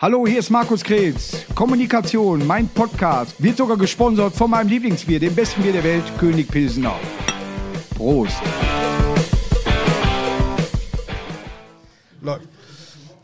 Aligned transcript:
Hallo, 0.00 0.28
hier 0.28 0.38
ist 0.38 0.50
Markus 0.50 0.84
Kretz. 0.84 1.44
Kommunikation, 1.56 2.46
mein 2.46 2.68
Podcast, 2.68 3.34
wird 3.42 3.56
sogar 3.56 3.76
gesponsert 3.76 4.32
von 4.32 4.48
meinem 4.48 4.68
Lieblingsbier, 4.68 5.18
dem 5.18 5.34
besten 5.34 5.60
Bier 5.60 5.72
der 5.72 5.82
Welt, 5.82 6.04
König 6.20 6.46
Pilsener. 6.46 6.94
Prost. 7.96 8.36
Läuft. 12.20 12.44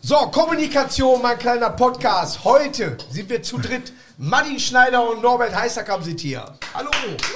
So, 0.00 0.16
Kommunikation, 0.32 1.22
mein 1.22 1.38
kleiner 1.38 1.70
Podcast. 1.70 2.42
Heute 2.42 2.98
sind 3.08 3.30
wir 3.30 3.40
zu 3.40 3.58
dritt. 3.58 3.92
Martin 4.18 4.58
Schneider 4.58 5.08
und 5.08 5.22
Norbert 5.22 5.54
Heißackam 5.54 6.02
sind 6.02 6.18
hier. 6.18 6.44
Hallo. 6.74 6.90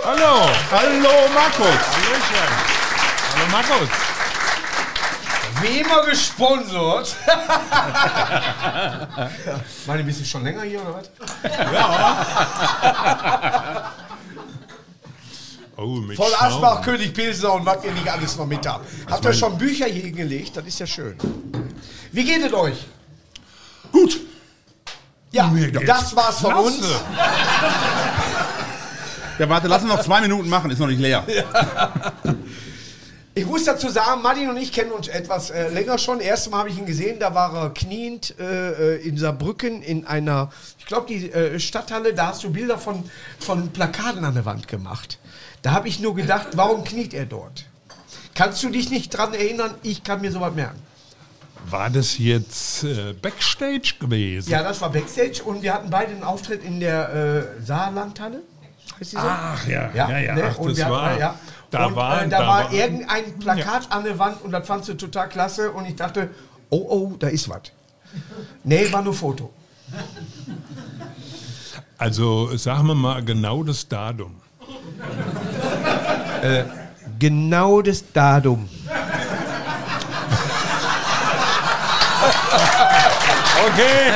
Hallo. 0.05 0.49
Hallo 0.73 1.11
Markus. 1.33 1.79
Hallöchen. 1.95 2.49
Hallo 3.37 3.47
Markus. 3.53 4.18
Wie 5.63 5.81
immer 5.81 6.05
gesponsert. 6.05 7.17
Meine, 9.87 10.05
bist 10.05 10.21
du 10.21 10.25
schon 10.25 10.45
länger 10.45 10.63
hier 10.63 10.81
oder 10.81 10.95
was? 10.95 11.11
Oh, 15.77 16.01
mit 16.01 16.17
Voll. 16.17 16.33
Asbach, 16.39 16.83
König 16.83 17.15
Pilsener 17.15 17.55
und 17.55 17.65
was 17.65 17.85
ihr 17.85 17.93
nicht 17.93 18.09
alles 18.09 18.37
noch 18.37 18.47
mit 18.47 18.67
habt. 18.67 18.85
Habt 19.09 19.25
ihr 19.25 19.33
schon 19.33 19.57
Bücher 19.57 19.87
hier 19.87 20.11
gelegt? 20.11 20.57
Das 20.57 20.67
ist 20.67 20.81
ja 20.81 20.87
schön. 20.87 21.17
Wie 22.11 22.25
geht 22.25 22.45
es 22.45 22.53
euch? 22.53 22.85
Gut. 23.93 24.21
Ja, 25.31 25.53
das 25.87 26.17
war's 26.17 26.41
von 26.41 26.55
uns. 26.55 26.81
Ja, 29.39 29.49
warte, 29.49 29.69
lass 29.69 29.83
uns 29.83 29.93
noch 29.93 30.01
zwei 30.01 30.21
Minuten 30.21 30.49
machen, 30.49 30.71
ist 30.71 30.81
noch 30.81 30.89
nicht 30.89 31.01
leer. 31.01 31.25
Ich 33.39 33.47
muss 33.47 33.63
dazu 33.63 33.89
sagen, 33.89 34.21
Martin 34.21 34.51
und 34.51 34.57
ich 34.57 34.73
kennen 34.73 34.91
uns 34.91 35.07
etwas 35.07 35.51
äh, 35.51 35.69
länger 35.69 35.97
schon. 35.97 36.19
Erstes 36.19 36.51
Mal 36.51 36.59
habe 36.59 36.71
ich 36.71 36.79
ihn 36.79 36.87
gesehen, 36.87 37.21
da 37.21 37.37
war 37.37 37.55
er 37.55 37.71
kniend 37.71 38.35
äh, 38.41 38.97
äh, 38.97 39.09
in 39.09 39.17
Saarbrücken 39.17 39.81
in 39.81 40.05
einer, 40.09 40.51
ich 40.77 40.87
glaube, 40.87 41.07
die 41.07 41.31
äh, 41.31 41.61
Stadthalle, 41.61 42.15
da 42.15 42.27
hast 42.29 42.43
du 42.43 42.51
Bilder 42.51 42.79
von, 42.79 43.09
von 43.39 43.69
Plakaten 43.71 44.25
an 44.25 44.35
der 44.35 44.45
Wand 44.45 44.67
gemacht. 44.67 45.21
Da 45.63 45.71
habe 45.71 45.87
ich 45.87 46.01
nur 46.01 46.17
gedacht, 46.17 46.49
warum 46.55 46.83
kniet 46.83 47.15
er 47.15 47.27
dort? 47.27 47.67
Kannst 48.35 48.61
du 48.65 48.71
dich 48.71 48.91
nicht 48.91 49.11
dran 49.11 49.33
erinnern? 49.33 49.73
Ich 49.85 50.03
kann 50.03 50.21
mir 50.21 50.33
sowas 50.33 50.53
merken. 50.55 50.83
War 51.71 51.91
das 51.91 52.19
jetzt 52.19 52.83
äh, 52.83 53.13
Backstage 53.13 53.95
gewesen? 54.01 54.51
Ja, 54.51 54.65
das 54.65 54.81
war 54.81 54.91
Backstage 54.91 55.45
und 55.45 55.63
wir 55.63 55.75
hatten 55.75 55.91
beide 55.91 56.11
einen 56.11 56.25
Auftritt 56.25 56.65
in 56.65 56.81
der 56.81 57.55
äh, 57.61 57.65
Saarlandhalle. 57.65 58.43
Heißt 58.99 59.13
die 59.13 59.17
so? 59.17 59.23
Ach 59.23 59.65
ja, 59.69 59.91
ja, 59.95 60.19
ja. 60.19 60.35
ne? 60.35 60.51
Ach, 60.51 60.59
Und 60.59 60.77
das 60.77 60.91
war. 60.91 61.17
ja. 61.17 61.37
Da 61.71 61.87
und, 61.87 61.97
war, 61.97 62.23
äh, 62.23 62.29
da, 62.29 62.47
war 62.47 62.73
irgendein 62.73 63.39
Plakat 63.39 63.93
an 63.93 64.05
der 64.05 64.19
Wand 64.19 64.43
und 64.43 64.53
das 64.53 64.67
fandst 64.67 64.89
du 64.89 64.95
total 64.95 65.29
klasse 65.29 65.71
und 65.71 65.85
ich 65.85 65.97
dachte, 65.97 66.31
oh 66.71 66.87
oh, 66.89 67.13
da 67.19 67.29
ist 67.29 67.49
was. 67.49 67.63
Nee, 68.65 68.91
war 68.91 69.03
nur 69.03 69.15
Foto. 69.15 69.53
Also 71.99 72.57
sagen 72.57 72.87
wir 72.87 72.95
mal 72.95 73.25
genau 73.25 73.63
das 73.63 73.87
Datum. 73.87 74.41
Genau 77.19 77.83
das 77.83 78.05
Datum. 78.13 78.69
Okay. 83.67 84.15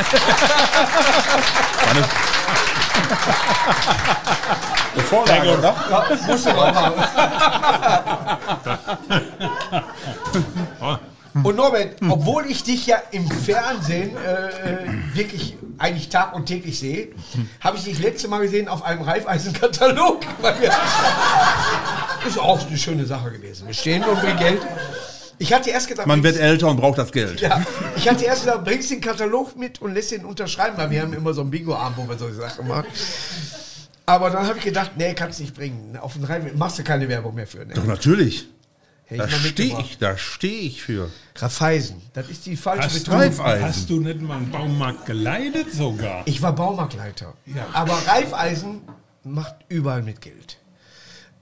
Vorlage, 5.09 5.57
oder? 5.57 5.75
Ja, 5.89 6.05
musst 6.27 6.45
du 6.45 6.49
noch 6.53 6.75
haben. 6.75 7.03
Und 11.43 11.55
Norbert, 11.55 11.95
obwohl 12.07 12.45
ich 12.45 12.63
dich 12.63 12.85
ja 12.85 12.97
im 13.09 13.27
Fernsehen 13.29 14.15
äh, 14.17 14.73
äh, 14.73 14.87
wirklich 15.13 15.57
eigentlich 15.79 16.09
tag 16.09 16.35
und 16.35 16.45
täglich 16.45 16.77
sehe, 16.77 17.07
habe 17.59 17.75
ich 17.77 17.85
dich 17.85 17.99
letzte 17.99 18.27
Mal 18.27 18.41
gesehen 18.41 18.67
auf 18.67 18.83
einem 18.83 19.01
Reifeisenkatalog. 19.01 20.19
Ist 22.27 22.37
auch 22.37 22.67
eine 22.67 22.77
schöne 22.77 23.05
Sache 23.05 23.31
gewesen. 23.31 23.65
Wir 23.65 23.73
stehen 23.73 24.03
und 24.03 24.21
Geld. 24.37 24.61
Ich 25.39 25.51
hatte 25.53 25.69
erst 25.71 25.87
gedacht, 25.87 26.07
Man 26.07 26.23
wird 26.23 26.37
älter 26.37 26.67
und 26.69 26.77
braucht 26.77 26.97
das 26.97 27.11
Geld. 27.11 27.41
ja, 27.41 27.61
ich 27.95 28.07
hatte 28.07 28.25
erst 28.25 28.45
gedacht, 28.45 28.63
bringst 28.63 28.91
den 28.91 29.01
Katalog 29.01 29.55
mit 29.57 29.81
und 29.81 29.93
lässt 29.93 30.11
ihn 30.11 30.25
unterschreiben, 30.25 30.77
weil 30.77 30.89
wir 30.89 31.01
haben 31.01 31.13
immer 31.13 31.33
so 31.33 31.41
einen 31.41 31.51
Bingo-Abend, 31.51 31.97
wo 31.97 32.07
wir 32.07 32.17
solche 32.17 32.35
Sachen 32.35 32.67
machen. 32.67 32.87
Aber 34.05 34.29
dann 34.29 34.45
habe 34.47 34.57
ich 34.57 34.63
gedacht, 34.65 34.91
nee, 34.97 35.13
kannst 35.13 35.39
nicht 35.39 35.53
bringen. 35.55 35.97
Auf 35.97 36.13
den 36.13 36.23
Reif 36.25 36.53
machst 36.55 36.77
du 36.79 36.83
keine 36.83 37.07
Werbung 37.07 37.35
mehr 37.35 37.47
für. 37.47 37.65
Ne? 37.65 37.73
Doch 37.73 37.85
natürlich. 37.85 38.47
Da 39.09 39.29
stehe 39.29 39.79
ich, 39.79 39.97
da 39.99 40.17
stehe 40.17 40.61
ich 40.61 40.81
für. 40.81 41.09
Raffeisen, 41.35 42.01
das 42.13 42.29
ist 42.29 42.45
die 42.45 42.55
falsche 42.55 42.83
Hast 42.85 42.95
du, 42.95 42.99
Betonung. 43.11 43.21
Reifeisen. 43.21 43.65
hast 43.67 43.89
du 43.89 43.99
nicht 43.99 44.21
mal 44.21 44.37
einen 44.37 44.49
Baumarkt 44.49 45.05
geleitet 45.05 45.71
sogar? 45.71 46.23
Ich 46.25 46.41
war 46.41 46.53
Baumarktleiter. 46.53 47.33
Ja. 47.45 47.67
Aber 47.73 47.93
Reifeisen 48.07 48.81
macht 49.23 49.55
überall 49.69 50.01
mit 50.01 50.21
Geld. 50.21 50.57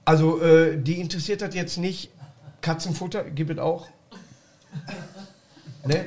Also, 0.04 0.42
äh, 0.42 0.76
die 0.76 1.00
interessiert 1.00 1.40
das 1.40 1.54
jetzt 1.54 1.78
nicht. 1.78 2.10
Katzenfutter 2.62 3.24
gibt 3.24 3.50
es 3.50 3.58
auch. 3.58 3.88
Ne? 5.86 6.06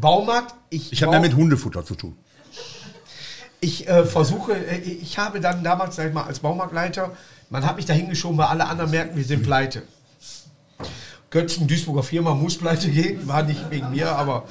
Baumarkt, 0.00 0.54
ich, 0.70 0.92
Ich 0.92 1.02
habe 1.02 1.12
bau- 1.12 1.20
mehr 1.20 1.28
mit 1.28 1.36
Hundefutter 1.36 1.84
zu 1.84 1.94
tun. 1.94 2.16
Ich 3.60 3.88
äh, 3.88 4.04
versuche, 4.04 4.52
äh, 4.54 4.78
ich 4.78 5.18
habe 5.18 5.40
dann 5.40 5.64
damals, 5.64 5.96
sag 5.96 6.08
ich 6.08 6.14
mal, 6.14 6.24
als 6.24 6.40
Baumarktleiter, 6.40 7.10
man 7.50 7.64
hat 7.66 7.76
mich 7.76 7.84
da 7.86 7.92
hingeschoben, 7.94 8.38
weil 8.38 8.46
alle 8.46 8.66
anderen 8.66 8.90
merken, 8.90 9.16
wir 9.16 9.24
sind 9.24 9.42
pleite. 9.42 9.82
Götzen, 11.30 11.66
Duisburger 11.66 12.02
Firma, 12.02 12.34
muss 12.34 12.56
pleite 12.58 12.88
gehen, 12.90 13.26
war 13.26 13.42
nicht 13.42 13.70
wegen 13.70 13.90
mir, 13.90 14.12
aber 14.12 14.46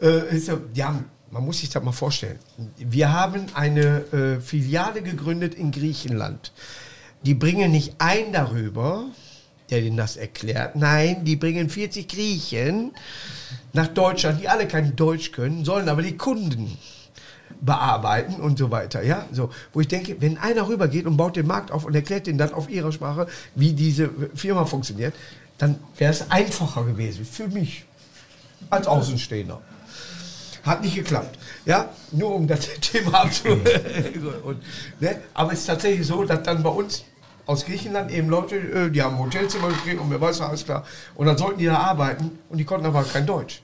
äh, 0.00 0.34
ist 0.36 0.50
ja, 0.74 0.94
man 1.30 1.44
muss 1.44 1.58
sich 1.58 1.70
das 1.70 1.82
mal 1.82 1.92
vorstellen. 1.92 2.38
Wir 2.76 3.12
haben 3.12 3.46
eine 3.54 4.04
äh, 4.12 4.40
Filiale 4.40 5.02
gegründet 5.02 5.54
in 5.54 5.72
Griechenland. 5.72 6.52
Die 7.24 7.34
bringen 7.34 7.70
nicht 7.72 7.94
ein 7.98 8.32
darüber, 8.32 9.06
der 9.72 9.80
denen 9.80 9.96
das 9.96 10.16
erklärt. 10.16 10.76
Nein, 10.76 11.24
die 11.24 11.36
bringen 11.36 11.70
40 11.70 12.06
Griechen 12.06 12.92
nach 13.72 13.88
Deutschland, 13.88 14.40
die 14.40 14.48
alle 14.48 14.68
kein 14.68 14.94
Deutsch 14.94 15.32
können, 15.32 15.64
sollen 15.64 15.88
aber 15.88 16.02
die 16.02 16.16
Kunden 16.16 16.76
bearbeiten 17.60 18.34
und 18.34 18.58
so 18.58 18.70
weiter. 18.70 19.02
Ja, 19.02 19.26
so, 19.32 19.50
wo 19.72 19.80
ich 19.80 19.88
denke, 19.88 20.20
wenn 20.20 20.36
einer 20.36 20.68
rübergeht 20.68 21.06
und 21.06 21.16
baut 21.16 21.36
den 21.36 21.46
Markt 21.46 21.70
auf 21.70 21.84
und 21.86 21.94
erklärt 21.94 22.26
den 22.26 22.36
dann 22.36 22.52
auf 22.52 22.68
ihrer 22.68 22.92
Sprache, 22.92 23.26
wie 23.54 23.72
diese 23.72 24.10
Firma 24.34 24.66
funktioniert, 24.66 25.14
dann 25.56 25.78
wäre 25.96 26.12
es 26.12 26.30
einfacher 26.30 26.84
gewesen 26.84 27.24
für 27.24 27.48
mich 27.48 27.84
als 28.68 28.86
Außenstehender. 28.86 29.60
Hat 30.64 30.82
nicht 30.82 30.94
geklappt. 30.94 31.38
Ja, 31.64 31.88
nur 32.12 32.34
um 32.34 32.46
das 32.46 32.68
Thema 32.80 33.22
abzu. 33.22 33.48
und, 34.44 34.62
ne? 35.00 35.20
Aber 35.32 35.52
es 35.52 35.60
ist 35.60 35.66
tatsächlich 35.66 36.06
so, 36.06 36.24
dass 36.24 36.42
dann 36.42 36.62
bei 36.62 36.70
uns 36.70 37.04
aus 37.46 37.64
Griechenland 37.64 38.10
eben 38.10 38.28
Leute, 38.28 38.56
äh, 38.56 38.90
die 38.90 39.02
haben 39.02 39.16
ein 39.16 39.20
Hotelzimmer 39.20 39.68
gekriegt 39.68 40.00
und 40.00 40.08
mir 40.08 40.20
weiß 40.20 40.40
alles 40.40 40.64
klar. 40.64 40.84
Und 41.14 41.26
dann 41.26 41.36
sollten 41.38 41.58
die 41.58 41.66
da 41.66 41.78
arbeiten 41.78 42.38
und 42.48 42.58
die 42.58 42.64
konnten 42.64 42.86
aber 42.86 43.02
kein 43.04 43.26
Deutsch. 43.26 43.62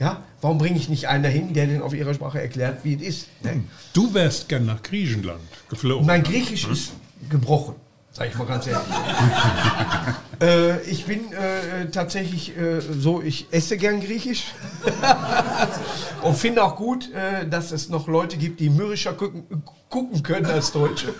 Ja, 0.00 0.22
warum 0.40 0.58
bringe 0.58 0.78
ich 0.78 0.88
nicht 0.88 1.08
einen 1.08 1.24
dahin, 1.24 1.52
der 1.54 1.66
denen 1.66 1.82
auf 1.82 1.92
ihrer 1.92 2.14
Sprache 2.14 2.40
erklärt, 2.40 2.84
wie 2.84 2.94
es 2.94 3.02
ist? 3.02 3.28
Ne? 3.42 3.64
Du 3.92 4.14
wärst 4.14 4.48
gern 4.48 4.64
nach 4.64 4.82
Griechenland 4.82 5.40
geflogen. 5.68 6.06
Mein 6.06 6.22
Griechisch 6.22 6.68
ist 6.68 6.92
gebrochen, 7.28 7.74
sage 8.12 8.30
ich 8.30 8.38
mal 8.38 8.46
ganz 8.46 8.68
ehrlich. 8.68 8.86
äh, 10.40 10.80
ich 10.82 11.04
bin 11.04 11.32
äh, 11.32 11.90
tatsächlich 11.90 12.56
äh, 12.56 12.80
so, 12.80 13.20
ich 13.20 13.48
esse 13.50 13.76
gern 13.76 14.00
Griechisch 14.00 14.54
und 16.22 16.36
finde 16.36 16.62
auch 16.62 16.76
gut, 16.76 17.12
äh, 17.12 17.48
dass 17.48 17.72
es 17.72 17.88
noch 17.88 18.06
Leute 18.06 18.36
gibt, 18.36 18.60
die 18.60 18.70
mürrischer 18.70 19.14
gucken, 19.14 19.64
gucken 19.88 20.22
können 20.22 20.46
als 20.46 20.70
Deutsche. 20.70 21.12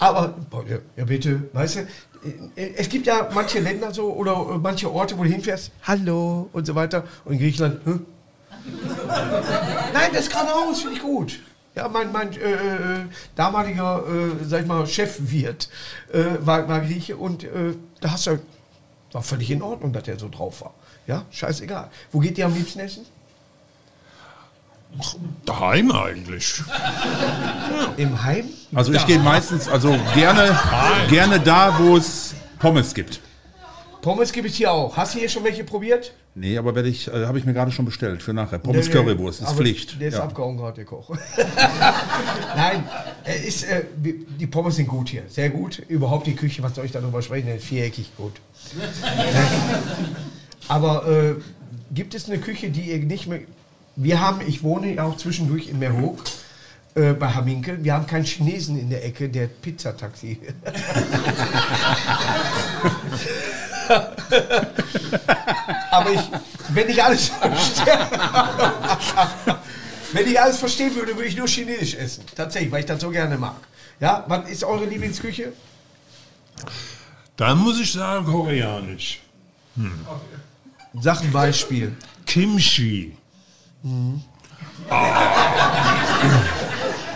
Aber, 0.00 0.34
ja, 0.96 1.04
bitte, 1.04 1.42
weißt 1.52 1.76
du, 1.76 1.80
äh, 2.56 2.72
es 2.76 2.88
gibt 2.88 3.06
ja 3.06 3.28
manche 3.34 3.60
Länder 3.60 3.92
so 3.92 4.12
oder 4.14 4.32
äh, 4.32 4.58
manche 4.58 4.90
Orte, 4.90 5.16
wo 5.16 5.24
du 5.24 5.28
hinfährst, 5.28 5.70
hallo 5.82 6.48
und 6.52 6.66
so 6.66 6.74
weiter. 6.74 7.04
Und 7.24 7.34
in 7.34 7.38
Griechenland, 7.38 7.84
hm? 7.84 8.06
Nein, 9.92 10.10
das 10.12 10.22
ist 10.22 10.32
geradeaus, 10.32 10.80
finde 10.80 10.96
ich 10.96 11.02
gut. 11.02 11.40
Ja, 11.74 11.86
mein, 11.88 12.10
mein 12.12 12.32
äh, 12.32 12.52
äh, 12.52 13.04
damaliger, 13.36 14.02
äh, 14.06 14.44
sag 14.44 14.62
ich 14.62 14.66
mal, 14.66 14.86
Chefwirt 14.86 15.68
äh, 16.12 16.24
war, 16.40 16.66
war 16.66 16.80
Grieche 16.80 17.16
und 17.16 17.46
da 18.00 18.10
hast 18.10 18.26
du, 18.26 18.40
war 19.12 19.22
völlig 19.22 19.50
in 19.50 19.60
Ordnung, 19.60 19.92
dass 19.92 20.04
der 20.04 20.18
so 20.18 20.30
drauf 20.30 20.62
war. 20.62 20.74
Ja, 21.06 21.26
scheißegal. 21.30 21.90
Wo 22.10 22.20
geht 22.20 22.38
ihr 22.38 22.46
am 22.46 22.54
liebsten 22.54 22.80
essen? 22.80 23.04
Daheim 25.44 25.90
eigentlich. 25.92 26.62
Im 27.96 28.22
Heim? 28.22 28.44
Also 28.74 28.92
ich 28.92 29.06
gehe 29.06 29.18
meistens, 29.18 29.68
also 29.68 29.96
gerne, 30.14 30.58
gerne 31.08 31.40
da, 31.40 31.78
wo 31.78 31.96
es 31.96 32.34
Pommes 32.58 32.94
gibt. 32.94 33.20
Pommes 34.02 34.32
gibt 34.32 34.48
es 34.48 34.54
hier 34.54 34.72
auch. 34.72 34.96
Hast 34.96 35.14
du 35.14 35.18
hier 35.18 35.28
schon 35.28 35.44
welche 35.44 35.62
probiert? 35.64 36.14
Nee, 36.34 36.56
aber 36.56 36.74
werde 36.74 36.88
ich, 36.88 37.08
äh, 37.08 37.26
habe 37.26 37.38
ich 37.38 37.44
mir 37.44 37.52
gerade 37.52 37.70
schon 37.70 37.84
bestellt 37.84 38.22
für 38.22 38.32
nachher. 38.32 38.58
Pommes 38.58 38.88
Nee, 38.88 38.94
nee, 38.94 39.00
Currywurst 39.00 39.40
ist 39.42 39.48
aber 39.48 39.56
Pflicht. 39.58 40.00
Der 40.00 40.08
ist 40.08 40.14
Ja. 40.14 40.22
abgehauen 40.22 40.56
gerade, 40.56 40.76
der 40.76 40.84
Koch. 40.84 41.10
Nein, 42.56 42.84
er 43.24 43.44
ist, 43.44 43.64
äh, 43.64 43.84
die 43.96 44.46
Pommes 44.46 44.76
sind 44.76 44.88
gut 44.88 45.08
hier. 45.10 45.24
Sehr 45.28 45.50
gut. 45.50 45.80
Überhaupt 45.88 46.26
die 46.26 46.34
Küche, 46.36 46.62
was 46.62 46.74
soll 46.74 46.84
ich 46.86 46.92
darüber 46.92 47.20
sprechen? 47.20 47.48
Ist 47.48 47.64
Viereckig 47.66 48.10
gut. 48.16 48.32
aber 50.68 51.06
äh, 51.08 51.34
gibt 51.92 52.14
es 52.14 52.26
eine 52.28 52.38
Küche, 52.38 52.70
die 52.70 52.92
ihr 52.92 52.98
nicht 52.98 53.26
mehr 53.26 53.40
wir 53.96 54.20
haben, 54.20 54.40
ich 54.46 54.62
wohne 54.62 54.94
ja 54.94 55.04
auch 55.04 55.16
zwischendurch 55.16 55.68
in 55.68 55.78
Meerhoek. 55.78 56.22
Äh, 56.94 57.12
bei 57.12 57.28
Haminkel. 57.28 57.84
Wir 57.84 57.94
haben 57.94 58.06
keinen 58.06 58.24
Chinesen 58.24 58.76
in 58.76 58.90
der 58.90 59.04
Ecke, 59.04 59.28
der 59.28 59.46
Pizzataxi. 59.46 60.40
Aber 65.92 66.10
ich, 66.10 66.20
wenn 66.70 66.88
ich 66.88 67.00
alles 67.02 67.28
verstehe, 67.28 67.96
wenn 70.12 70.26
ich 70.26 70.40
alles 70.40 70.58
verstehen 70.58 70.92
würde, 70.96 71.14
würde 71.14 71.28
ich 71.28 71.36
nur 71.36 71.46
Chinesisch 71.46 71.94
essen. 71.94 72.24
Tatsächlich, 72.34 72.72
weil 72.72 72.80
ich 72.80 72.86
das 72.86 73.00
so 73.00 73.10
gerne 73.10 73.38
mag. 73.38 73.60
Ja, 74.00 74.24
was 74.26 74.50
ist 74.50 74.64
eure 74.64 74.86
Lieblingsküche? 74.86 75.52
Dann 77.36 77.58
muss 77.58 77.78
ich 77.78 77.92
sagen, 77.92 78.26
koreanisch. 78.26 79.20
Sag 81.00 81.22
ein 81.22 81.30
Beispiel. 81.30 81.96
Kimchi. 82.26 83.16
Ah. 84.88 85.40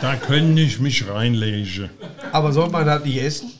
Da 0.00 0.16
könnte 0.16 0.62
ich 0.62 0.80
mich 0.80 1.08
reinlegen. 1.08 1.90
Aber 2.32 2.52
soll 2.52 2.68
man 2.70 2.86
das 2.86 3.04
nicht 3.04 3.20
essen? 3.22 3.52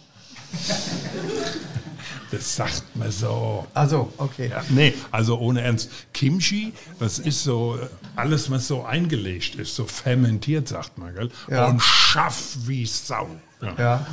Das 2.31 2.57
sagt 2.57 2.97
man 2.97 3.11
so. 3.11 3.67
Also, 3.75 4.13
okay. 4.19 4.49
Ja, 4.51 4.63
nee, 4.71 4.93
also 5.13 5.39
ohne 5.39 5.61
Ernst. 5.61 5.91
Kimchi, 6.13 6.73
das 6.99 7.19
ist 7.21 7.45
so 7.45 7.79
alles, 8.17 8.51
was 8.51 8.67
so 8.67 8.85
eingelegt 8.85 9.55
ist, 9.55 9.77
so 9.77 9.85
fermentiert, 9.85 10.67
sagt 10.69 10.99
man, 10.99 11.15
gell? 11.15 11.31
Ja. 11.49 11.67
Und 11.69 11.81
schaff 11.81 12.57
wie 12.67 12.87
Sau. 12.87 13.29
Ja. 13.63 13.75
Ja. 13.79 14.07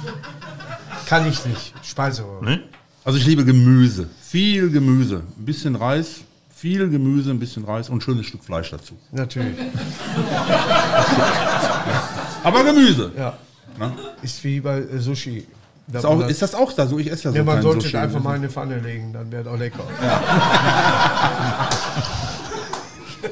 Kann 1.07 1.27
ich 1.27 1.43
nicht. 1.45 1.73
Speiseröhre. 1.83 2.45
Ne? 2.45 2.63
Also 3.03 3.17
ich 3.17 3.25
liebe 3.25 3.43
Gemüse. 3.43 4.07
Viel 4.21 4.69
Gemüse. 4.69 5.23
Ein 5.37 5.45
bisschen 5.45 5.75
Reis, 5.75 6.21
viel 6.61 6.87
Gemüse, 6.89 7.31
ein 7.31 7.39
bisschen 7.39 7.65
Reis 7.65 7.89
und 7.89 7.97
ein 7.97 8.01
schönes 8.01 8.27
Stück 8.27 8.43
Fleisch 8.43 8.69
dazu. 8.69 8.93
Natürlich. 9.11 9.57
Aber 12.43 12.63
Gemüse. 12.63 13.11
Ja. 13.17 13.35
Na? 13.79 13.91
Ist 14.21 14.43
wie 14.43 14.59
bei 14.61 14.77
äh, 14.79 14.99
Sushi. 14.99 15.47
Da 15.87 15.99
Ist, 15.99 16.05
auch, 16.05 16.17
man- 16.19 16.29
ist 16.29 16.39
das 16.41 16.53
auch 16.53 16.71
da 16.73 16.85
so? 16.85 16.99
Ich 16.99 17.11
esse 17.11 17.23
ja 17.25 17.31
so 17.31 17.37
ja, 17.37 17.43
man 17.43 17.61
sollte 17.63 17.81
Sushi. 17.81 17.97
es 17.97 18.03
einfach 18.03 18.21
mal 18.21 18.35
in 18.35 18.41
eine 18.43 18.49
Pfanne 18.51 18.77
legen, 18.79 19.11
dann 19.11 19.31
wäre 19.31 19.41
es 19.41 19.47
auch 19.47 19.57
lecker. 19.57 19.83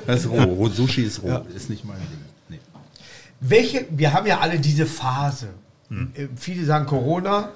Das 0.08 0.22
ist 0.22 0.30
roh. 0.30 0.68
Sushi 0.70 1.04
ist 1.04 1.22
roh. 1.22 1.46
Ist 1.56 1.70
nicht 1.70 1.86
mein 1.86 1.98
Ding. 1.98 2.08
Nee. 2.50 2.60
Welche, 3.42 3.86
wir 3.92 4.12
haben 4.14 4.26
ja 4.26 4.40
alle 4.40 4.58
diese 4.60 4.88
Phase. 4.88 5.50
Äh, 5.92 6.28
Viele 6.36 6.66
sagen 6.66 6.88
Corona. 6.88 7.50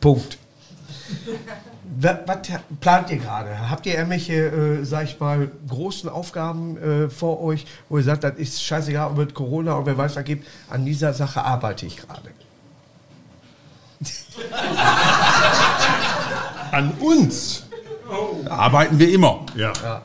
Punkt. 0.00 0.38
Was, 1.98 2.16
plant 2.80 3.10
ihr 3.10 3.18
gerade? 3.18 3.70
Habt 3.70 3.86
ihr 3.86 3.94
irgendwelche, 3.94 4.34
äh, 4.34 4.84
sag 4.84 5.04
ich 5.04 5.20
mal, 5.20 5.50
großen 5.68 6.10
Aufgaben 6.10 6.76
äh, 6.76 7.08
vor 7.10 7.42
euch, 7.42 7.64
wo 7.88 7.98
ihr 7.98 8.04
sagt, 8.04 8.24
das 8.24 8.34
ist 8.36 8.62
scheißegal, 8.62 9.10
ob 9.12 9.18
es 9.18 9.32
Corona 9.34 9.76
oder 9.76 9.86
wer 9.86 9.98
weiß 9.98 10.16
was 10.16 10.24
gibt, 10.24 10.46
an 10.68 10.84
dieser 10.84 11.14
Sache 11.14 11.42
arbeite 11.42 11.86
ich 11.86 11.96
gerade. 11.96 12.30
An 16.72 16.92
uns. 17.00 17.66
Da 18.44 18.50
arbeiten 18.50 18.98
wir 18.98 19.12
immer. 19.12 19.46
Ja. 19.54 19.72
Ja. 19.82 20.02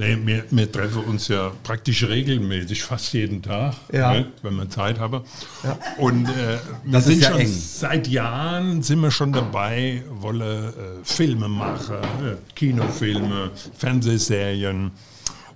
Nee, 0.00 0.16
wir, 0.24 0.44
wir 0.50 0.72
treffen 0.72 1.04
uns 1.04 1.28
ja 1.28 1.52
praktisch 1.62 2.04
regelmäßig, 2.08 2.82
fast 2.82 3.12
jeden 3.12 3.42
Tag, 3.42 3.74
Ja. 3.92 4.14
ne, 4.14 4.26
wenn 4.42 4.54
wir 4.56 4.68
Zeit 4.70 4.98
haben. 4.98 5.20
Ja. 5.62 5.78
Und 5.98 6.26
äh, 6.26 6.56
wir 6.84 7.00
sind 7.02 7.20
ja 7.20 7.30
schon 7.32 7.40
eng. 7.40 7.48
seit 7.52 8.08
Jahren 8.08 8.82
sind 8.82 9.00
wir 9.00 9.10
schon 9.10 9.30
dabei, 9.32 10.02
wollen 10.10 10.40
äh, 10.68 10.72
Filme 11.02 11.48
machen, 11.48 11.96
äh, 11.96 12.36
Kinofilme, 12.54 13.50
Fernsehserien. 13.76 14.90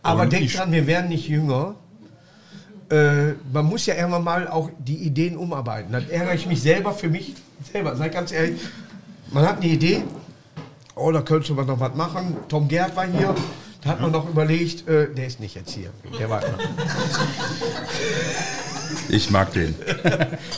Aber 0.02 0.26
denkt 0.26 0.44
ich- 0.47 0.56
dran, 0.56 0.70
wir 0.73 0.87
werden 0.87 1.08
nicht 1.08 1.26
jünger. 1.26 1.76
Äh, 2.90 3.32
man 3.50 3.64
muss 3.64 3.87
ja 3.87 3.94
irgendwann 3.94 4.25
mal 4.25 4.47
auch 4.49 4.69
die 4.79 4.97
Ideen 4.99 5.38
umarbeiten. 5.38 5.90
Dann 5.90 6.08
ärgere 6.11 6.35
ich 6.35 6.47
mich 6.47 6.61
selber 6.61 6.93
für 6.93 7.08
mich 7.08 7.32
selber. 7.73 7.97
Sei 7.97 8.11
ganz 8.11 8.31
ehrlich, 8.31 8.61
man 9.32 9.47
hat 9.47 9.56
eine 9.62 9.67
Idee, 9.73 10.02
oh, 10.94 11.11
da 11.11 11.23
könnte 11.23 11.55
man 11.55 11.67
noch 11.67 11.81
was 11.81 11.94
machen. 11.94 12.37
Tom 12.49 12.69
Gerd 12.69 12.94
war 12.94 13.06
hier, 13.06 13.35
hat 13.84 14.00
man 14.00 14.10
noch 14.12 14.28
überlegt, 14.28 14.88
äh, 14.88 15.12
der 15.12 15.26
ist 15.26 15.40
nicht 15.40 15.54
jetzt 15.54 15.72
hier. 15.72 15.90
Der, 16.19 16.31
war, 16.31 16.40
Ich 19.08 19.31
mag 19.31 19.52
den. 19.52 19.75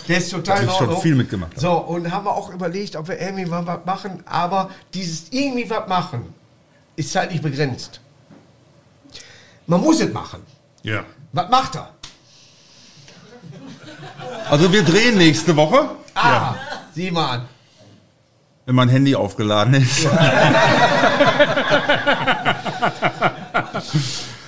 der 0.08 0.19
ist 0.19 0.31
total 0.31 0.58
Hab 0.58 0.64
ich 0.69 0.73
schon 0.73 1.00
viel 1.00 1.14
mitgemacht. 1.14 1.58
So, 1.58 1.73
und 1.73 2.11
haben 2.11 2.25
wir 2.25 2.32
auch 2.34 2.50
überlegt, 2.52 2.94
ob 2.96 3.08
wir 3.08 3.20
irgendwie 3.20 3.46
mal 3.46 3.67
was 3.67 3.84
machen. 3.84 4.23
Aber 4.26 4.70
dieses 4.94 5.26
irgendwie 5.31 5.69
was 5.69 5.88
machen 5.88 6.32
ist 6.96 7.12
zeitlich 7.12 7.43
begrenzt. 7.43 8.00
Man 9.67 9.81
muss 9.81 10.00
es 10.00 10.12
machen. 10.12 10.43
Ja. 10.82 11.05
Was 11.32 11.50
macht 11.50 11.75
er? 11.76 11.90
Also 14.49 14.72
wir 14.72 14.82
drehen 14.84 15.19
nächste 15.19 15.56
Woche, 15.56 15.88
Ah, 16.14 16.55
sieh 16.94 17.11
mal 17.11 17.31
an. 17.31 17.49
wenn 18.64 18.75
mein 18.76 18.88
Handy 18.88 19.14
aufgeladen 19.17 19.75
ist. 19.75 20.06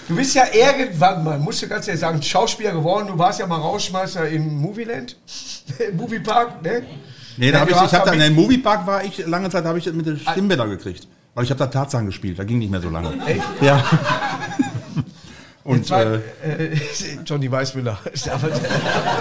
Du 0.09 0.17
bist 0.17 0.35
ja 0.35 0.45
irgendwann 0.53 1.23
mal, 1.23 1.39
musst 1.39 1.61
du 1.63 1.69
ganz 1.69 1.87
ehrlich 1.87 2.01
sagen, 2.01 2.23
Schauspieler 2.23 2.73
geworden. 2.73 3.09
Du 3.09 3.19
warst 3.19 3.41
ja 3.41 3.47
mal 3.47 3.57
Rauschmeister 3.57 4.27
im 4.29 4.57
Movieland, 4.61 5.17
im 5.91 5.97
Moviepark, 5.97 6.63
ne? 6.63 6.83
Nee, 7.37 7.53
da 7.53 7.59
Ja, 7.59 7.65
ich, 7.65 7.71
ich 7.71 7.77
hab 7.77 7.91
da 7.91 7.99
da, 8.07 8.13
in 8.13 8.19
mit- 8.19 8.29
den 8.29 8.35
Moviepark 8.35 8.87
war 8.87 9.05
ich, 9.05 9.19
lange 9.27 9.51
Zeit 9.51 9.65
habe 9.65 9.79
ich 9.79 9.87
mit 9.93 10.07
den 10.07 10.19
Stimmbänder 10.19 10.67
gekriegt. 10.67 11.07
Weil 11.35 11.45
ich 11.45 11.51
habe 11.51 11.59
da 11.59 11.67
Tatsachen 11.67 12.07
gespielt, 12.07 12.39
da 12.39 12.45
ging 12.45 12.59
nicht 12.59 12.71
mehr 12.71 12.81
so 12.81 12.89
lange. 12.91 13.13
Echt? 13.27 13.43
Ja. 13.61 13.85
Und 15.69 15.91
war, 15.91 16.15
äh, 16.15 16.21
Johnny 17.27 17.51
Weißmüller. 17.51 17.99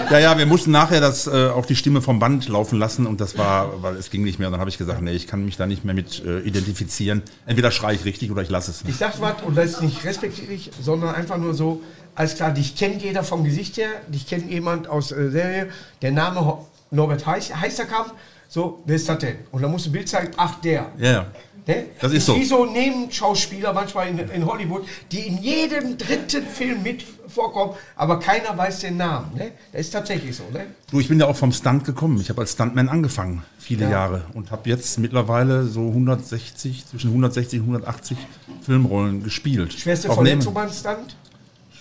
Ja, 0.10 0.20
ja, 0.20 0.38
wir 0.38 0.46
mussten 0.46 0.72
nachher 0.72 1.02
das 1.02 1.28
äh, 1.28 1.48
auch 1.48 1.66
die 1.66 1.76
Stimme 1.76 2.02
vom 2.02 2.20
Band 2.20 2.48
laufen 2.48 2.80
lassen 2.80 3.06
und 3.06 3.20
das 3.20 3.38
war, 3.38 3.84
weil 3.84 3.98
es 3.98 4.10
ging 4.10 4.24
nicht 4.24 4.40
mehr. 4.40 4.48
Und 4.48 4.54
dann 4.54 4.62
habe 4.62 4.70
ich 4.70 4.78
gesagt, 4.78 5.02
nee, 5.02 5.12
ich 5.12 5.28
kann 5.28 5.44
mich 5.44 5.58
da 5.58 5.66
nicht 5.66 5.84
mehr 5.84 5.94
mit 5.94 6.24
äh, 6.26 6.40
identifizieren. 6.40 7.24
Entweder 7.46 7.72
schreie 7.72 7.96
ich 7.96 8.06
richtig 8.06 8.32
oder 8.32 8.42
ich 8.42 8.50
lasse 8.50 8.72
es. 8.72 8.84
ich 8.88 8.96
sag 8.96 9.20
was, 9.20 9.44
und 9.44 9.58
das 9.58 9.72
ist 9.72 9.82
nicht 9.82 10.06
respektierlich, 10.06 10.72
sondern 10.82 11.14
einfach 11.14 11.38
nur 11.38 11.54
so, 11.54 11.82
alles 12.16 12.36
klar, 12.36 12.52
dich 12.52 12.76
kennt 12.76 13.02
jeder 13.02 13.24
vom 13.24 13.44
Gesicht 13.44 13.76
her, 13.76 13.90
dich 14.08 14.26
kennt 14.26 14.50
jemand 14.50 14.88
aus 14.88 15.12
äh, 15.12 15.30
Serie, 15.30 15.68
der 16.02 16.12
Name 16.12 16.60
Norbert 16.92 17.26
Heiß, 17.26 17.54
Heisterkamp, 17.60 18.14
so, 18.48 18.82
wer 18.86 18.96
ist 18.96 19.10
das 19.10 19.20
denn? 19.20 19.36
Und 19.52 19.62
dann 19.62 19.72
musst 19.72 19.86
du 19.86 19.90
ein 19.90 19.94
Bild 19.94 20.08
zeigen, 20.08 20.32
ach, 20.38 20.62
der. 20.62 20.92
Ja, 20.98 21.12
ja. 21.12 21.26
Ne? 21.68 21.86
Das 22.00 22.14
ist 22.14 22.26
so. 22.26 22.36
Wie 22.36 22.46
so 22.46 22.66
Nebenschauspieler 22.66 23.74
manchmal 23.74 24.08
in, 24.08 24.18
in 24.20 24.46
Hollywood, 24.46 24.86
die 25.12 25.28
in 25.28 25.38
jedem 25.40 25.98
dritten 25.98 26.46
Film 26.48 26.82
mit 26.82 27.04
vorkommen, 27.28 27.74
aber 27.96 28.20
keiner 28.20 28.58
weiß 28.58 28.80
den 28.80 28.96
Namen. 28.98 29.36
Ne? 29.36 29.52
Das 29.74 29.82
ist 29.82 29.92
tatsächlich 29.92 30.36
so. 30.36 30.44
Ne? 30.54 30.68
Du, 30.90 31.00
ich 31.02 31.10
bin 31.10 31.20
ja 31.20 31.26
auch 31.28 31.36
vom 31.36 31.52
Stunt 31.52 31.84
gekommen. 31.84 32.20
Ich 32.22 32.30
habe 32.30 32.42
als 32.42 32.54
Stuntman 32.54 32.88
angefangen, 32.88 33.44
viele 33.60 33.84
Ja. 33.86 33.92
Jahre. 33.92 34.24
Und 34.34 34.50
habe 34.52 34.70
jetzt 34.70 34.98
mittlerweile 34.98 35.66
so 35.66 35.88
160, 35.90 36.86
zwischen 36.88 37.10
160 37.10 37.60
und 37.60 37.66
180 37.68 38.18
Filmrollen 38.62 39.24
gespielt. 39.24 39.74
Schwerste 39.74 40.10
Auch 40.10 40.16
Verletzung 40.16 40.54
beim 40.54 40.72
Stunt? 40.72 41.18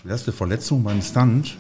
Schwerste 0.03 0.33
Verletzung 0.33 0.83
beim 0.83 1.01
Stunt? 1.01 1.57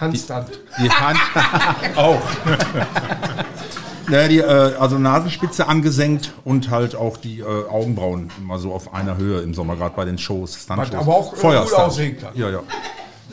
Handstunt. 0.00 0.46
Die 0.82 0.88
Hand 0.90 1.18
auch. 1.96 2.22
Ja, 4.10 4.28
die, 4.28 4.38
äh, 4.38 4.74
also 4.78 4.98
Nasenspitze 4.98 5.68
angesenkt 5.68 6.32
und 6.44 6.70
halt 6.70 6.94
auch 6.94 7.16
die 7.16 7.40
äh, 7.40 7.44
Augenbrauen 7.44 8.30
immer 8.38 8.58
so 8.58 8.72
auf 8.72 8.94
einer 8.94 9.16
Höhe 9.16 9.40
im 9.40 9.54
Sommer, 9.54 9.76
gerade 9.76 9.94
bei 9.94 10.04
den 10.04 10.18
Shows. 10.18 10.58
Was 10.68 10.92
aber 10.92 11.14
auch, 11.14 11.32
äh, 11.32 11.36
Feuerstunt. 11.36 11.70
gut 11.70 11.78
aussehen 11.78 12.20
kann. 12.20 12.30
Ja, 12.34 12.50
ja. 12.50 12.60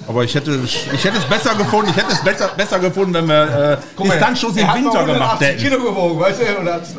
Aber 0.07 0.23
ich 0.23 0.33
hätte, 0.33 0.57
ich 0.63 1.03
hätte 1.03 1.17
es 1.17 1.25
besser 1.25 1.55
gefunden, 1.55 1.89
ich 1.89 1.97
hätte 1.97 2.13
es 2.13 2.23
besser, 2.23 2.49
besser 2.55 2.79
gefunden, 2.79 3.13
wenn 3.13 3.27
wir 3.27 3.73
äh, 3.73 3.77
die 4.01 4.07
mal, 4.07 4.17
Stuntshows 4.17 4.55
im 4.55 4.67
Winter 4.67 5.05
gemacht 5.05 5.41
180 5.41 5.47
hätten. 5.47 5.61
Kilo 5.61 5.83
gewogen, 5.83 6.19
weißt 6.19 6.41
du? 6.41 6.57
Und 6.59 6.65
Das 6.65 6.95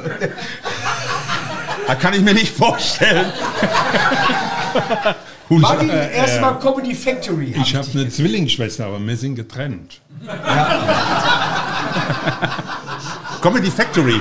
kann 1.99 2.15
ich 2.15 2.21
mir 2.21 2.35
nicht 2.35 2.55
vorstellen. 2.55 3.33
War 5.49 5.79
die 5.79 5.89
erstmal 5.89 6.59
Comedy 6.61 6.95
Factory? 6.95 7.55
Ich 7.61 7.75
habe 7.75 7.89
eine 7.93 8.09
Zwillingsschwester, 8.09 8.87
aber 8.87 9.01
wir 9.01 9.17
sind 9.17 9.35
getrennt. 9.35 10.01
Comedy 13.41 13.71
Factory. 13.71 14.21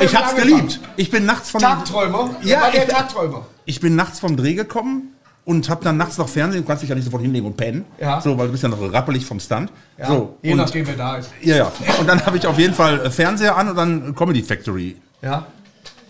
Ich 0.00 0.14
hab's 0.14 0.34
geliebt. 0.36 0.80
Ich 0.96 1.10
bin 1.10 1.24
nachts 1.26 1.50
vom 1.50 1.60
Tagträumer? 1.60 2.36
Ja, 2.42 2.60
war 2.62 2.70
der 2.70 2.84
ich- 2.86 2.92
Tagträumer. 2.92 3.46
Ich 3.64 3.80
bin 3.80 3.96
nachts 3.96 4.20
vom 4.20 4.36
Dreh 4.36 4.54
gekommen 4.54 5.14
und 5.46 5.68
habe 5.70 5.82
dann 5.82 5.96
nachts 5.96 6.18
noch 6.18 6.28
Fernsehen. 6.28 6.62
Du 6.62 6.66
kannst 6.66 6.82
dich 6.82 6.90
ja 6.90 6.94
nicht 6.94 7.04
sofort 7.06 7.22
hinlegen 7.22 7.46
und 7.46 7.56
pennen. 7.56 7.84
Ja. 7.98 8.20
So, 8.20 8.36
weil 8.36 8.46
du 8.46 8.52
bist 8.52 8.62
ja 8.62 8.68
noch 8.68 8.80
rappelig 8.92 9.24
vom 9.24 9.40
Stunt. 9.40 9.70
Ja, 9.96 10.06
so, 10.06 10.36
je 10.42 10.52
und, 10.52 10.58
nachdem, 10.58 10.86
wer 10.86 10.94
da 10.96 11.16
ist. 11.16 11.30
Ja, 11.40 11.56
ja. 11.56 11.72
Und 11.98 12.06
dann 12.06 12.24
habe 12.26 12.36
ich 12.36 12.46
auf 12.46 12.58
jeden 12.58 12.74
Fall 12.74 13.00
äh, 13.06 13.10
Fernseher 13.10 13.56
an 13.56 13.70
und 13.70 13.76
dann 13.76 14.14
Comedy 14.14 14.42
Factory. 14.42 14.96
Ja. 15.22 15.46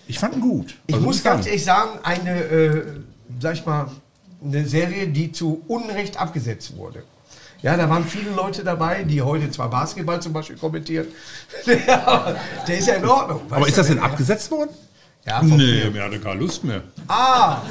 Ich 0.08 0.18
fand 0.18 0.34
ihn 0.34 0.40
gut. 0.40 0.74
Ich 0.86 0.94
Also, 0.96 1.06
muss 1.06 1.22
ganz 1.22 1.46
ehrlich 1.46 1.64
sagen, 1.64 1.90
eine, 2.02 2.30
äh, 2.42 2.82
sag 3.40 3.54
ich 3.54 3.64
mal, 3.64 3.86
eine 4.44 4.66
Serie, 4.66 5.06
die 5.06 5.30
zu 5.32 5.62
Unrecht 5.68 6.20
abgesetzt 6.20 6.76
wurde. 6.76 7.04
Ja, 7.64 7.78
da 7.78 7.88
waren 7.88 8.04
viele 8.04 8.30
Leute 8.30 8.62
dabei, 8.62 9.04
die 9.04 9.22
heute 9.22 9.50
zwar 9.50 9.70
Basketball 9.70 10.20
zum 10.20 10.34
Beispiel 10.34 10.54
kommentieren. 10.54 11.06
der 11.66 12.78
ist 12.78 12.86
ja 12.86 12.96
in 12.96 13.06
Ordnung. 13.06 13.40
Aber 13.48 13.62
weißt 13.62 13.70
ist 13.70 13.78
das 13.78 13.86
denn 13.86 13.98
abgesetzt 13.98 14.50
worden? 14.50 14.68
Ja, 15.24 15.42
Nee, 15.42 15.88
wir 15.90 16.02
hatten 16.02 16.22
keine 16.22 16.40
Lust 16.40 16.62
mehr. 16.62 16.82
Ah, 17.08 17.62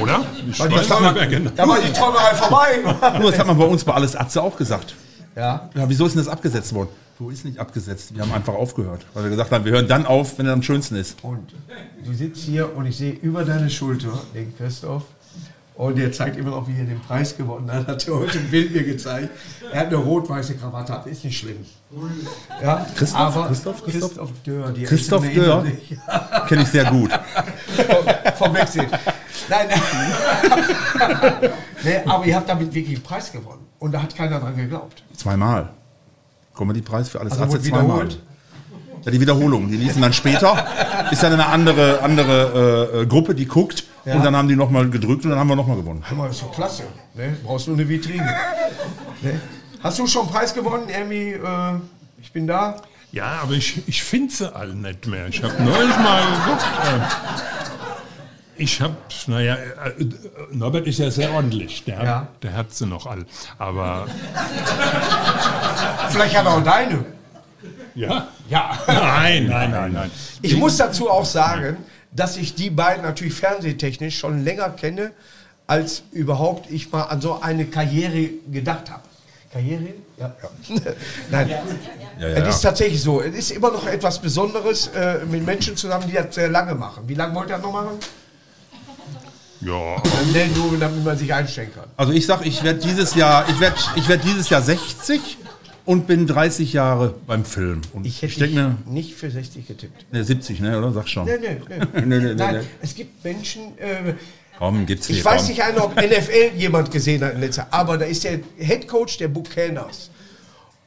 Oder? 0.00 0.24
Ich 0.48 0.56
die 0.56 0.62
weiß 0.62 0.88
nicht 0.88 1.14
mehr 1.14 1.26
genau. 1.26 1.50
da 1.54 1.68
war 1.68 1.78
die 1.78 1.92
Träumerei 1.92 2.34
vorbei. 2.34 3.18
Nur, 3.20 3.30
das 3.30 3.38
hat 3.38 3.46
man 3.46 3.58
bei 3.58 3.66
uns 3.66 3.84
bei 3.84 3.92
Alles 3.92 4.16
Atze 4.16 4.42
auch 4.42 4.56
gesagt. 4.56 4.94
ja. 5.34 5.68
Ja, 5.74 5.86
wieso 5.86 6.06
ist 6.06 6.14
denn 6.14 6.24
das 6.24 6.32
abgesetzt 6.32 6.72
worden? 6.72 6.88
Wo 7.18 7.28
ist 7.28 7.44
nicht 7.44 7.58
abgesetzt? 7.58 8.14
Wir 8.14 8.22
haben 8.22 8.32
einfach 8.32 8.54
aufgehört. 8.54 9.04
Weil 9.12 9.24
wir 9.24 9.30
gesagt 9.30 9.50
haben, 9.50 9.66
wir 9.66 9.72
hören 9.72 9.86
dann 9.86 10.06
auf, 10.06 10.38
wenn 10.38 10.46
er 10.46 10.54
am 10.54 10.62
schönsten 10.62 10.96
ist. 10.96 11.22
Und 11.22 11.52
du 12.02 12.14
sitzt 12.14 12.42
hier 12.42 12.74
und 12.74 12.86
ich 12.86 12.96
sehe 12.96 13.12
über 13.12 13.44
deine 13.44 13.68
Schulter 13.68 14.18
den 14.34 14.56
Christoph. 14.56 15.02
Und 15.76 15.98
er 15.98 16.10
zeigt 16.10 16.38
immer 16.38 16.50
noch, 16.52 16.66
wie 16.68 16.78
er 16.78 16.84
den 16.86 17.00
Preis 17.00 17.36
gewonnen 17.36 17.70
hat. 17.70 17.86
Hat 17.86 18.08
er 18.08 18.14
heute 18.14 18.38
ein 18.38 18.50
Bild 18.50 18.72
mir 18.72 18.82
gezeigt. 18.82 19.28
Er 19.72 19.80
hat 19.80 19.86
eine 19.88 19.96
rot-weiße 19.96 20.54
Krawatte, 20.56 20.94
ab. 20.94 21.06
ist 21.06 21.22
nicht 21.22 21.38
schlimm. 21.38 21.66
Ja, 22.62 22.86
Christoph? 22.96 23.20
aber 23.20 23.46
Christoph? 23.48 23.84
Christoph? 23.84 24.08
Christoph 24.14 24.30
Dörr. 24.44 24.70
die 24.72 24.84
Christoph 24.84 25.24
Dörr? 25.34 25.66
Kenne 26.48 26.62
ich 26.62 26.68
sehr 26.68 26.84
gut. 26.86 27.10
Vom- 27.12 28.34
Vom 28.46 28.54
Wechsel. 28.54 28.86
Nein. 29.50 29.68
nee, 31.84 31.96
aber 32.06 32.24
ihr 32.24 32.36
habt 32.36 32.48
damit 32.48 32.72
wirklich 32.74 32.96
einen 32.96 33.04
Preis 33.04 33.30
gewonnen. 33.32 33.66
Und 33.78 33.92
da 33.92 34.02
hat 34.02 34.16
keiner 34.16 34.40
dran 34.40 34.56
geglaubt. 34.56 35.02
Zweimal. 35.14 35.68
Comedy-Preis 36.56 37.10
für 37.10 37.20
Alles 37.20 37.32
Also 37.34 37.44
Atze 37.44 37.60
zweimal. 37.62 37.84
wiederholt? 37.84 38.22
Ja, 39.04 39.10
die 39.10 39.20
Wiederholung. 39.20 39.70
Die 39.70 39.76
liefen 39.76 40.00
dann 40.02 40.12
später. 40.14 40.66
Ist 41.10 41.22
dann 41.22 41.34
eine 41.34 41.46
andere, 41.46 42.00
andere 42.00 42.90
äh, 42.94 43.02
äh, 43.02 43.06
Gruppe, 43.06 43.34
die 43.34 43.46
guckt. 43.46 43.84
Ja. 44.06 44.14
Und 44.14 44.24
dann 44.24 44.34
haben 44.36 44.48
die 44.48 44.56
nochmal 44.56 44.88
gedrückt 44.88 45.24
und 45.24 45.30
dann 45.30 45.38
haben 45.38 45.48
wir 45.48 45.56
nochmal 45.56 45.76
gewonnen. 45.76 46.02
Hör 46.06 46.16
mal, 46.16 46.30
ist 46.30 46.40
doch 46.40 46.52
klasse. 46.52 46.84
Ne? 47.14 47.36
Brauchst 47.44 47.66
nur 47.68 47.76
eine 47.76 47.86
Vitrine. 47.88 48.34
Ne? 49.22 49.40
Hast 49.82 49.98
du 49.98 50.06
schon 50.06 50.22
einen 50.26 50.30
Preis 50.30 50.52
gewonnen, 50.54 50.88
Ermi? 50.90 51.32
Äh, 51.32 51.40
ich 52.20 52.30
bin 52.32 52.46
da. 52.46 52.76
Ja, 53.12 53.40
aber 53.42 53.52
ich, 53.54 53.86
ich 53.88 54.02
finde 54.04 54.32
sie 54.32 54.54
alle 54.54 54.74
nicht 54.74 55.06
mehr. 55.06 55.26
Ich 55.28 55.42
habe 55.42 55.54
neulich 55.62 55.96
mal 55.98 56.22
geguckt. 56.22 56.64
Äh, 56.84 58.62
ich 58.62 58.80
habe, 58.80 58.96
naja, 59.26 59.54
äh, 59.54 60.04
Norbert 60.52 60.86
ist 60.86 60.98
ja 60.98 61.10
sehr 61.10 61.32
ordentlich. 61.32 61.84
Der, 61.84 62.02
Ja. 62.04 62.26
der 62.42 62.52
hat 62.54 62.72
sie 62.74 62.86
noch 62.86 63.06
alle. 63.06 63.24
Aber 63.58 64.06
Vielleicht 66.10 66.36
hat 66.36 66.46
er 66.46 66.52
auch 66.54 66.62
deine. 66.62 67.04
ja. 67.94 68.28
Ja. 68.48 68.78
Nein, 68.86 69.46
nein, 69.46 69.70
nein, 69.70 69.92
nein. 69.92 70.10
Ich 70.42 70.56
muss 70.56 70.76
dazu 70.76 71.10
auch 71.10 71.24
sagen, 71.24 71.78
dass 72.16 72.36
ich 72.36 72.54
die 72.54 72.70
beiden 72.70 73.02
natürlich 73.02 73.34
fernsehtechnisch 73.34 74.18
schon 74.18 74.42
länger 74.42 74.70
kenne, 74.70 75.12
als 75.66 76.02
überhaupt 76.12 76.70
ich 76.70 76.90
mal 76.90 77.02
an 77.02 77.20
so 77.20 77.40
eine 77.40 77.66
Karriere 77.66 78.30
gedacht 78.50 78.90
habe. 78.90 79.02
Karriere? 79.52 79.88
Ja. 80.18 80.34
ja. 80.42 80.76
Nein, 81.30 81.50
Ja, 82.18 82.28
es 82.28 82.56
ist 82.56 82.60
tatsächlich 82.62 83.02
so. 83.02 83.20
Es 83.20 83.34
ist 83.34 83.50
immer 83.50 83.70
noch 83.70 83.86
etwas 83.86 84.18
Besonderes 84.18 84.88
äh, 84.88 85.24
mit 85.30 85.44
Menschen 85.44 85.76
zusammen, 85.76 86.08
die 86.08 86.14
das 86.14 86.34
sehr 86.34 86.48
lange 86.48 86.74
machen. 86.74 87.04
Wie 87.06 87.14
lange 87.14 87.34
wollt 87.34 87.48
ihr 87.50 87.56
das 87.56 87.62
noch 87.62 87.72
machen? 87.72 87.98
Ja, 89.60 89.96
Äh, 90.34 90.48
nur, 90.54 90.78
damit 90.78 91.04
man 91.04 91.16
sich 91.16 91.32
einstellen 91.32 91.72
kann. 91.74 91.84
Also 91.96 92.12
ich 92.12 92.26
sag, 92.26 92.44
ich 92.44 92.62
werde 92.62 92.78
dieses 92.78 93.14
Jahr, 93.14 93.48
ich 93.48 93.58
werde 93.58 93.76
ich 93.96 94.08
werd 94.08 94.22
dieses 94.24 94.48
Jahr 94.48 94.62
60 94.62 95.38
und 95.86 96.06
bin 96.06 96.26
30 96.26 96.72
Jahre 96.74 97.14
beim 97.26 97.44
Film. 97.44 97.80
Und 97.94 98.06
Ich 98.06 98.20
hätte 98.20 98.38
denke 98.40 98.54
mir, 98.56 98.76
nicht 98.86 99.14
für 99.14 99.30
60 99.30 99.66
getippt. 99.66 100.12
ne, 100.12 100.22
70, 100.24 100.60
ne, 100.60 100.76
oder? 100.78 100.92
Sag 100.92 101.08
schon. 101.08 101.24
Nee, 101.26 101.38
nee, 101.40 101.56
nee. 101.68 102.04
Nee, 102.04 102.18
nee, 102.18 102.34
Nein, 102.34 102.56
nee. 102.56 102.60
es 102.82 102.94
gibt 102.94 103.24
Menschen, 103.24 103.78
äh, 103.78 104.12
Komm, 104.58 104.84
gibt's 104.86 105.08
ich 105.08 105.16
hier, 105.16 105.24
weiß 105.24 105.42
komm. 105.42 105.48
nicht, 105.50 105.62
einer, 105.62 105.84
ob 105.84 105.94
NFL 105.96 106.56
jemand 106.56 106.90
gesehen 106.90 107.22
hat 107.22 107.34
in 107.34 107.40
letzter 107.40 107.66
aber 107.70 107.98
da 107.98 108.04
ist 108.06 108.24
der 108.24 108.40
Head 108.58 108.88
Coach 108.88 109.16
der 109.18 109.28
Buccaneers. 109.28 110.10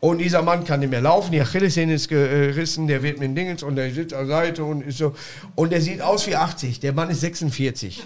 Und 0.02 0.20
dieser 0.20 0.42
Mann 0.42 0.64
kann 0.64 0.80
nicht 0.80 0.90
mehr 0.92 1.02
laufen, 1.02 1.34
die 1.34 1.42
Achillessehne 1.42 1.94
ist 1.96 2.08
gerissen, 2.08 2.88
der 2.88 3.04
wird 3.04 3.20
mit 3.20 3.28
dem 3.28 3.36
Dingens 3.36 3.64
und 3.64 3.76
der 3.76 3.92
sitzt 3.94 4.14
an 4.14 4.28
der 4.30 4.38
Seite 4.38 4.64
und 4.64 4.82
ist 4.82 4.98
so. 4.98 5.14
Und 5.56 5.72
der 5.74 5.82
sieht 5.82 6.02
aus 6.02 6.26
wie 6.26 6.38
80, 6.38 6.80
der 6.80 6.94
Mann 6.94 7.10
ist 7.10 7.20
46. 7.20 8.02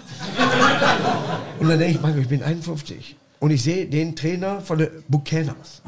und 1.60 1.68
dann 1.68 1.78
denke 1.78 1.94
ich, 1.96 2.00
Mann, 2.02 2.20
ich 2.20 2.28
bin 2.28 2.42
51. 2.42 3.16
Und 3.38 3.50
ich 3.52 3.62
sehe 3.62 3.86
den 3.86 4.16
Trainer 4.16 4.60
von 4.60 4.78
der 4.78 4.90
Buccaneers, 5.08 5.82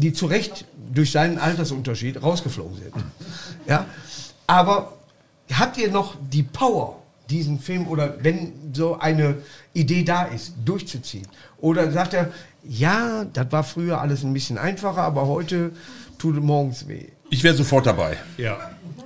die 0.00 0.12
zu 0.12 0.26
Recht 0.26 0.64
durch 0.92 1.12
seinen 1.12 1.38
Altersunterschied 1.38 2.22
rausgeflogen 2.22 2.76
sind. 2.76 2.94
Ja? 3.66 3.86
Aber 4.46 4.94
habt 5.52 5.78
ihr 5.78 5.90
noch 5.90 6.16
die 6.32 6.42
Power, 6.42 7.02
diesen 7.28 7.60
Film 7.60 7.86
oder 7.86 8.16
wenn 8.22 8.52
so 8.72 8.98
eine 8.98 9.36
Idee 9.72 10.02
da 10.02 10.24
ist, 10.24 10.54
durchzuziehen? 10.64 11.26
Oder 11.58 11.92
sagt 11.92 12.14
er, 12.14 12.32
ja, 12.64 13.24
das 13.32 13.52
war 13.52 13.62
früher 13.64 14.00
alles 14.00 14.24
ein 14.24 14.32
bisschen 14.32 14.58
einfacher, 14.58 15.02
aber 15.02 15.26
heute 15.26 15.72
tut 16.18 16.36
es 16.36 16.42
morgens 16.42 16.88
weh. 16.88 17.06
Ich 17.30 17.42
wäre 17.44 17.54
sofort 17.54 17.86
dabei. 17.86 18.16
ja. 18.36 18.58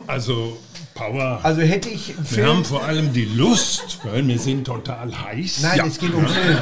Also 0.07 0.59
Power. 0.95 1.41
Also 1.43 1.63
hätte 1.63 1.89
ich 1.89 2.15
wir 2.17 2.25
Film. 2.25 2.47
haben 2.49 2.65
vor 2.65 2.85
allem 2.85 3.13
die 3.13 3.25
Lust, 3.25 3.99
weil 4.05 4.27
wir 4.27 4.39
sind 4.39 4.65
total 4.65 5.11
heiß. 5.25 5.59
Nein, 5.63 5.77
Ja. 5.79 5.87
es 5.87 5.99
geht 5.99 6.15
um 6.15 6.27
Film. 6.27 6.59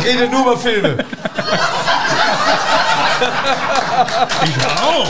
ich 0.00 0.06
rede 0.06 0.28
nur 0.28 0.40
über 0.42 0.56
Filme. 0.58 1.04
Ich 4.44 4.66
auch. 4.82 5.08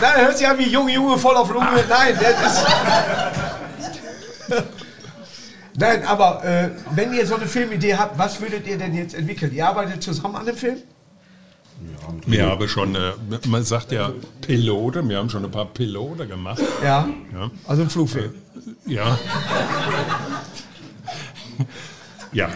Nein, 0.00 0.16
hört 0.16 0.38
sich 0.38 0.46
an 0.46 0.58
wie 0.58 0.68
Junge, 0.68 0.92
Junge, 0.92 1.16
voll 1.18 1.36
auf 1.36 1.50
Lunge. 1.50 1.84
Nein, 1.88 2.18
das 2.20 2.52
ist. 2.52 2.66
Nein, 5.76 6.04
aber 6.04 6.44
äh, 6.44 6.70
wenn 6.94 7.12
ihr 7.14 7.26
so 7.26 7.36
eine 7.36 7.46
Filmidee 7.46 7.94
habt, 7.96 8.18
was 8.18 8.40
würdet 8.40 8.66
ihr 8.66 8.76
denn 8.78 8.94
jetzt 8.94 9.14
entwickeln? 9.14 9.52
Ihr 9.54 9.66
arbeitet 9.66 10.02
zusammen 10.02 10.36
an 10.36 10.46
dem 10.46 10.56
Film? 10.56 10.76
Wir 12.26 12.46
haben 12.46 12.68
schon, 12.68 12.94
äh, 12.94 13.12
man 13.48 13.64
sagt 13.64 13.90
ja 13.90 14.12
Pilote, 14.42 15.06
wir 15.08 15.16
haben 15.18 15.30
schon 15.30 15.44
ein 15.44 15.50
paar 15.50 15.64
Pilote 15.66 16.26
gemacht. 16.26 16.60
Ja. 16.82 17.08
Ja. 17.32 17.50
Also 17.66 17.82
ein 17.82 17.90
Flugfilm. 17.90 18.32
Ja. 18.86 19.18
ja. 22.32 22.48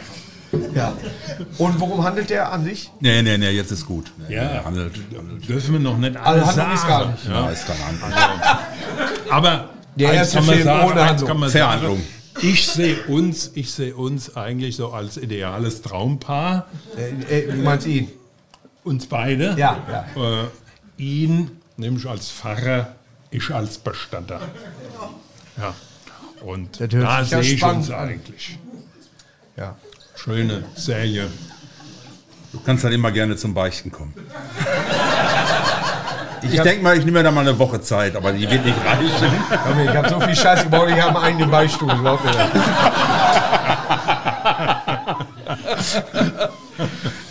Ja. 0.75 0.93
Und 1.59 1.81
worum 1.81 2.05
handelt 2.05 2.31
der 2.31 2.53
an 2.53 2.65
sich? 2.65 2.91
Nee, 3.01 3.21
nee, 3.23 3.37
nee, 3.37 3.51
jetzt 3.51 3.71
ist 3.73 3.85
gut. 3.87 4.13
Nee, 4.29 4.35
Ja. 4.37 4.45
nee, 4.55 4.65
handelt. 4.65 4.95
Dürfen 5.49 5.73
wir 5.73 5.81
noch 5.81 5.99
nicht 5.99 6.17
Also 6.17 6.45
alles 6.45 6.57
Handlung 6.57 6.75
ist 6.75 6.87
gar 6.87 7.07
nicht. 7.11 7.27
Ja, 7.29 7.49
ist 7.51 7.67
keine 7.67 7.81
Ahnung. 7.85 8.41
Aber 9.31 9.69
Der 9.97 10.11
eins 10.11 10.19
erste 10.19 10.37
kann 10.37 10.47
man 10.47 10.55
Film 10.55 10.65
sagen, 10.67 10.85
ohne 10.91 11.01
eins 11.01 11.11
Handlung. 11.11 11.29
kann 11.29 11.39
man 11.41 11.51
Verhandlung. 11.51 12.03
Ich 12.43 12.67
sehe 12.67 13.03
uns, 13.05 13.53
ich 13.55 13.71
sehe 13.71 13.95
uns 13.95 14.37
eigentlich 14.37 14.77
so 14.77 14.93
als 14.93 15.17
ideales 15.17 15.83
Traumpaar. 15.83 16.67
Äh, 16.97 17.41
äh, 17.41 17.53
du 17.53 17.63
meinst 17.63 17.87
ihn? 17.87 18.11
Uns 18.85 19.07
beide. 19.07 19.55
Ja, 19.59 20.07
ja. 20.17 20.45
Äh, 20.45 20.49
ihn 20.97 21.51
nämlich 21.77 22.07
als 22.07 22.31
Pfarrer, 22.31 22.95
ich 23.31 23.51
als 23.51 23.79
Bestatter. 23.79 24.41
Ja. 25.57 25.75
Und 26.43 26.81
da 26.93 27.25
sehe 27.25 27.41
ich 27.41 27.59
spannend 27.59 27.79
uns 27.79 27.91
eigentlich. 27.91 28.59
Ja. 29.57 29.77
Schöne 30.15 30.65
Serie. 30.75 31.29
Du 32.53 32.61
kannst 32.61 32.85
dann 32.85 32.93
immer 32.93 33.11
gerne 33.11 33.37
zum 33.37 33.55
Beichten 33.55 33.91
kommen. 33.91 34.15
Ich 36.53 36.61
denke 36.61 36.83
mal, 36.83 36.97
ich 36.97 37.05
nehme 37.05 37.19
mir 37.19 37.25
da 37.25 37.31
mal 37.31 37.41
eine 37.43 37.59
Woche 37.59 37.81
Zeit, 37.81 38.17
aber 38.17 38.33
die 38.33 38.51
wird 38.51 38.65
nicht 38.65 38.79
reichen. 38.85 39.33
Ich 39.85 39.97
habe 39.97 40.09
so 40.09 40.21
viel 40.21 40.37
Scheiße 40.37 40.65
gebaut, 40.65 40.89
ich 40.89 41.01
habe 41.01 41.17
einen 41.19 41.25
eigenen 41.25 41.51
Beistuhl. 41.51 41.95
Glaub. 42.01 42.21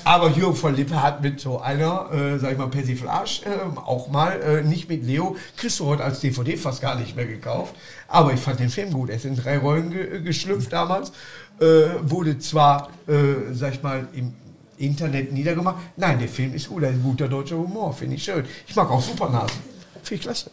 Aber 0.04 0.30
Jürgen 0.30 0.56
von 0.56 0.76
Lippe 0.76 1.02
hat 1.02 1.22
mit 1.24 1.40
so 1.40 1.60
einer, 1.60 2.12
äh, 2.14 2.38
sag 2.38 2.52
ich 2.52 2.58
mal, 2.58 2.68
Persiflage 2.68 3.42
äh, 3.46 3.78
auch 3.80 4.08
mal, 4.10 4.40
äh, 4.40 4.62
nicht 4.62 4.88
mit 4.88 5.04
Leo, 5.04 5.36
kriegst 5.58 5.80
du 5.80 5.88
heute 5.88 6.04
als 6.04 6.20
DVD 6.20 6.56
fast 6.58 6.82
gar 6.82 6.96
nicht 6.96 7.16
mehr 7.16 7.26
gekauft. 7.26 7.76
Aber 8.08 8.32
ich 8.32 8.40
fand 8.40 8.60
den 8.60 8.70
Film 8.70 8.92
gut. 8.92 9.10
Er 9.10 9.16
ist 9.16 9.26
in 9.26 9.36
drei 9.36 9.58
Rollen 9.58 9.90
ge 9.90 10.22
geschlüpft 10.22 10.72
damals. 10.72 11.12
Äh, 11.60 11.88
wurde 12.04 12.38
zwar, 12.38 12.90
äh, 13.08 13.54
sag 13.54 13.74
ich 13.74 13.82
mal, 13.82 14.08
im 14.14 14.34
Internet 14.78 15.32
niedergemacht. 15.32 15.78
Nein, 15.98 16.20
der 16.20 16.28
Film 16.28 16.54
ist 16.54 16.70
gut. 16.70 16.84
Er 16.84 16.92
ist 16.92 17.02
guter 17.04 17.28
deutscher 17.28 17.58
Humor. 17.58 17.94
Finde 17.94 18.16
ich 18.16 18.24
schön. 18.24 18.44
Ich 18.68 18.76
mag 18.76 18.90
auch 18.90 19.02
Supernasen. 19.02 19.58
Finde 20.04 20.16
ich 20.16 20.22
klasse. 20.22 20.50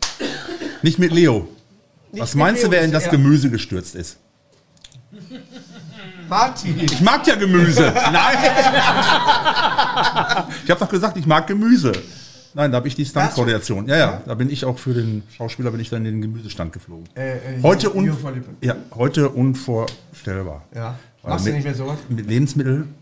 Nicht 0.82 0.98
mit 0.98 1.12
Leo. 1.12 1.48
Nicht 2.12 2.22
Was 2.22 2.34
mit 2.34 2.44
meinst 2.44 2.62
du, 2.62 2.66
Leo, 2.68 2.72
wer 2.72 2.84
in 2.84 2.92
das. 2.92 3.08
Gemüse 3.10 3.50
gestürzt 3.50 3.94
ist? 3.94 4.18
Martin. 6.28 6.80
Ich 6.80 7.00
mag 7.00 7.26
ja 7.26 7.34
Gemüse. 7.34 7.92
Nein. 8.12 8.38
Ich 10.64 10.70
habe 10.70 10.80
doch 10.80 10.88
gesagt, 10.88 11.16
ich 11.16 11.26
mag 11.26 11.46
Gemüse. 11.46 11.92
Nein, 12.54 12.70
da 12.70 12.76
habe 12.76 12.88
ich 12.88 12.94
die 12.94 13.04
Stunt-Koordination. 13.04 13.88
Ja, 13.88 13.96
ja, 13.96 14.22
da 14.26 14.34
bin 14.34 14.50
ich 14.50 14.64
auch 14.64 14.78
für 14.78 14.92
den 14.92 15.22
Schauspieler 15.36 15.70
bin 15.70 15.80
ich 15.80 15.88
dann 15.88 16.04
in 16.04 16.20
den 16.20 16.22
Gemüsestand 16.22 16.72
geflogen. 16.72 17.08
Äh, 17.14 17.36
äh, 17.36 17.62
heute, 17.62 17.94
un 17.94 18.14
ja, 18.60 18.76
heute 18.94 19.30
unvorstellbar. 19.30 20.62
Ja. 20.74 20.98
Machst 21.22 21.46
du 21.46 21.52
nicht 21.52 21.64
mehr 21.64 21.74
sowas? 21.74 21.98
Mit 22.08 22.26
Lebensmitteln. 22.26 22.94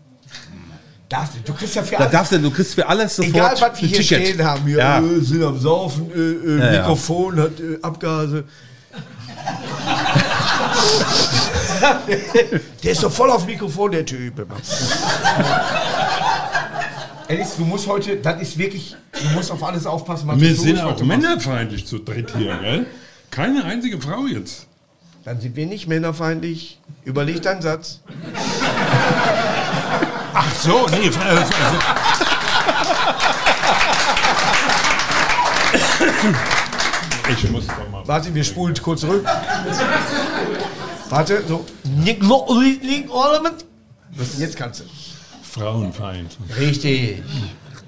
Darfst 1.11 1.33
du, 1.45 1.53
kriegst 1.53 1.75
ja 1.75 1.83
für 1.83 1.91
Da 1.91 1.97
alles. 2.03 2.11
darfst 2.13 2.31
du, 2.31 2.39
du 2.39 2.49
kriegst 2.51 2.73
für 2.73 2.87
alles 2.87 3.13
sofort 3.17 3.35
Egal, 3.35 3.51
was 3.51 3.59
wir 3.59 3.67
ein 3.67 3.75
hier 3.75 3.99
Ticket. 3.99 4.27
stehen 4.27 4.43
haben. 4.45 4.65
Wir 4.65 4.77
Ja. 4.77 4.99
äh, 4.99 5.19
sind 5.19 5.43
am 5.43 5.59
Saufen, 5.59 6.09
äh, 6.09 6.17
äh, 6.17 6.59
Ja, 6.59 6.65
ja. 6.73 6.79
Mikrofon 6.79 7.37
hat 7.39 7.59
äh, 7.59 7.77
Abgase. 7.81 8.45
der 12.83 12.91
ist 12.91 13.03
doch 13.03 13.11
voll 13.11 13.29
auf 13.29 13.45
Mikrofon, 13.45 13.91
der 13.91 14.05
Typ. 14.05 14.45
Alice, 17.27 17.55
du 17.57 17.65
musst 17.65 17.87
heute, 17.87 18.15
das 18.17 18.41
ist 18.41 18.57
wirklich, 18.57 18.95
du 19.13 19.27
musst 19.35 19.51
auf 19.51 19.63
alles 19.63 19.85
aufpassen, 19.85 20.27
was 20.27 20.39
Wir 20.39 20.49
du 20.49 20.55
sind 20.55 20.79
auch 20.79 20.99
männerfeindlich 21.01 21.85
zu 21.87 21.99
dritt 21.99 22.33
hier, 22.37 22.57
gell? 22.57 22.85
Keine 23.31 23.63
einzige 23.65 23.99
Frau 24.01 24.25
jetzt. 24.27 24.67
Dann 25.23 25.39
sind 25.39 25.55
wir 25.55 25.65
nicht 25.67 25.87
männerfeindlich. 25.87 26.79
Überleg 27.05 27.41
deinen 27.41 27.61
Satz. 27.61 28.01
So, 30.63 30.85
nee. 30.91 31.07
äh, 31.07 31.11
also, 31.27 31.53
ich 37.29 37.49
muss 37.49 37.65
doch 37.65 37.89
mal. 37.89 38.07
Warte, 38.07 38.33
wir 38.35 38.43
spulen 38.43 38.75
kurz 38.79 39.01
zurück. 39.01 39.25
Warte, 41.09 41.43
so. 41.47 41.65
Was 44.11 44.37
jetzt 44.37 44.55
kannst 44.55 44.81
du. 44.81 44.83
Frauenfeind. 45.41 46.37
Richtig. 46.59 47.23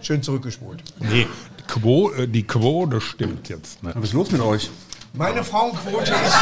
Schön 0.01 0.23
zurückgespult. 0.23 0.83
Nee, 0.99 1.27
Quo, 1.67 2.11
äh, 2.11 2.27
die 2.27 2.43
Quote 2.43 2.99
stimmt 3.01 3.49
jetzt. 3.49 3.83
Ne? 3.83 3.91
Was 3.93 4.05
ist 4.05 4.13
los 4.13 4.31
mit 4.31 4.41
euch? 4.41 4.71
Meine 5.13 5.43
Frauenquote 5.43 6.11
ist. 6.11 6.35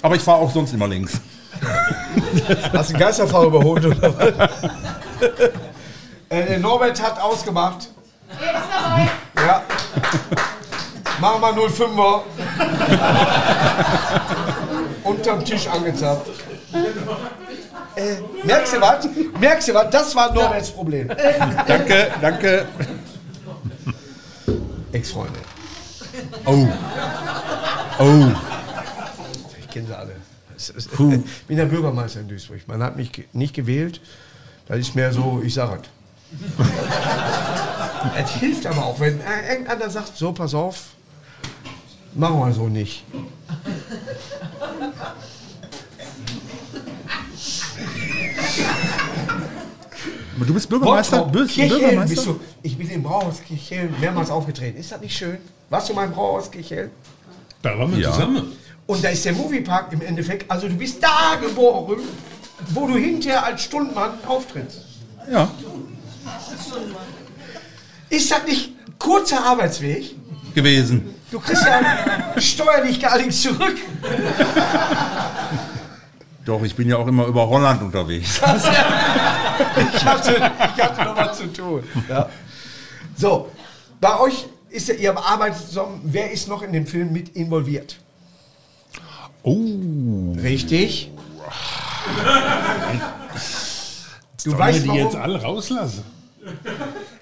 Aber 0.00 0.14
ich 0.14 0.22
fahre 0.22 0.38
auch 0.38 0.52
sonst 0.52 0.72
immer 0.72 0.86
links. 0.86 1.20
Hast 2.72 2.90
du 2.90 2.94
einen 2.94 3.00
Geisterfahrer 3.00 3.46
überholt 3.46 3.84
oder 3.84 4.18
was? 4.18 4.50
äh, 6.28 6.46
der 6.46 6.58
Norbert 6.58 7.00
hat 7.02 7.20
ausgemacht. 7.20 7.88
Ja. 9.36 9.62
Machen 11.20 11.40
wir 11.42 11.68
05er. 11.68 12.22
Unterm 15.04 15.44
Tisch 15.44 15.66
angezapft. 15.68 16.30
Äh, 17.96 18.16
merkst 18.44 18.72
du 18.74 18.80
was? 18.80 19.08
Merkst 19.38 19.68
du 19.68 19.74
was? 19.74 19.90
Das 19.90 20.14
war 20.14 20.32
Norberts 20.32 20.70
Problem. 20.70 21.08
Danke, 21.66 22.10
danke. 22.20 22.66
Ex-Freunde. 24.92 25.40
Oh. 26.46 26.68
Oh. 27.98 28.26
Ich 29.58 29.68
kenne 29.70 29.86
sie 29.86 29.96
alle. 29.96 30.19
Ist- 30.68 30.88
Ich 30.92 31.46
bin 31.46 31.56
der 31.56 31.66
Bürgermeister 31.66 32.20
in 32.20 32.28
Duisburg. 32.28 32.60
Man 32.68 32.82
hat 32.82 32.96
mich 32.96 33.10
nicht 33.32 33.54
gewählt. 33.54 34.00
Das 34.68 34.78
ist 34.78 34.94
mehr 34.94 35.12
so, 35.12 35.40
ich 35.44 35.54
sage 35.54 35.80
es. 35.82 36.66
es 38.24 38.30
hilft 38.36 38.66
aber 38.66 38.84
auch, 38.84 39.00
wenn 39.00 39.20
äh, 39.20 39.50
irgendeiner 39.52 39.90
sagt, 39.90 40.16
so, 40.16 40.32
pass 40.32 40.54
auf, 40.54 40.90
machen 42.14 42.38
wir 42.38 42.52
so 42.52 42.68
nicht. 42.68 43.04
Aber 50.36 50.44
Du 50.46 50.54
bist 50.54 50.68
Bürgermeister? 50.68 51.18
Bottrop, 51.24 51.32
Bist 51.32 51.56
Bürgermeister? 51.56 52.06
bist 52.14 52.26
du. 52.26 52.40
Ich 52.62 52.76
bin 52.78 52.88
im 52.90 53.02
Brauhaus 53.02 53.42
Kirchhellen 53.42 53.94
mehrmals 54.00 54.30
aufgetreten. 54.30 54.78
Ist 54.78 54.92
das 54.92 55.00
nicht 55.00 55.16
schön? 55.16 55.38
Warst 55.68 55.88
du 55.88 55.94
mal 55.94 56.06
im 56.06 56.12
Brauhaus 56.12 56.50
Kirchhellen? 56.50 56.90
Da 57.62 57.78
waren 57.78 57.92
wir 57.92 57.98
Ja. 58.00 58.12
zusammen. 58.12 58.52
Und 58.90 59.04
da 59.04 59.10
ist 59.10 59.24
der 59.24 59.34
Moviepark 59.34 59.92
im 59.92 60.02
Endeffekt. 60.02 60.50
Also 60.50 60.66
du 60.66 60.74
bist 60.74 61.00
da 61.00 61.36
geboren, 61.40 62.00
wo 62.70 62.88
du 62.88 62.96
hinterher 62.96 63.44
als 63.44 63.62
Stundmann 63.62 64.14
auftrittst. 64.26 64.80
Ja. 65.30 65.48
Ist 68.08 68.32
das 68.32 68.44
nicht 68.46 68.72
kurzer 68.98 69.44
Arbeitsweg? 69.44 70.16
Gewesen. 70.56 71.14
Du 71.30 71.38
kriegst 71.38 71.64
ja 71.64 72.40
steuerlich 72.40 73.00
gar 73.00 73.16
nichts 73.18 73.42
zurück. 73.42 73.76
Doch, 76.44 76.60
ich 76.64 76.74
bin 76.74 76.88
ja 76.88 76.96
auch 76.96 77.06
immer 77.06 77.26
über 77.26 77.48
Holland 77.48 77.82
unterwegs. 77.82 78.40
Ich 79.94 80.04
hatte, 80.04 80.50
ich 80.74 80.82
hatte 80.82 81.04
noch 81.04 81.16
was 81.16 81.36
zu 81.36 81.52
tun. 81.52 81.84
Ja. 82.08 82.30
So, 83.14 83.50
bei 84.00 84.18
euch 84.18 84.46
ist 84.70 84.88
ja, 84.88 84.94
ihr 84.94 85.16
arbeitet 85.16 85.68
zusammen. 85.68 86.00
Wer 86.02 86.30
ist 86.30 86.48
noch 86.48 86.62
in 86.62 86.72
dem 86.72 86.86
Film 86.86 87.12
mit 87.12 87.36
involviert? 87.36 87.98
Oh, 89.42 90.32
Richtig. 90.42 91.10
Du 94.44 94.50
sollen 94.50 94.58
wir 94.58 94.58
weißt 94.58 94.82
die 94.84 94.88
warum? 94.88 95.00
jetzt 95.00 95.16
alle 95.16 95.42
rauslassen? 95.42 96.04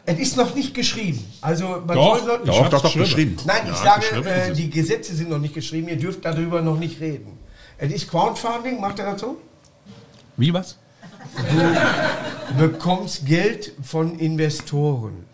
Es 0.07 0.19
ist 0.19 0.37
noch 0.37 0.55
nicht 0.55 0.75
geschrieben. 0.75 1.25
Also 1.41 1.83
man 1.87 1.97
Doch, 1.97 2.25
soll 2.25 2.41
Doch, 2.45 2.61
hab's 2.61 2.71
doch, 2.71 2.83
doch, 2.83 2.95
geschrieben. 2.95 3.37
Nein, 3.45 3.63
ich 3.65 3.85
Ja, 3.85 4.01
sage, 4.01 4.29
äh, 4.29 4.53
die 4.53 4.71
Gesetze 4.71 5.15
sind 5.15 5.29
noch 5.29 5.39
nicht 5.39 5.55
geschrieben. 5.55 5.89
Ihr 5.89 5.97
dürft 5.97 6.25
darüber 6.25 6.63
noch 6.63 6.79
nicht 6.79 7.01
reden. 7.01 7.39
Es 7.77 7.93
ist 7.93 8.09
Crowdfunding, 8.11 8.81
macht 8.81 8.99
er 9.01 9.13
das 9.13 9.21
so? 9.21 9.37
Wie 10.37 10.53
was? 10.55 10.77
bekommst 12.59 13.27
Geld 13.27 13.73
von 13.83 14.19
Investoren. 14.19 15.25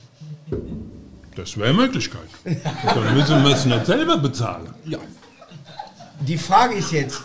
Das 1.37 1.57
wäre 1.57 1.69
eine 1.69 1.79
Möglichkeit. 1.79 2.29
Dann 2.45 3.15
müssen 3.15 3.45
wir 3.45 3.55
es 3.55 3.65
nicht 3.65 3.87
selber 3.87 4.17
bezahlen. 4.17 4.69
Ja. 4.87 4.99
Die 6.21 6.39
Frage 6.39 6.75
ist 6.75 6.93
jetzt, 6.93 7.21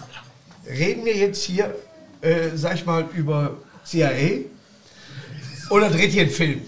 reden 0.68 1.06
wir 1.06 1.16
jetzt 1.16 1.44
hier, 1.44 1.74
äh, 2.22 2.50
sag 2.56 2.76
ich 2.76 2.86
mal, 2.86 3.06
über 3.16 3.58
CIA 3.86 4.46
oder 5.70 5.90
dreht 5.90 6.14
ihr 6.14 6.24
einen 6.24 6.32
Film? 6.32 6.62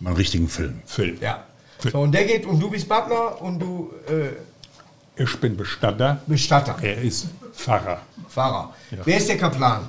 Mal 0.00 0.10
einen 0.10 0.16
richtigen 0.16 0.48
Film. 0.48 0.80
Film. 0.86 1.18
Ja. 1.20 1.44
So, 1.90 2.00
und 2.00 2.12
der 2.12 2.24
geht 2.24 2.46
und 2.46 2.58
du 2.60 2.70
bist 2.70 2.88
Butler 2.88 3.40
und 3.42 3.58
du 3.58 3.92
äh, 4.08 5.22
Ich 5.22 5.36
bin 5.40 5.56
Bestatter. 5.56 6.20
Bestatter, 6.26 6.76
Er 6.82 7.02
ist 7.02 7.28
Pfarrer. 7.54 8.00
Fahrer. 8.28 8.74
Wer 9.04 9.16
ist 9.18 9.28
der 9.28 9.36
Kaplan? 9.38 9.88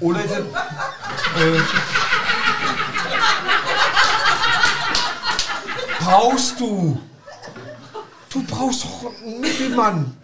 Oder 0.00 0.24
ist 0.24 0.30
es, 0.30 0.38
äh, 0.38 1.60
brauchst 6.00 6.60
du? 6.60 7.00
Du 8.58 8.64
brauchst 8.64 8.84
doch 8.84 9.12
einen 9.24 9.40
Mittelmann. 9.40 10.16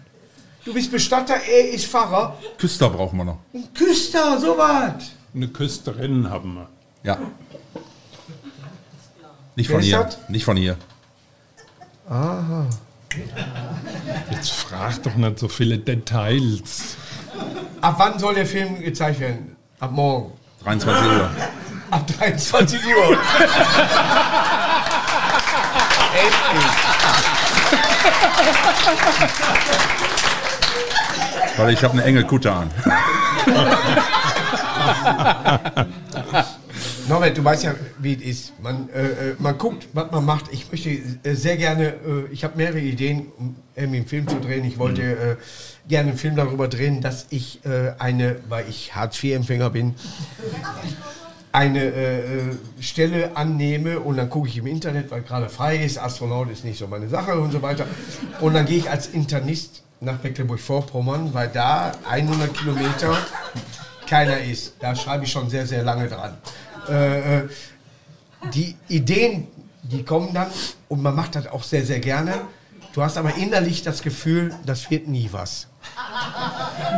Du 0.64 0.74
bist 0.74 0.90
Bestatter, 0.90 1.36
er 1.36 1.68
ist 1.70 1.86
Pfarrer. 1.86 2.36
Küster 2.58 2.90
brauchen 2.90 3.18
wir 3.18 3.24
noch. 3.24 3.38
Ein 3.52 3.72
Küster, 3.72 4.40
sowas. 4.40 4.94
Eine 5.32 5.46
Küsterin 5.48 6.28
haben 6.28 6.54
wir. 6.54 6.68
Ja. 7.04 7.18
Nicht 9.54 9.68
Wer 9.68 9.76
von 9.76 9.80
ist 9.82 9.86
hier. 9.86 10.02
das? 10.02 10.18
Nicht 10.28 10.44
von 10.44 10.56
hier. 10.56 10.76
Jetzt 14.32 14.50
frag 14.50 15.00
doch 15.04 15.14
nicht 15.14 15.38
so 15.38 15.46
viele 15.46 15.78
Details. 15.78 16.96
Ab 17.82 17.94
wann 17.98 18.18
soll 18.18 18.34
der 18.34 18.46
Film 18.46 18.80
gezeigt 18.80 19.20
werden? 19.20 19.54
Ab 19.78 19.92
morgen. 19.92 20.32
23 20.64 21.06
Uhr. 21.06 21.30
Ab 21.90 22.06
23 22.18 22.80
Uhr. 22.84 23.16
Weil 31.56 31.72
ich 31.72 31.82
habe 31.82 31.94
eine 31.94 32.04
enge 32.04 32.24
Kutte 32.24 32.52
an. 32.52 32.70
Norbert, 37.08 37.36
du 37.36 37.44
weißt 37.44 37.64
ja, 37.64 37.74
wie 37.98 38.14
es 38.14 38.22
ist. 38.22 38.62
Man, 38.62 38.88
äh, 38.90 39.02
äh, 39.02 39.36
man 39.38 39.58
guckt, 39.58 39.88
was 39.92 40.10
man 40.10 40.24
macht. 40.24 40.46
Ich 40.52 40.70
möchte 40.70 40.88
äh, 40.90 41.34
sehr 41.34 41.56
gerne, 41.56 41.88
äh, 41.88 42.32
ich 42.32 42.44
habe 42.44 42.56
mehrere 42.56 42.80
Ideen, 42.80 43.26
um 43.38 43.56
irgendwie 43.76 43.98
einen 43.98 44.06
Film 44.06 44.28
zu 44.28 44.40
drehen. 44.40 44.64
Ich 44.64 44.78
wollte 44.78 45.02
äh, 45.02 45.36
gerne 45.88 46.10
einen 46.10 46.18
Film 46.18 46.36
darüber 46.36 46.68
drehen, 46.68 47.02
dass 47.02 47.26
ich 47.30 47.60
eine, 47.98 48.36
weil 48.48 48.66
ich 48.68 48.94
Hartz-IV-Empfänger 48.94 49.68
bin, 49.68 49.94
eine 51.54 51.78
äh, 51.78 52.18
äh, 52.18 52.56
Stelle 52.80 53.36
annehme 53.36 54.00
und 54.00 54.16
dann 54.16 54.28
gucke 54.28 54.48
ich 54.48 54.56
im 54.56 54.66
Internet, 54.66 55.12
weil 55.12 55.22
gerade 55.22 55.48
frei 55.48 55.76
ist. 55.76 55.98
Astronaut 55.98 56.50
ist 56.50 56.64
nicht 56.64 56.76
so 56.76 56.88
meine 56.88 57.08
Sache 57.08 57.38
und 57.38 57.52
so 57.52 57.62
weiter. 57.62 57.86
Und 58.40 58.54
dann 58.54 58.66
gehe 58.66 58.78
ich 58.78 58.90
als 58.90 59.06
Internist 59.06 59.84
nach 60.00 60.20
Mecklenburg-Vorpommern, 60.20 61.32
weil 61.32 61.48
da 61.48 61.92
100 62.10 62.52
Kilometer 62.54 63.16
keiner 64.08 64.38
ist. 64.38 64.74
Da 64.80 64.96
schreibe 64.96 65.24
ich 65.24 65.30
schon 65.30 65.48
sehr, 65.48 65.64
sehr 65.64 65.84
lange 65.84 66.08
dran. 66.08 66.36
Äh, 66.88 67.38
äh, 67.38 67.48
die 68.52 68.74
Ideen, 68.88 69.46
die 69.84 70.02
kommen 70.02 70.34
dann 70.34 70.48
und 70.88 71.02
man 71.02 71.14
macht 71.14 71.36
das 71.36 71.46
auch 71.46 71.62
sehr, 71.62 71.84
sehr 71.84 72.00
gerne. 72.00 72.34
Du 72.94 73.02
hast 73.02 73.16
aber 73.16 73.36
innerlich 73.36 73.84
das 73.84 74.02
Gefühl, 74.02 74.52
das 74.66 74.90
wird 74.90 75.06
nie 75.06 75.28
was. 75.30 75.68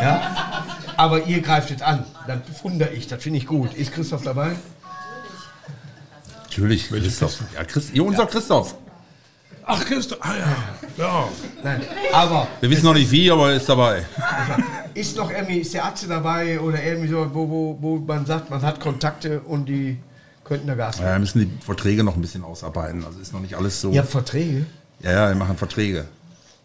Ja? 0.01 0.65
Aber 0.97 1.25
ihr 1.27 1.41
greift 1.43 1.71
es 1.71 1.83
an. 1.83 2.05
Das 2.27 2.41
bewundere 2.41 2.91
ich, 2.91 3.07
das 3.07 3.23
finde 3.23 3.39
ich 3.39 3.47
gut. 3.47 3.75
Ist 3.75 3.93
Christoph 3.93 4.23
dabei? 4.23 4.57
Natürlich, 6.45 6.89
Christoph. 6.89 7.39
Ja, 7.55 7.65
Christ, 7.65 7.91
ja, 7.95 8.03
unser 8.03 8.27
Christoph. 8.27 8.75
Ach, 9.69 9.85
Christoph. 9.85 10.19
Ah, 10.23 10.35
ja. 10.37 11.05
ja. 11.05 11.29
Nein. 11.63 11.83
Aber 12.13 12.47
Wir 12.61 12.71
wissen 12.71 12.85
noch 12.85 12.95
nicht 12.95 13.11
wie, 13.11 13.31
aber 13.31 13.51
er 13.51 13.57
ist 13.57 13.69
dabei. 13.69 14.05
ist 14.95 15.17
noch 15.17 15.31
irgendwie, 15.31 15.59
ist 15.59 15.75
der 15.75 15.85
Atze 15.85 16.07
dabei 16.07 16.59
oder 16.61 16.83
irgendwie 16.83 17.09
so, 17.09 17.29
wo, 17.35 17.49
wo, 17.51 17.79
wo 17.81 17.97
man 17.97 18.25
sagt, 18.25 18.49
man 18.49 18.63
hat 18.63 18.79
Kontakte 18.81 19.41
und 19.41 19.67
die 19.67 19.99
könnten 20.45 20.69
da 20.69 20.75
Gas 20.77 20.99
Ja, 20.99 21.03
geben? 21.03 21.13
wir 21.15 21.19
müssen 21.19 21.41
die 21.59 21.65
Verträge 21.65 22.05
noch 22.05 22.15
ein 22.15 22.21
bisschen 22.23 22.45
ausarbeiten. 22.45 23.05
Also 23.05 23.19
ist 23.19 23.33
noch 23.33 23.41
nicht 23.41 23.55
alles 23.55 23.81
so. 23.81 23.91
Ihr 23.91 24.01
habt 24.01 24.11
Verträge? 24.11 24.67
Ja, 25.01 25.11
ja, 25.11 25.29
wir 25.29 25.35
machen 25.35 25.57
Verträge. 25.59 26.07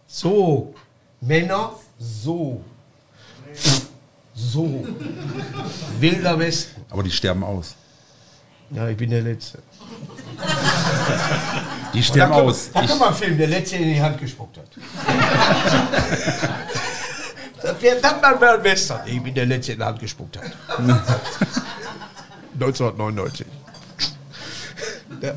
So. 0.07 0.73
Männer, 1.19 1.73
so. 1.99 2.63
So. 4.33 4.85
Wilder 5.99 6.39
Westen. 6.39 6.81
Aber 6.89 7.03
die 7.03 7.11
sterben 7.11 7.43
aus. 7.43 7.75
Ja, 8.71 8.87
ich 8.87 8.95
bin 8.97 9.09
der 9.09 9.21
Letzte. 9.21 9.59
Die 11.93 11.99
Da 11.99 12.03
sterben 12.03 12.33
aus. 12.33 12.69
da 12.73 12.81
Ich, 12.81 12.87
können 12.87 12.99
wir 12.99 13.07
einen 13.07 13.15
Film, 13.15 13.37
der 13.37 13.47
Letzte 13.47 13.75
in 13.75 13.93
die 13.93 14.01
Hand 14.01 14.17
gespuckt 14.17 14.57
hat. 14.57 14.67
das 17.61 17.81
wäre 17.81 17.99
dann 18.01 18.21
mal 18.21 18.57
ein 18.57 18.63
Western. 18.63 19.01
Ich 19.05 19.21
bin 19.21 19.33
der 19.33 19.45
Letzte, 19.45 19.73
in 19.73 19.79
die 19.79 19.83
Hand 19.85 19.99
gespuckt 19.99 20.37
hat. 20.37 20.45
1999. 22.53 23.47
Ja. 25.21 25.33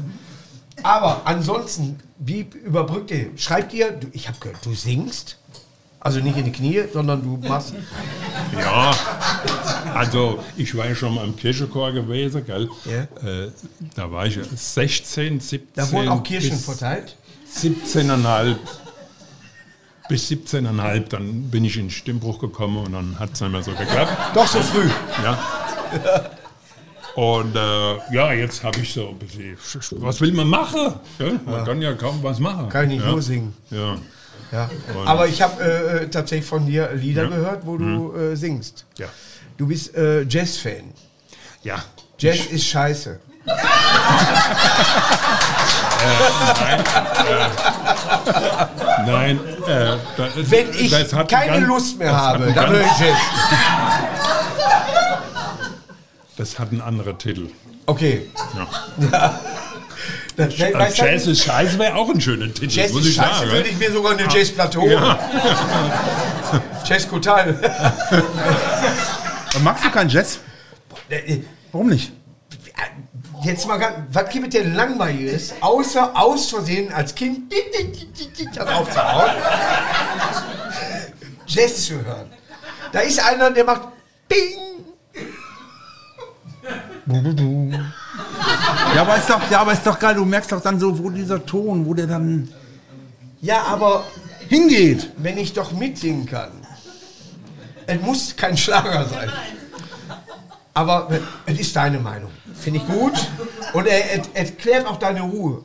Aber 0.83 1.22
ansonsten, 1.24 1.98
wie 2.18 2.40
überbrückt 2.64 3.11
ihr? 3.11 3.30
Schreibt 3.37 3.72
ihr, 3.72 3.90
du, 3.92 4.07
ich 4.12 4.28
habe 4.28 4.38
gehört, 4.38 4.64
du 4.64 4.74
singst? 4.74 5.38
Also 6.05 6.21
nicht 6.21 6.37
in 6.37 6.45
die 6.45 6.53
Knie, 6.53 6.85
sondern 6.93 7.23
du 7.23 7.49
machst. 7.49 7.75
Ja, 8.61 8.95
also 9.95 10.38
ich 10.55 10.77
war 10.77 10.87
ja 10.87 10.95
schon 10.95 11.14
mal 11.14 11.25
im 11.25 11.35
Kirchenchor 11.35 11.93
gewesen, 11.93 12.45
gell? 12.45 12.69
Ja. 12.85 13.27
Äh, 13.27 13.51
da 13.95 14.12
war 14.12 14.27
ich 14.27 14.38
16, 14.38 15.40
17. 15.40 15.69
Da 15.75 15.90
wurden 15.90 16.09
auch 16.11 16.23
Kirchen 16.23 16.59
verteilt. 16.59 17.17
17,5. 17.57 18.57
Bis 20.07 20.29
17,5, 20.29 21.09
dann 21.09 21.51
bin 21.51 21.64
ich 21.64 21.77
in 21.77 21.85
den 21.85 21.90
Stimmbruch 21.90 22.38
gekommen 22.38 22.85
und 22.85 22.93
dann 22.93 23.19
hat 23.19 23.33
es 23.33 23.40
nicht 23.40 23.51
mehr 23.51 23.62
so 23.62 23.71
geklappt. 23.73 24.12
Doch 24.35 24.47
so 24.47 24.61
früh. 24.61 24.90
Ja. 25.23 25.38
Und 27.14 27.57
äh, 27.57 28.14
ja, 28.14 28.35
jetzt 28.35 28.62
habe 28.62 28.81
ich 28.81 28.93
so 28.93 29.09
ein 29.09 29.19
bisschen, 29.19 29.57
was 29.93 30.21
will 30.21 30.33
man 30.33 30.49
machen? 30.49 30.97
Ja, 31.19 31.27
man 31.47 31.64
kann 31.64 31.81
ja 31.81 31.95
kaum 31.95 32.23
was 32.23 32.40
machen. 32.40 32.69
Kann 32.69 32.90
ich 32.90 33.01
ja. 33.01 33.11
nur 33.11 33.23
singen. 33.23 33.55
Ja, 33.71 33.97
Ja. 34.55 34.71
Aber 35.05 35.27
ich 35.27 35.43
habe 35.43 35.62
äh, 35.62 36.09
tatsächlich 36.09 36.49
von 36.49 36.64
dir 36.64 36.90
Lieder 36.95 37.25
Ja. 37.25 37.29
Mhm. 37.29 37.35
gehört, 37.35 37.67
wo 37.67 37.77
du 37.77 38.14
äh, 38.17 38.37
singst. 38.37 38.87
ja, 38.99 39.09
Du 39.57 39.67
bist 39.67 39.95
äh, 39.97 40.23
Jazz-Fan. 40.23 40.93
ja. 41.64 41.83
Jazz 42.19 42.47
ist 42.47 42.64
scheiße. 42.67 43.19
Nein, 49.07 49.38
äh, 49.67 49.97
da, 50.17 50.29
Wenn 50.37 50.71
ich 50.75 50.93
keine 51.29 51.53
ganz- 51.53 51.67
Lust 51.67 51.99
mehr 51.99 52.14
habe, 52.17 52.53
dann 52.53 52.71
höre 52.71 52.81
ich 52.83 52.99
Jazz. 53.01 53.19
Das 56.37 56.59
hat 56.59 56.71
einen 56.73 56.81
anderen 56.81 57.17
Titel. 57.19 57.49
Okay. 57.87 58.29
Ja. 58.57 58.67
Äh, 59.29 59.31
weißt 60.37 60.99
du, 60.99 61.05
Jazz 61.05 61.27
ist 61.27 61.44
scheiße 61.44 61.79
wäre 61.79 61.94
auch 61.94 62.11
ein 62.11 62.20
schöner 62.20 62.53
Titel, 62.53 62.70
Jazz 62.70 62.92
muss 62.92 63.03
ist 63.03 63.11
ich 63.11 63.14
scheiße, 63.16 63.38
sagen. 63.40 63.51
würde 63.51 63.68
ich 63.68 63.79
mir 63.79 63.92
sogar 63.92 64.12
eine 64.12 64.23
Jazzplatte 64.29 64.81
holen. 64.81 65.16
Jazz 66.85 67.09
total. 67.09 67.55
magst 69.62 69.85
du 69.85 69.90
keinen 69.90 70.11
Jazz? 70.11 70.40
Warum 71.73 71.88
nicht? 71.88 72.12
Jetzt 73.42 73.66
mal 73.66 73.77
ganz, 73.77 73.97
was 74.11 74.31
gibt 74.31 74.55
es 74.55 74.62
denn 74.62 74.75
langweiliges, 74.75 75.55
außer 75.61 76.12
aus 76.18 76.49
Versehen 76.49 76.90
als 76.92 77.14
Kind 77.14 77.53
das 78.55 78.66
aufzuhauen? 78.66 79.31
Jazz 81.47 81.87
zu 81.87 82.05
hören. 82.05 82.31
Da 82.92 83.01
ist 83.01 83.23
einer, 83.23 83.51
der 83.51 83.64
macht 83.64 83.88
Bing. 84.29 84.85
Ja, 88.94 89.03
aber 89.03 89.16
ist 89.16 89.29
doch, 89.29 89.50
ja, 89.50 89.61
aber 89.61 89.72
ist 89.72 89.87
doch 89.87 89.98
geil. 89.98 90.14
Du 90.14 90.24
merkst 90.24 90.53
doch 90.53 90.61
dann 90.61 90.79
so, 90.79 90.96
wo 90.98 91.11
dieser 91.11 91.44
Ton, 91.44 91.85
wo 91.87 91.94
der 91.94 92.07
dann 92.07 92.48
Ja, 93.40 93.62
aber 93.64 94.05
hingeht. 94.48 95.11
wenn 95.18 95.38
ich 95.38 95.53
doch 95.53 95.72
mitsingen 95.72 96.27
kann. 96.27 96.50
Es 97.87 98.00
muss 98.00 98.35
kein 98.37 98.57
Schlager 98.57 99.05
sein. 99.07 99.31
Aber 100.72 101.09
es 101.46 101.59
ist 101.61 101.77
deine 101.77 101.98
Meinung. 101.98 102.31
Finde 102.59 102.81
ich 102.81 102.87
gut. 102.87 103.12
Und 103.74 103.87
er, 103.87 104.12
er 104.12 104.22
erklärt 104.35 104.87
auch 104.87 104.96
deine 104.98 105.22
Ruhe. 105.22 105.62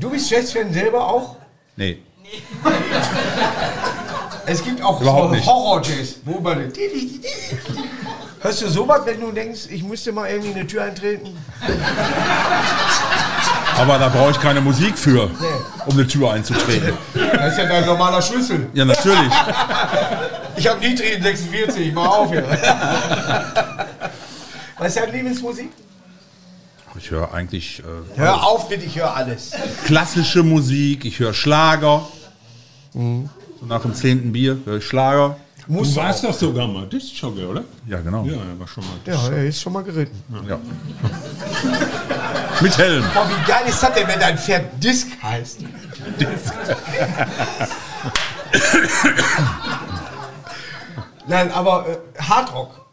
Du 0.00 0.10
bist 0.10 0.30
Jazz-Fan 0.30 0.72
selber 0.72 1.06
auch? 1.06 1.36
Nee. 1.76 1.98
Es 4.46 4.64
gibt 4.64 4.82
auch 4.82 5.00
Überhaupt 5.00 5.28
so 5.28 5.34
nicht. 5.34 5.46
Horror-Jazz. 5.46 6.16
Wo 6.24 6.40
man 6.40 6.72
Hörst 8.42 8.62
du 8.62 8.68
sowas, 8.68 9.02
wenn 9.04 9.20
du 9.20 9.30
denkst, 9.32 9.66
ich 9.68 9.82
müsste 9.82 10.12
mal 10.12 10.30
irgendwie 10.30 10.54
eine 10.54 10.66
Tür 10.66 10.84
eintreten? 10.84 11.36
Aber 13.76 13.98
da 13.98 14.08
brauche 14.08 14.30
ich 14.30 14.40
keine 14.40 14.60
Musik 14.62 14.96
für, 14.96 15.30
um 15.86 15.92
eine 15.92 16.06
Tür 16.06 16.32
einzutreten. 16.32 16.94
Das 17.14 17.52
ist 17.52 17.58
ja 17.58 17.66
dein 17.66 17.84
normaler 17.84 18.22
Schlüssel. 18.22 18.68
Ja, 18.72 18.84
natürlich. 18.86 19.32
Ich 20.56 20.66
habe 20.66 20.80
niedrigen 20.80 21.22
46, 21.22 21.92
mach 21.92 22.06
auf 22.08 22.30
hier. 22.30 22.44
Was 24.78 24.88
ist 24.88 24.96
deine 24.96 25.12
Lieblingsmusik? 25.12 25.70
Ich 26.98 27.10
höre 27.10 27.32
eigentlich 27.32 27.80
äh, 27.80 28.18
Hör 28.18 28.42
auf 28.46 28.68
mit, 28.68 28.82
ich 28.82 28.96
höre 28.98 29.14
alles. 29.14 29.52
klassische 29.84 30.42
Musik, 30.42 31.04
ich 31.04 31.18
höre 31.18 31.32
Schlager. 31.34 32.06
So 32.92 33.28
nach 33.66 33.82
dem 33.82 33.94
zehnten 33.94 34.32
Bier 34.32 34.58
höre 34.64 34.78
ich 34.78 34.86
Schlager. 34.86 35.36
Muss 35.66 35.94
Du 35.94 36.00
warst 36.00 36.24
auch. 36.24 36.30
doch 36.30 36.38
sogar 36.38 36.66
mal 36.66 36.86
Disc-Jockey, 36.86 37.44
oder? 37.44 37.62
Ja, 37.86 38.00
genau. 38.00 38.24
Ja, 38.24 38.32
er 38.34 38.58
war 38.58 38.66
schon 38.66 38.84
mal 38.84 38.92
Ja, 39.04 39.28
er 39.28 39.44
ist 39.46 39.60
schon 39.60 39.72
mal 39.72 39.82
geritten. 39.84 40.22
Ja. 40.48 40.58
Mit 42.60 42.78
Helm. 42.78 43.04
Boah, 43.14 43.28
wie 43.28 43.46
geil 43.50 43.62
ist 43.68 43.82
das 43.82 43.92
denn, 43.94 44.08
wenn 44.08 44.18
dein 44.20 44.38
Pferd 44.38 44.82
Disc 44.82 45.08
heißt? 45.22 45.60
Nein, 51.26 51.52
aber 51.52 51.86
äh, 51.88 51.98
Hardrock. 52.22 52.86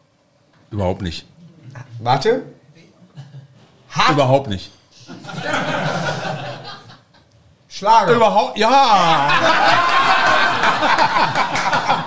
Überhaupt 0.71 1.01
nicht. 1.01 1.25
Warte. 1.99 2.43
Hard 3.89 4.11
Überhaupt 4.11 4.47
nicht. 4.49 4.71
Schlager. 7.69 8.13
Überhaupt, 8.13 8.57
ja. 8.57 9.29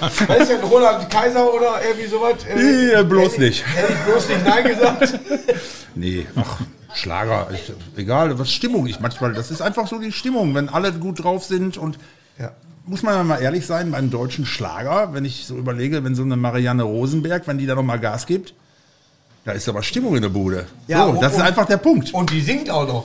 Was 0.00 0.38
ist 0.40 0.50
denn 0.50 0.60
Roland 0.60 1.08
Kaiser 1.10 1.52
oder 1.52 1.80
irgendwie 1.86 2.06
sowas? 2.08 2.34
Äh, 2.54 2.92
Ja, 2.92 3.02
bloß 3.02 3.32
hätte 3.34 3.44
ich- 3.46 3.64
nicht. 3.64 3.76
Hätte 3.76 3.92
ich 3.92 3.98
bloß 4.00 4.28
nicht 4.28 4.44
Nein 4.46 4.64
gesagt. 4.64 5.18
Nee, 5.98 6.26
ach, 6.36 6.58
Schlager, 6.94 7.48
ich, 7.54 7.72
egal, 7.96 8.38
was 8.38 8.52
Stimmung 8.52 8.86
ich 8.86 9.00
manchmal, 9.00 9.32
das 9.32 9.50
ist 9.50 9.62
einfach 9.62 9.86
so 9.86 9.98
die 9.98 10.12
Stimmung, 10.12 10.54
wenn 10.54 10.68
alle 10.68 10.92
gut 10.92 11.24
drauf 11.24 11.42
sind 11.44 11.78
und 11.78 11.98
Ja. 12.38 12.50
muss 12.84 13.02
man 13.02 13.14
ja 13.14 13.22
mal 13.22 13.38
ehrlich 13.40 13.64
sein, 13.66 13.90
beim 13.92 14.10
deutschen 14.10 14.44
Schlager, 14.44 15.14
wenn 15.14 15.24
ich 15.24 15.46
so 15.46 15.54
überlege, 15.56 16.04
wenn 16.04 16.14
so 16.14 16.22
eine 16.22 16.36
Marianne 16.36 16.82
Rosenberg, 16.82 17.46
wenn 17.46 17.56
die 17.56 17.64
da 17.64 17.74
noch 17.74 17.82
mal 17.82 17.98
Gas 17.98 18.26
gibt, 18.26 18.52
da 19.46 19.52
ist 19.52 19.66
aber 19.70 19.82
Stimmung 19.82 20.16
in 20.16 20.22
der 20.22 20.28
Bude. 20.28 20.66
Ja, 20.86 21.04
so, 21.04 21.10
und- 21.12 21.22
das 21.22 21.32
ist 21.34 21.40
einfach 21.40 21.64
der 21.64 21.78
Punkt. 21.78 22.12
Und 22.12 22.30
die 22.30 22.42
singt 22.42 22.68
auch 22.68 22.86
noch. 22.86 23.04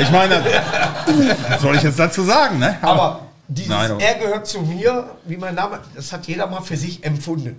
Ich 0.00 0.10
meine, 0.10 0.42
was 1.48 1.60
soll 1.62 1.76
ich 1.76 1.82
jetzt 1.84 1.98
dazu 2.00 2.22
sagen, 2.24 2.58
ne? 2.58 2.78
Aber 2.82 3.25
dieses 3.48 3.68
Nein, 3.70 4.00
Er 4.00 4.14
gehört 4.14 4.46
zu 4.46 4.60
mir, 4.60 5.10
wie 5.24 5.36
mein 5.36 5.54
Name, 5.54 5.80
das 5.94 6.12
hat 6.12 6.26
jeder 6.26 6.46
mal 6.46 6.60
für 6.62 6.76
sich 6.76 7.04
empfunden. 7.04 7.58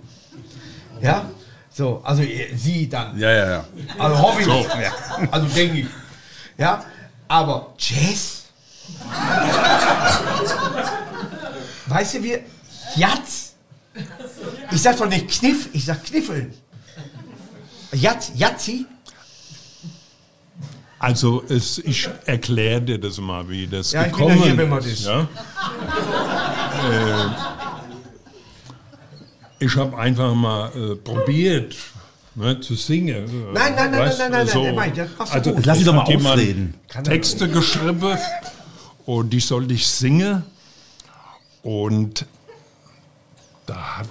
Ja? 1.00 1.30
So, 1.70 2.00
also 2.04 2.22
ihr- 2.22 2.56
sie 2.56 2.88
dann. 2.88 3.18
Ja, 3.18 3.30
ja, 3.30 3.50
ja. 3.50 3.64
Also 3.98 4.18
hoffe 4.20 4.40
ich. 4.42 4.46
Ja. 4.48 4.92
Also 5.30 5.46
denke 5.48 5.78
ich. 5.80 5.86
Ja? 6.56 6.84
Aber 7.28 7.74
Jazz? 7.78 8.44
weißt 11.86 12.14
du, 12.14 12.22
wie. 12.22 12.38
Jatz? 12.96 13.54
Ich 14.72 14.82
sag 14.82 14.96
doch 14.96 15.06
nicht 15.08 15.28
Kniff, 15.28 15.68
ich 15.72 15.84
sag 15.84 16.04
Kniffeln. 16.04 16.54
Jatz, 17.92 18.32
Jatzi? 18.34 18.86
Also 20.98 21.44
es, 21.48 21.78
ich 21.78 22.08
erkläre 22.26 22.82
dir 22.82 22.98
das 22.98 23.18
mal, 23.18 23.48
wie 23.48 23.66
das 23.66 23.92
Ja, 23.92 24.06
ich 24.06 24.12
bin 24.12 24.16
gekommen 24.18 24.38
ja 24.38 24.44
hier, 24.44 24.56
wenn 24.56 24.68
man 24.68 24.84
ist. 24.84 25.04
Ja? 25.04 25.28
äh, 26.90 27.26
ich 29.60 29.76
habe 29.76 29.96
einfach 29.96 30.34
mal 30.34 30.70
äh, 30.74 30.96
probiert 30.96 31.76
ne, 32.34 32.60
zu 32.60 32.74
singen. 32.74 33.24
äh, 33.26 33.52
Nein, 33.52 33.74
nein, 33.76 33.90
nein, 33.90 34.00
weißt, 34.00 34.18
nein, 34.18 34.30
nein, 34.30 34.46
nein, 34.46 34.48
so. 34.48 34.62
nein, 34.64 34.74
nein, 34.96 35.10
machst 35.18 35.32
du 35.34 35.38
also, 35.38 35.52
gut. 35.54 35.66
Lass 35.66 35.76
es 35.76 35.82
ihn 35.82 35.86
doch 35.86 35.94
mal 35.94 36.00
hat 36.02 36.08
jemand 36.08 36.34
ausreden. 36.40 36.74
Texte 37.04 37.48
geschrieben 37.48 38.18
und 39.06 39.30
die 39.30 39.40
sollte 39.40 39.74
ich 39.74 39.86
singen. 39.86 40.42
Und 41.62 42.26
da 43.66 43.98
hat 43.98 44.08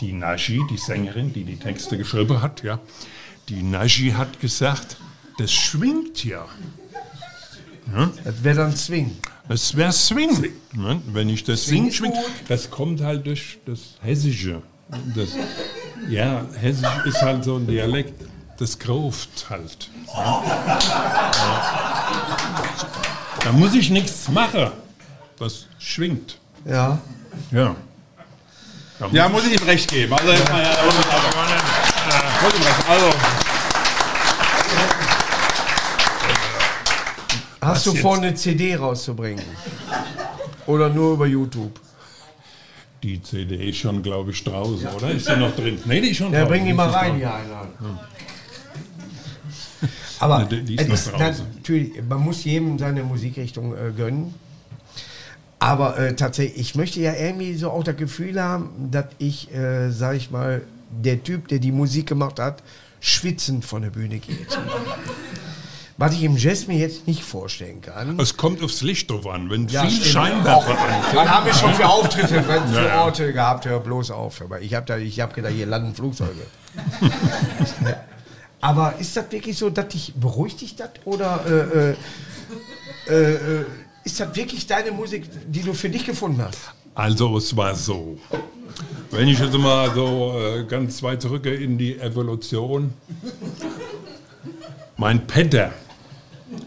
die 0.00 0.12
Naji, 0.12 0.60
die 0.70 0.76
Sängerin, 0.76 1.32
die 1.32 1.44
die 1.44 1.56
Texte 1.56 1.96
geschrieben 1.96 2.42
hat, 2.42 2.62
ja, 2.62 2.78
die 3.48 3.62
Naji 3.62 4.10
hat 4.10 4.40
gesagt, 4.40 4.96
das 5.38 5.52
schwingt 5.52 6.24
ja. 6.24 6.46
Das 8.24 8.42
wäre 8.44 8.56
dann 8.56 8.76
Swing. 8.76 9.16
Das 9.48 9.76
wäre 9.76 9.92
Swing. 9.92 10.52
Ne? 10.72 11.00
Wenn 11.12 11.28
ich 11.28 11.44
das 11.44 11.64
Swing 11.66 11.90
schwingt. 11.92 12.14
gut. 12.14 12.24
Das 12.48 12.70
kommt 12.70 13.00
halt 13.02 13.26
durch 13.26 13.58
das 13.66 13.80
Hessische. 14.00 14.62
Das, 15.14 15.30
ja, 16.08 16.44
Hessisch 16.60 16.88
ist 17.04 17.20
halt 17.22 17.44
so 17.44 17.56
ein 17.56 17.66
Dialekt. 17.66 18.14
Das 18.58 18.78
gruft 18.78 19.46
halt. 19.50 19.90
Ja. 20.06 20.42
Ja. 20.44 20.78
Da 23.44 23.52
muss 23.52 23.74
ich 23.74 23.90
nichts 23.90 24.28
machen. 24.28 24.70
Das 25.38 25.66
schwingt. 25.78 26.38
Ja. 26.64 26.98
Ja. 27.50 27.74
Da 29.00 29.08
Ja, 29.10 29.28
muss 29.28 29.44
ich 29.46 29.60
ihm 29.60 29.66
recht 29.66 29.90
geben. 29.90 30.12
Also, 30.12 30.28
ja, 30.30 30.38
ja, 30.38 30.44
da 30.76 30.84
muss 30.84 30.94
ich 30.94 31.06
aber- 31.06 32.42
muss 32.42 32.52
ich 32.54 32.60
ihm 32.60 32.66
recht. 32.66 32.88
Also, 32.88 33.10
Hast 37.86 37.96
du 37.96 38.00
vor, 38.00 38.16
eine 38.16 38.32
CD 38.34 38.76
rauszubringen? 38.76 39.44
Oder 40.66 40.88
nur 40.88 41.14
über 41.14 41.26
YouTube? 41.26 41.80
Die 43.02 43.20
CD 43.20 43.70
ist 43.70 43.78
schon, 43.78 44.00
glaube 44.02 44.30
ich, 44.30 44.44
draußen, 44.44 44.86
oder? 44.86 45.10
Ist 45.10 45.26
sie 45.26 45.36
noch 45.36 45.54
drin? 45.56 45.78
Nee, 45.86 46.00
die 46.00 46.10
ist 46.10 46.18
schon 46.18 46.32
Ja, 46.32 46.40
draußen. 46.42 46.48
bring 46.48 46.66
die 46.66 46.72
mal 46.72 46.88
rein, 46.90 47.16
hier 47.16 47.34
einer. 47.34 47.66
Aber 50.20 50.38
Ja, 50.40 50.44
die- 50.44 50.62
die 50.64 50.76
ist 50.76 51.10
natürlich, 51.18 52.00
man 52.08 52.20
muss 52.20 52.44
jedem 52.44 52.78
seine 52.78 53.02
Musikrichtung 53.02 53.74
äh, 53.76 53.90
gönnen. 53.90 54.32
Aber 55.58 55.98
äh, 55.98 56.14
tatsächlich, 56.14 56.60
ich 56.60 56.74
möchte 56.76 57.00
ja 57.00 57.14
irgendwie 57.14 57.54
so 57.54 57.70
auch 57.70 57.82
das 57.82 57.96
Gefühl 57.96 58.40
haben, 58.40 58.90
dass 58.92 59.06
ich, 59.18 59.52
äh, 59.52 59.90
sag 59.90 60.14
ich 60.16 60.30
mal, 60.30 60.62
der 60.90 61.22
Typ, 61.24 61.48
der 61.48 61.58
die 61.58 61.72
Musik 61.72 62.06
gemacht 62.06 62.38
hat, 62.38 62.62
schwitzend 63.00 63.64
von 63.64 63.82
der 63.82 63.90
Bühne 63.90 64.18
geht. 64.20 64.46
Was 65.98 66.14
ich 66.14 66.22
im 66.22 66.36
Jazz 66.36 66.66
mir 66.66 66.78
jetzt 66.78 67.06
nicht 67.06 67.22
vorstellen 67.22 67.80
kann. 67.80 68.18
Es 68.18 68.36
kommt 68.36 68.62
aufs 68.62 68.82
Licht 68.82 69.10
drauf 69.10 69.26
an. 69.26 69.50
Wenn 69.50 69.68
Ja, 69.68 69.86
viel. 69.86 70.02
Scheinwerfer 70.04 70.78
an 70.78 71.04
Wann 71.14 71.30
haben 71.30 71.46
wir 71.46 71.54
schon 71.54 71.74
für 71.74 71.86
Auftritte, 71.86 72.42
für 72.42 72.86
Ja. 72.86 73.04
Orte 73.04 73.32
gehabt? 73.32 73.66
Hör 73.66 73.80
bloß 73.80 74.10
auf. 74.10 74.40
Aber 74.42 74.60
ich 74.60 74.74
habe 74.74 74.94
habe 74.94 75.34
gedacht, 75.34 75.52
hier 75.52 75.66
landen 75.66 75.94
Flugzeuge. 75.94 76.46
Aber 78.60 78.94
ist 78.98 79.16
das 79.16 79.30
wirklich 79.30 79.58
so, 79.58 79.70
dass 79.70 79.88
dich 79.88 80.14
beruhigt 80.14 80.60
dich 80.60 80.76
das 80.76 80.90
oder 81.04 81.44
äh, 81.46 81.90
äh, 81.90 81.96
äh, 83.08 83.32
äh, 83.34 83.64
ist 84.04 84.20
das 84.20 84.34
wirklich 84.34 84.66
deine 84.66 84.92
Musik, 84.92 85.28
die 85.48 85.62
du 85.62 85.74
für 85.74 85.88
dich 85.88 86.06
gefunden 86.06 86.42
hast? 86.42 86.58
Also 86.94 87.36
es 87.36 87.56
war 87.56 87.74
so. 87.74 88.18
Wenn 89.10 89.28
ich 89.28 89.38
jetzt 89.38 89.56
mal 89.58 89.92
so 89.94 90.38
äh, 90.38 90.64
ganz 90.64 91.02
weit 91.02 91.22
zurückgehe 91.22 91.54
in 91.54 91.76
die 91.76 91.98
Evolution. 91.98 92.92
Mein 95.02 95.26
Petter, 95.26 95.72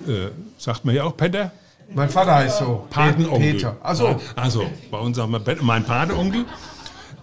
äh, 0.05 0.27
sagt 0.57 0.83
man 0.83 0.93
ja 0.93 1.05
auch 1.05 1.15
Petter? 1.15 1.53
Mein 1.93 2.09
Vater 2.09 2.35
heißt 2.35 2.57
so. 2.57 2.85
Patenonkel. 2.89 3.53
Peter. 3.53 3.77
Also 3.81 4.19
Also, 4.35 4.69
bei 4.91 4.97
uns 4.97 5.15
sagen 5.15 5.31
wir 5.31 5.39
Petter. 5.39 5.63
Mein 5.63 5.85
Patenonkel, 5.85 6.43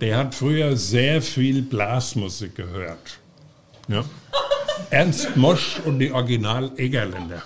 der 0.01 0.16
hat 0.16 0.35
früher 0.35 0.75
sehr 0.75 1.20
viel 1.20 1.61
Blasmusik 1.61 2.55
gehört. 2.55 3.18
Ja. 3.88 4.05
Ernst 4.88 5.37
Mosch 5.37 5.81
und 5.85 5.98
die 5.98 6.11
Original 6.12 6.72
Egerländer. 6.79 7.42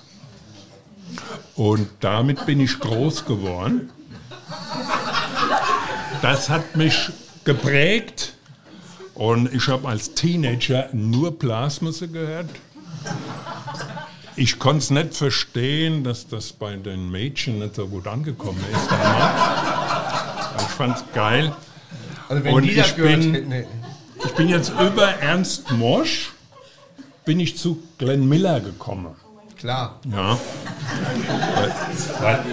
Und 1.57 1.89
damit 1.99 2.47
bin 2.47 2.61
ich 2.61 2.79
groß 2.79 3.25
geworden. 3.25 3.91
Das 6.23 6.49
hat 6.49 6.77
mich 6.77 7.11
geprägt. 7.43 8.35
Und 9.15 9.53
ich 9.53 9.67
habe 9.67 9.89
als 9.89 10.15
Teenager 10.15 10.89
nur 10.93 11.37
Blasmusik 11.37 12.13
gehört. 12.13 12.49
Ich 14.37 14.59
konnte 14.59 14.79
es 14.79 14.91
nicht 14.91 15.15
verstehen, 15.15 16.05
dass 16.05 16.29
das 16.29 16.53
bei 16.53 16.77
den 16.77 17.11
Mädchen 17.11 17.59
nicht 17.59 17.75
so 17.75 17.87
gut 17.89 18.07
angekommen 18.07 18.63
ist. 18.73 18.89
Ich 20.61 20.73
fand 20.77 20.97
es 20.99 21.05
geil. 21.15 21.55
Also 22.29 22.45
wenn 22.45 22.55
Und 22.55 22.63
die 22.65 22.75
das 22.75 22.89
ich 22.89 22.97
gehört 22.97 23.21
bin- 23.21 23.35
hätten. 23.35 23.67
Ich 24.25 24.33
bin 24.33 24.49
jetzt 24.49 24.71
über 24.71 25.07
Ernst 25.21 25.71
Mosch, 25.73 26.33
bin 27.25 27.39
ich 27.41 27.57
zu 27.57 27.83
Glenn 27.99 28.29
Miller 28.29 28.61
gekommen. 28.61 29.15
klar. 29.59 30.01
Ja. 30.11 30.39
weil, 31.57 31.75
weil 32.21 32.45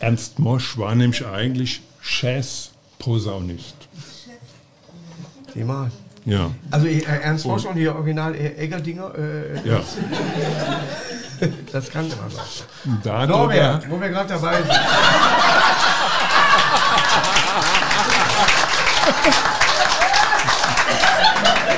Ernst 0.00 0.38
Mosch 0.38 0.78
war 0.78 0.94
nämlich 0.94 1.26
eigentlich 1.26 1.80
Jazz-Posaunist. 2.02 3.74
Sieh 5.54 5.64
mal. 5.64 5.90
Ja. 6.24 6.50
Also 6.70 6.86
äh, 6.86 7.02
Ernst 7.22 7.46
Mosch 7.46 7.64
und 7.64 7.76
die 7.76 7.88
Original 7.88 8.34
Eggerdinger, 8.34 9.12
äh, 9.16 9.68
ja. 9.68 9.80
das 11.72 11.90
kannte 11.92 12.16
man 12.16 12.30
doch. 12.30 13.02
Darüber, 13.02 13.26
Norbert, 13.38 13.90
wo 13.90 14.00
wir 14.00 14.08
gerade 14.08 14.28
dabei 14.28 14.56
sind. 14.56 14.70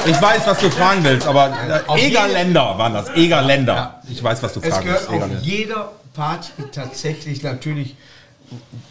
ich 0.07 0.20
weiß, 0.20 0.46
was 0.46 0.59
du 0.59 0.70
fragen 0.70 1.05
willst, 1.05 1.26
aber 1.26 1.53
Auf 1.87 1.98
äh, 1.98 2.07
Egerländer 2.07 2.79
waren 2.79 2.94
das. 2.94 3.11
Egerländer. 3.14 3.74
Ja. 3.74 4.00
Ich 4.09 4.22
weiß, 4.22 4.42
was 4.42 4.55
du 4.55 4.61
Es 4.61 4.68
fragen 4.68 4.87
gehört 4.87 5.11
willst. 5.11 5.24
auf 5.24 5.42
jeder 5.42 5.92
Party 6.14 6.50
tatsächlich 6.72 7.42
natürlich 7.42 7.96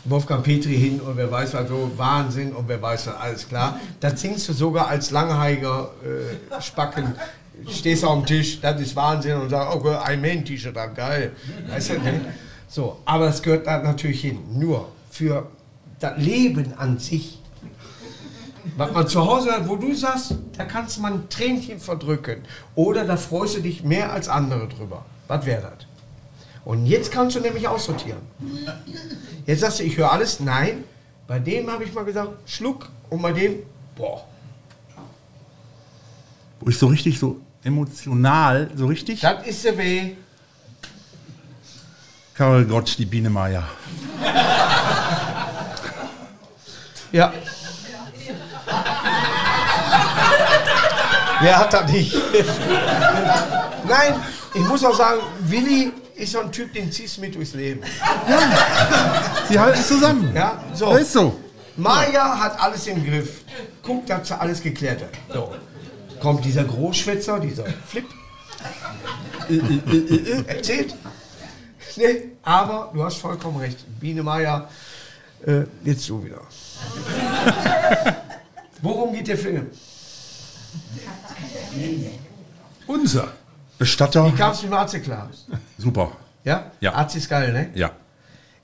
Wolfgang 0.06 0.44
Petri 0.44 0.76
hin 0.76 1.00
und 1.02 1.18
wer 1.18 1.30
weiß 1.30 1.54
was 1.54 1.68
so, 1.68 1.92
Wahnsinn 1.96 2.54
und 2.54 2.68
wer 2.68 2.82
weiß 2.82 3.08
was, 3.08 3.16
alles 3.16 3.48
klar. 3.48 3.80
Da 4.00 4.16
singst 4.16 4.48
du 4.50 4.54
sogar 4.54 4.88
als 4.88 5.12
langhaiger 5.12 5.92
äh, 6.04 6.62
Spacken, 6.62 7.14
stehst 7.70 8.06
auf 8.06 8.20
dem 8.20 8.26
Tisch, 8.26 8.62
das 8.62 8.80
ist 8.80 8.96
Wahnsinn 8.96 9.38
und 9.38 9.50
sagst, 9.50 9.76
oh, 9.76 9.90
ein 9.90 10.22
Man-T-Shirt 10.22 10.78
an, 10.78 10.94
geil. 10.94 11.34
Weißt 11.68 11.90
du, 11.92 11.94
ne? 12.00 12.22
So, 12.68 13.00
aber 13.06 13.28
es 13.28 13.42
gehört 13.42 13.68
da 13.68 13.80
natürlich 13.80 14.22
hin. 14.22 14.40
Nur 14.54 14.90
für 15.10 15.48
das 16.00 16.18
Leben 16.18 16.74
an 16.78 16.98
sich 17.00 17.40
was 18.78 18.92
man 18.92 19.08
zu 19.08 19.26
Hause 19.26 19.52
hat, 19.52 19.68
wo 19.68 19.76
du 19.76 19.94
sagst, 19.94 20.36
da 20.58 20.66
kannst 20.66 21.00
man 21.00 21.14
ein 21.14 21.30
Tränchen 21.30 21.80
verdrücken. 21.80 22.44
Oder 22.76 23.06
da 23.06 23.18
freust 23.18 23.58
du 23.58 23.62
dich 23.62 23.84
mehr 23.84 24.12
als 24.12 24.30
andere 24.30 24.68
drüber. 24.68 25.06
Was 25.28 25.46
wäre 25.46 25.62
das? 25.62 25.89
Und 26.70 26.86
jetzt 26.86 27.12
kannst 27.12 27.36
du 27.36 27.40
nämlich 27.40 27.68
aussortieren. 27.68 28.22
Jetzt 29.48 29.62
sagst 29.62 29.80
du, 29.80 29.84
ich 29.84 29.98
höre 29.98 30.12
alles. 30.12 30.40
Nein, 30.40 30.84
bei 31.26 31.40
dem 31.40 31.68
habe 31.68 31.84
ich 31.84 31.92
mal 31.96 32.06
gesagt, 32.06 32.48
Schluck. 32.48 32.90
Und 33.10 33.24
bei 33.24 33.32
dem, 33.32 33.64
boah, 33.96 34.24
Wo 36.60 36.70
ich 36.70 36.78
so 36.78 36.86
richtig 36.86 37.18
so 37.18 37.42
emotional, 37.64 38.70
so 38.76 38.86
richtig. 38.86 39.20
das 39.22 39.48
ist 39.48 39.66
der 39.66 39.80
weh. 39.80 40.12
Karol 42.36 42.66
Gottsch, 42.66 43.00
die 43.00 43.06
Biene 43.06 43.32
Meier. 43.32 43.64
Ja. 47.12 47.34
Wer 51.42 51.58
hat 51.58 51.74
das 51.74 51.92
nicht? 51.92 52.14
Nein, 53.88 54.14
ich 54.54 54.62
muss 54.68 54.86
auch 54.86 54.96
sagen, 54.96 55.22
Willi 55.40 55.92
ist 56.20 56.34
so 56.34 56.40
ein 56.40 56.52
Typ, 56.52 56.74
den 56.74 56.92
ziehst 56.92 57.18
du 57.18 57.22
mit 57.22 57.36
durchs 57.36 57.54
Leben. 57.54 57.82
Die 59.50 59.60
halten 59.60 59.84
zusammen. 59.84 60.34
Ja, 60.36 60.64
so. 60.74 60.92
Das 60.92 61.02
ist 61.02 61.14
so. 61.14 61.40
Maya 61.78 62.40
hat 62.40 62.60
alles 62.60 62.88
im 62.88 63.06
Griff. 63.06 63.42
Guckt, 63.82 64.10
dass 64.10 64.28
sie 64.28 64.40
alles 64.40 64.62
geklärt 64.62 65.02
hat. 65.02 65.12
So. 65.34 65.56
Kommt 66.20 66.44
dieser 66.44 66.66
Großschwätzer, 66.66 67.40
dieser 67.40 67.66
Flip. 67.88 68.06
Äh, 69.50 69.54
äh, 69.54 69.58
äh, 69.58 70.16
äh, 70.16 70.46
erzählt. 70.48 70.96
Nee, 71.96 72.32
aber 72.44 72.92
du 72.94 73.04
hast 73.04 73.18
vollkommen 73.18 73.58
recht. 73.58 73.78
Biene 74.00 74.22
Maya, 74.22 74.70
äh, 75.46 75.62
jetzt 75.84 76.08
du 76.10 76.24
wieder. 76.24 76.42
Worum 78.82 79.14
geht 79.14 79.28
der 79.28 79.38
Film? 79.38 79.68
unser. 82.90 83.32
Bestatter. 83.80 84.26
Wie 84.28 84.36
kamst 84.36 84.62
du 84.62 84.66
mit 84.66 84.74
dem 84.74 84.78
Arzt 84.78 85.04
klar? 85.04 85.30
Super. 85.78 86.12
Ja? 86.44 86.66
Ja. 86.82 86.94
Arzt 86.94 87.16
ist 87.16 87.30
geil, 87.30 87.52
ne? 87.54 87.70
Ja. 87.74 87.92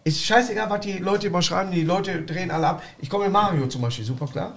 Ist 0.03 0.23
scheißegal, 0.23 0.69
was 0.69 0.81
die 0.81 0.99
Leute 0.99 1.27
immer 1.27 1.41
schreiben. 1.41 1.71
Die 1.71 1.83
Leute 1.83 2.21
drehen 2.21 2.51
alle 2.51 2.67
ab. 2.67 2.83
Ich 2.99 3.09
komme 3.09 3.23
mit 3.23 3.33
Mario 3.33 3.65
zum 3.67 3.81
Beispiel, 3.81 4.05
super 4.05 4.27
klar. 4.27 4.53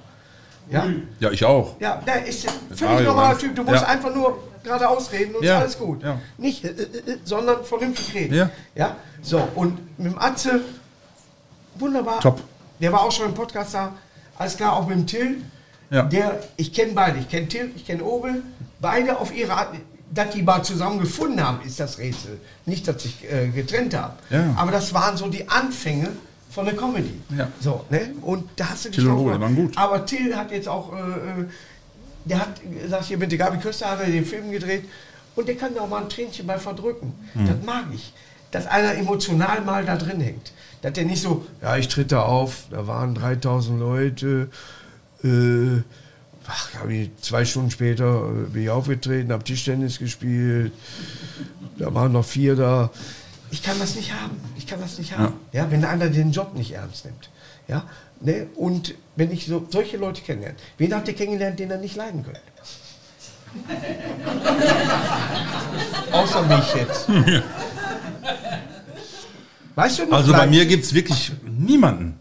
Ja? 0.68 0.86
Ja, 1.20 1.30
ich 1.30 1.44
auch. 1.44 1.76
Ja, 1.80 2.02
der 2.04 2.26
ist 2.26 2.46
ein 2.46 2.54
völlig 2.68 2.82
Mario, 2.82 3.10
normaler 3.10 3.38
Typ. 3.38 3.54
Du 3.54 3.62
musst 3.62 3.82
ja. 3.82 3.88
einfach 3.88 4.14
nur 4.14 4.42
geradeaus 4.62 5.12
reden 5.12 5.36
und 5.36 5.44
Ja, 5.44 5.58
ist 5.58 5.62
alles 5.62 5.78
gut. 5.78 6.02
ja. 6.02 6.20
Nicht, 6.36 6.64
äh, 6.64 6.68
äh, 6.68 6.72
äh, 6.72 7.18
sondern 7.24 7.64
vernünftig 7.64 8.14
reden. 8.14 8.34
Ja. 8.34 8.50
ja. 8.74 8.96
So, 9.22 9.48
und 9.54 9.78
mit 9.98 10.12
dem 10.12 10.18
Atze, 10.18 10.60
wunderbar. 11.76 12.20
Top. 12.20 12.42
Der 12.80 12.92
war 12.92 13.02
auch 13.02 13.12
schon 13.12 13.26
im 13.26 13.34
Podcast 13.34 13.74
da. 13.74 13.92
Alles 14.36 14.56
klar, 14.56 14.74
auch 14.74 14.86
mit 14.86 14.96
dem 14.96 15.06
Till. 15.06 15.42
Ja. 15.90 16.02
Der, 16.02 16.40
ich 16.56 16.72
kenne 16.72 16.92
beide. 16.92 17.18
Ich 17.20 17.28
kenne 17.28 17.48
Till, 17.48 17.70
ich 17.74 17.86
kenne 17.86 18.04
Obel. 18.04 18.42
Beide 18.80 19.18
auf 19.18 19.34
ihre 19.34 19.52
Art. 19.52 19.68
Dass 20.10 20.30
die 20.30 20.42
mal 20.42 20.62
zusammen 20.62 21.00
gefunden 21.00 21.42
haben, 21.42 21.60
ist 21.66 21.78
das 21.80 21.98
Rätsel. 21.98 22.40
Nicht, 22.64 22.88
dass 22.88 23.02
sich 23.02 23.30
äh, 23.30 23.48
getrennt 23.48 23.94
haben. 23.94 24.14
Ja. 24.30 24.54
Aber 24.56 24.72
das 24.72 24.94
waren 24.94 25.16
so 25.16 25.28
die 25.28 25.48
Anfänge 25.48 26.08
von 26.50 26.64
der 26.64 26.76
Comedy. 26.76 27.20
Ja. 27.36 27.48
So, 27.60 27.84
ne? 27.90 28.12
Und 28.22 28.48
da 28.56 28.70
hast 28.70 28.86
du 28.86 28.88
dich 28.90 28.98
Till 28.98 29.08
und 29.08 29.24
gemacht. 29.24 29.40
waren 29.40 29.54
gut. 29.54 29.76
Aber 29.76 30.06
Till 30.06 30.34
hat 30.34 30.50
jetzt 30.50 30.68
auch, 30.68 30.92
äh, 30.92 30.96
äh, 30.96 31.44
der 32.24 32.40
hat 32.40 32.60
gesagt, 32.82 33.04
hier 33.04 33.18
mit 33.18 33.30
der 33.30 33.38
Gabi 33.38 33.58
Köster 33.58 33.90
hat 33.90 34.00
er 34.00 34.06
den 34.06 34.24
Film 34.24 34.50
gedreht 34.50 34.84
und 35.36 35.46
der 35.46 35.56
kann 35.56 35.74
da 35.74 35.82
auch 35.82 35.88
mal 35.88 36.02
ein 36.02 36.08
Tränchen 36.08 36.46
bei 36.46 36.58
verdrücken. 36.58 37.12
Hm. 37.34 37.46
Das 37.46 37.56
mag 37.64 37.84
ich. 37.94 38.12
Dass 38.50 38.66
einer 38.66 38.94
emotional 38.94 39.60
mal 39.60 39.84
da 39.84 39.96
drin 39.96 40.20
hängt. 40.20 40.52
Dass 40.80 40.94
der 40.94 41.04
nicht 41.04 41.22
so, 41.22 41.44
ja, 41.60 41.76
ich 41.76 41.88
tritt 41.88 42.12
da 42.12 42.22
auf, 42.22 42.64
da 42.70 42.86
waren 42.86 43.14
3000 43.14 43.78
Leute, 43.78 44.48
äh, 45.22 45.82
ach, 46.48 46.74
hab 46.74 46.88
ich, 46.88 47.10
zwei 47.20 47.44
Stunden 47.44 47.70
später 47.70 48.28
äh, 48.28 48.50
bin 48.50 48.62
ich 48.62 48.70
aufgetreten, 48.70 49.32
hab 49.32 49.44
Tischtennis 49.44 49.98
gespielt, 49.98 50.72
da 51.78 51.94
waren 51.94 52.12
noch 52.12 52.24
vier 52.24 52.56
da. 52.56 52.90
ich 53.50 53.62
kann 53.62 53.78
das 53.78 53.94
nicht 53.94 54.12
haben. 54.12 54.36
Ich 54.56 54.66
kann 54.66 54.80
das 54.80 54.98
nicht 54.98 55.16
haben. 55.16 55.34
Ja, 55.52 55.70
wenn 55.70 55.84
einer 55.84 56.08
den 56.08 56.32
Job 56.32 56.54
nicht 56.54 56.72
ernst 56.72 57.04
nimmt. 57.04 57.30
Ja, 57.68 57.84
ne? 58.20 58.46
Und 58.56 58.94
wenn 59.16 59.30
ich 59.30 59.46
so, 59.46 59.66
solche 59.70 59.98
Leute 59.98 60.22
kennenlerne, 60.22 60.56
wen 60.78 60.94
habt 60.94 61.06
ihr 61.06 61.14
kennengelernt, 61.14 61.58
den 61.58 61.70
ihr 61.70 61.78
nicht 61.78 61.96
leiden 61.96 62.24
könnt? 62.24 62.40
Außer 66.12 66.42
mich 66.42 66.74
jetzt. 66.74 67.08
Weißt 69.74 70.00
du 70.00 70.06
noch, 70.06 70.18
Also 70.18 70.32
bei 70.32 70.46
mir 70.46 70.66
gibt 70.66 70.84
es 70.84 70.92
wirklich 70.92 71.32
niemanden. 71.46 72.17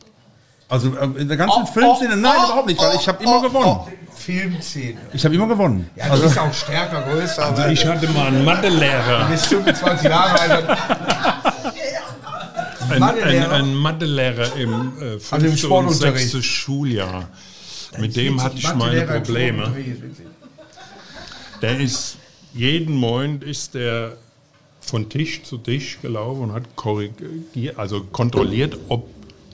Also 0.69 0.93
äh, 0.95 1.21
in 1.21 1.27
der 1.27 1.38
ganzen 1.38 1.63
Oh, 1.63 1.65
Filmszene, 1.65 2.13
oh, 2.13 2.17
nein, 2.17 2.34
oh, 2.39 2.45
überhaupt 2.45 2.67
nicht, 2.67 2.82
weil 2.82 2.91
oh, 2.95 2.99
ich 2.99 3.08
habe 3.08 3.23
immer 3.23 3.38
oh, 3.38 3.41
gewonnen. 3.41 3.65
oh, 3.65 3.88
Filmszene. 4.15 4.97
Ich 5.13 5.23
habe 5.23 5.36
immer 5.36 5.47
gewonnen. 5.47 5.89
Ja, 5.95 6.13
du 6.15 6.21
bist 6.21 6.38
auch 6.38 6.53
stärker, 6.53 7.01
größer. 7.03 7.45
Also 7.45 7.65
ich 7.67 7.86
hatte 7.86 8.08
mal 8.10 8.27
einen 8.27 8.43
Mathelehrer, 8.43 9.23
du 9.25 9.32
bist 9.32 9.45
25 9.47 10.10
Jahre 10.10 10.39
alt. 10.41 10.67
Mathelehrer? 12.99 13.51
einen, 13.51 13.51
einen 13.51 13.75
Mathelehrer 13.75 14.56
im 14.56 14.71
äh, 14.99 15.03
Also 15.03 15.15
im 15.15 15.19
fünften 15.19 15.45
und 15.47 15.58
Sportunterricht. 15.58 16.17
sechsten 16.19 16.43
Schuljahr. 16.43 17.30
Mit 17.97 18.15
dem 18.15 18.41
hatte 18.43 18.58
ich 18.58 18.73
meine 18.75 19.01
Probleme. 19.03 19.73
Der 21.62 21.80
ist 21.80 22.17
jeden 22.53 22.95
Morgen 22.95 23.41
ist 23.41 23.73
der 23.73 24.13
von 24.82 25.10
Tisch 25.10 25.43
zu 25.43 25.58
Tisch 25.58 25.99
gelaufen 26.01 26.43
und 26.43 26.53
hat 26.53 26.75
korrigiert, 26.75 27.77
also 27.77 28.01
kontrolliert, 28.03 28.77
ob 28.89 29.10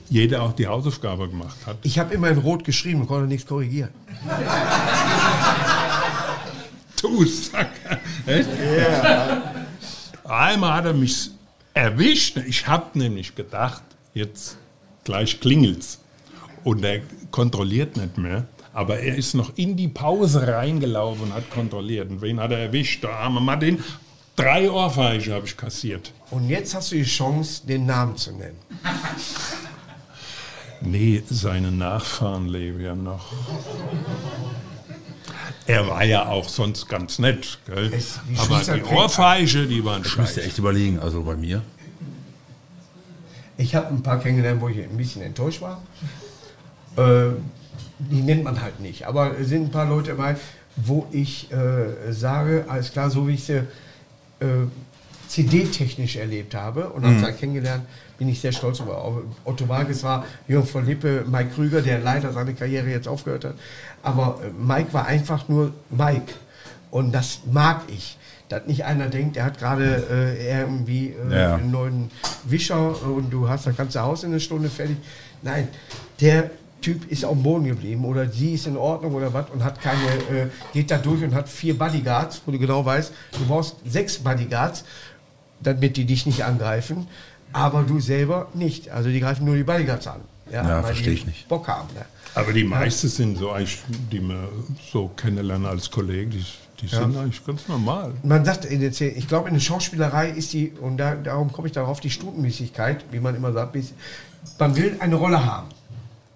jeder 0.08 0.42
auch 0.42 0.52
die 0.52 0.66
Hausaufgabe 0.66 1.28
gemacht 1.28 1.56
hat. 1.66 1.78
Ich 1.82 1.98
habe 1.98 2.14
immer 2.14 2.28
in 2.28 2.38
Rot 2.38 2.64
geschrieben 2.64 3.02
und 3.02 3.06
konnte 3.06 3.26
nichts 3.26 3.46
korrigieren. 3.46 3.90
Du 7.04 7.22
Sacker. 7.26 7.98
Echt? 8.24 8.48
Einmal 10.24 10.72
hat 10.72 10.86
er 10.86 10.94
mich 10.94 11.30
erwischt. 11.74 12.38
Ich 12.46 12.66
habe 12.66 12.98
nämlich 12.98 13.34
gedacht, 13.34 13.82
jetzt 14.14 14.56
gleich 15.04 15.38
klingelt's. 15.38 16.00
Und 16.62 16.82
er 16.82 17.02
kontrolliert 17.30 17.98
nicht 17.98 18.16
mehr. 18.16 18.46
Aber 18.72 18.98
er 19.00 19.16
ist 19.16 19.34
noch 19.34 19.52
in 19.56 19.76
die 19.76 19.88
Pause 19.88 20.46
reingelaufen 20.46 21.24
und 21.24 21.34
hat 21.34 21.50
kontrolliert. 21.50 22.08
Und 22.08 22.22
wen 22.22 22.40
hat 22.40 22.52
er 22.52 22.58
erwischt? 22.58 23.02
Der 23.04 23.10
arme 23.10 23.40
Martin. 23.40 23.84
Drei 24.34 24.70
Ohrfeige 24.70 25.34
habe 25.34 25.46
ich 25.46 25.56
kassiert. 25.58 26.10
Und 26.30 26.48
jetzt 26.48 26.74
hast 26.74 26.90
du 26.90 26.96
die 26.96 27.04
Chance, 27.04 27.66
den 27.66 27.84
Namen 27.84 28.16
zu 28.16 28.32
nennen. 28.32 28.56
Nee, 30.84 31.22
seine 31.30 31.70
Nachfahren 31.72 32.48
leben 32.48 32.80
ja 32.80 32.94
noch. 32.94 33.32
Er 35.66 35.88
war 35.88 36.04
ja 36.04 36.26
auch 36.28 36.48
sonst 36.48 36.88
ganz 36.88 37.18
nett, 37.18 37.58
gell? 37.66 37.90
Es- 37.92 38.20
die 38.28 38.38
aber 38.38 38.60
die 38.60 38.82
Ohrfeige, 38.84 39.66
die 39.66 39.82
waren 39.84 40.02
Ich 40.04 40.16
müsste 40.18 40.34
scheiße. 40.40 40.42
echt 40.48 40.58
überlegen, 40.58 40.98
also 41.00 41.22
bei 41.22 41.36
mir. 41.36 41.62
Ich 43.56 43.74
habe 43.74 43.88
ein 43.88 44.02
paar 44.02 44.18
kennengelernt, 44.18 44.60
wo 44.60 44.68
ich 44.68 44.78
ein 44.82 44.96
bisschen 44.96 45.22
enttäuscht 45.22 45.62
war. 45.62 45.80
Äh, 46.96 47.30
die 47.98 48.20
nennt 48.20 48.44
man 48.44 48.60
halt 48.60 48.80
nicht. 48.80 49.06
Aber 49.06 49.38
es 49.38 49.48
sind 49.48 49.64
ein 49.66 49.70
paar 49.70 49.86
Leute 49.88 50.10
dabei, 50.10 50.36
wo 50.76 51.06
ich 51.12 51.50
äh, 51.52 52.12
sage, 52.12 52.66
alles 52.68 52.92
klar, 52.92 53.08
so 53.10 53.26
wie 53.26 53.34
ich 53.34 53.44
sie 53.44 53.58
äh, 54.40 54.66
CD-technisch 55.28 56.16
erlebt 56.16 56.54
habe 56.54 56.88
und 56.90 57.04
habe 57.04 57.20
halt 57.22 57.38
kennengelernt, 57.38 57.84
bin 58.18 58.28
ich 58.28 58.40
sehr 58.40 58.52
stolz 58.52 58.80
über. 58.80 59.22
Otto 59.44 59.68
Walkes 59.68 60.02
war 60.04 60.24
Jürgen 60.46 60.66
von 60.66 60.86
Lippe, 60.86 61.24
Mike 61.26 61.50
Krüger, 61.54 61.82
der 61.82 61.98
leider 62.00 62.32
seine 62.32 62.54
Karriere 62.54 62.88
jetzt 62.88 63.08
aufgehört 63.08 63.44
hat. 63.44 63.54
Aber 64.02 64.40
äh, 64.44 64.50
Mike 64.52 64.92
war 64.92 65.06
einfach 65.06 65.48
nur 65.48 65.72
Mike. 65.90 66.32
Und 66.90 67.12
das 67.12 67.40
mag 67.50 67.82
ich. 67.88 68.16
Dass 68.48 68.66
nicht 68.66 68.84
einer 68.84 69.08
denkt, 69.08 69.36
er 69.36 69.46
hat 69.46 69.58
gerade 69.58 70.04
äh, 70.38 70.60
irgendwie 70.60 71.14
äh, 71.30 71.34
Ja. 71.34 71.54
einen 71.56 71.70
neuen 71.70 72.10
Wischer 72.44 73.02
und 73.02 73.30
du 73.30 73.48
hast 73.48 73.66
das 73.66 73.76
ganze 73.76 74.00
Haus 74.02 74.22
in 74.22 74.30
einer 74.30 74.38
Stunde 74.40 74.68
fertig. 74.68 74.98
Nein, 75.42 75.66
der 76.20 76.50
Typ 76.82 77.10
ist 77.10 77.24
auf 77.24 77.32
dem 77.32 77.42
Boden 77.42 77.64
geblieben 77.64 78.04
oder 78.04 78.28
sie 78.28 78.52
ist 78.54 78.66
in 78.66 78.76
Ordnung 78.76 79.14
oder 79.14 79.32
was 79.32 79.46
und 79.50 79.64
hat 79.64 79.80
keine, 79.80 80.02
äh, 80.30 80.46
geht 80.74 80.90
da 80.90 80.98
durch 80.98 81.22
und 81.24 81.34
hat 81.34 81.48
vier 81.48 81.76
Bodyguards, 81.76 82.42
wo 82.44 82.52
du 82.52 82.58
genau 82.58 82.84
weißt, 82.84 83.10
du 83.32 83.46
brauchst 83.46 83.76
sechs 83.86 84.18
Bodyguards, 84.18 84.84
damit 85.60 85.96
die 85.96 86.04
dich 86.04 86.26
nicht 86.26 86.44
angreifen, 86.44 87.06
aber 87.52 87.82
du 87.82 88.00
selber 88.00 88.48
nicht. 88.54 88.90
Also 88.90 89.08
die 89.10 89.20
greifen 89.20 89.44
nur 89.46 89.56
die 89.56 89.64
Bodyguards 89.64 90.06
an. 90.06 90.20
Ja, 90.52 90.68
weil 90.68 90.84
versteh 90.84 91.04
die 91.04 91.10
ich 91.12 91.26
nicht. 91.26 91.48
Bock 91.48 91.66
haben. 91.68 91.88
Ne? 91.94 92.04
Aber 92.34 92.52
die 92.52 92.64
meisten 92.64 93.08
sind 93.08 93.38
so 93.38 93.50
eigentlich, 93.52 93.80
die 94.12 94.20
man 94.20 94.46
so 94.92 95.08
kennenlernen 95.16 95.66
als 95.66 95.90
Kollegen, 95.90 96.30
die, 96.32 96.44
die 96.80 96.88
sind 96.88 97.16
eigentlich 97.16 97.44
ganz 97.46 97.66
normal. 97.68 98.12
Man 98.22 98.44
sagt, 98.44 98.64
in 98.66 98.80
der 98.80 98.92
Szene- 98.92 99.12
ich 99.12 99.26
glaube, 99.28 99.48
in 99.48 99.54
der 99.54 99.60
Schauspielerei 99.60 100.28
ist 100.30 100.52
die, 100.52 100.72
und 100.80 100.98
da, 100.98 101.14
darum 101.14 101.50
komme 101.52 101.68
ich 101.68 101.72
darauf, 101.72 102.00
die 102.00 102.10
Stutenmäßigkeit, 102.10 103.04
wie 103.12 103.20
man 103.20 103.34
immer 103.36 103.52
sagt, 103.52 103.72
bis- 103.72 103.94
man 104.58 104.76
will 104.76 104.96
eine 105.00 105.14
Rolle 105.14 105.44
haben. 105.46 105.68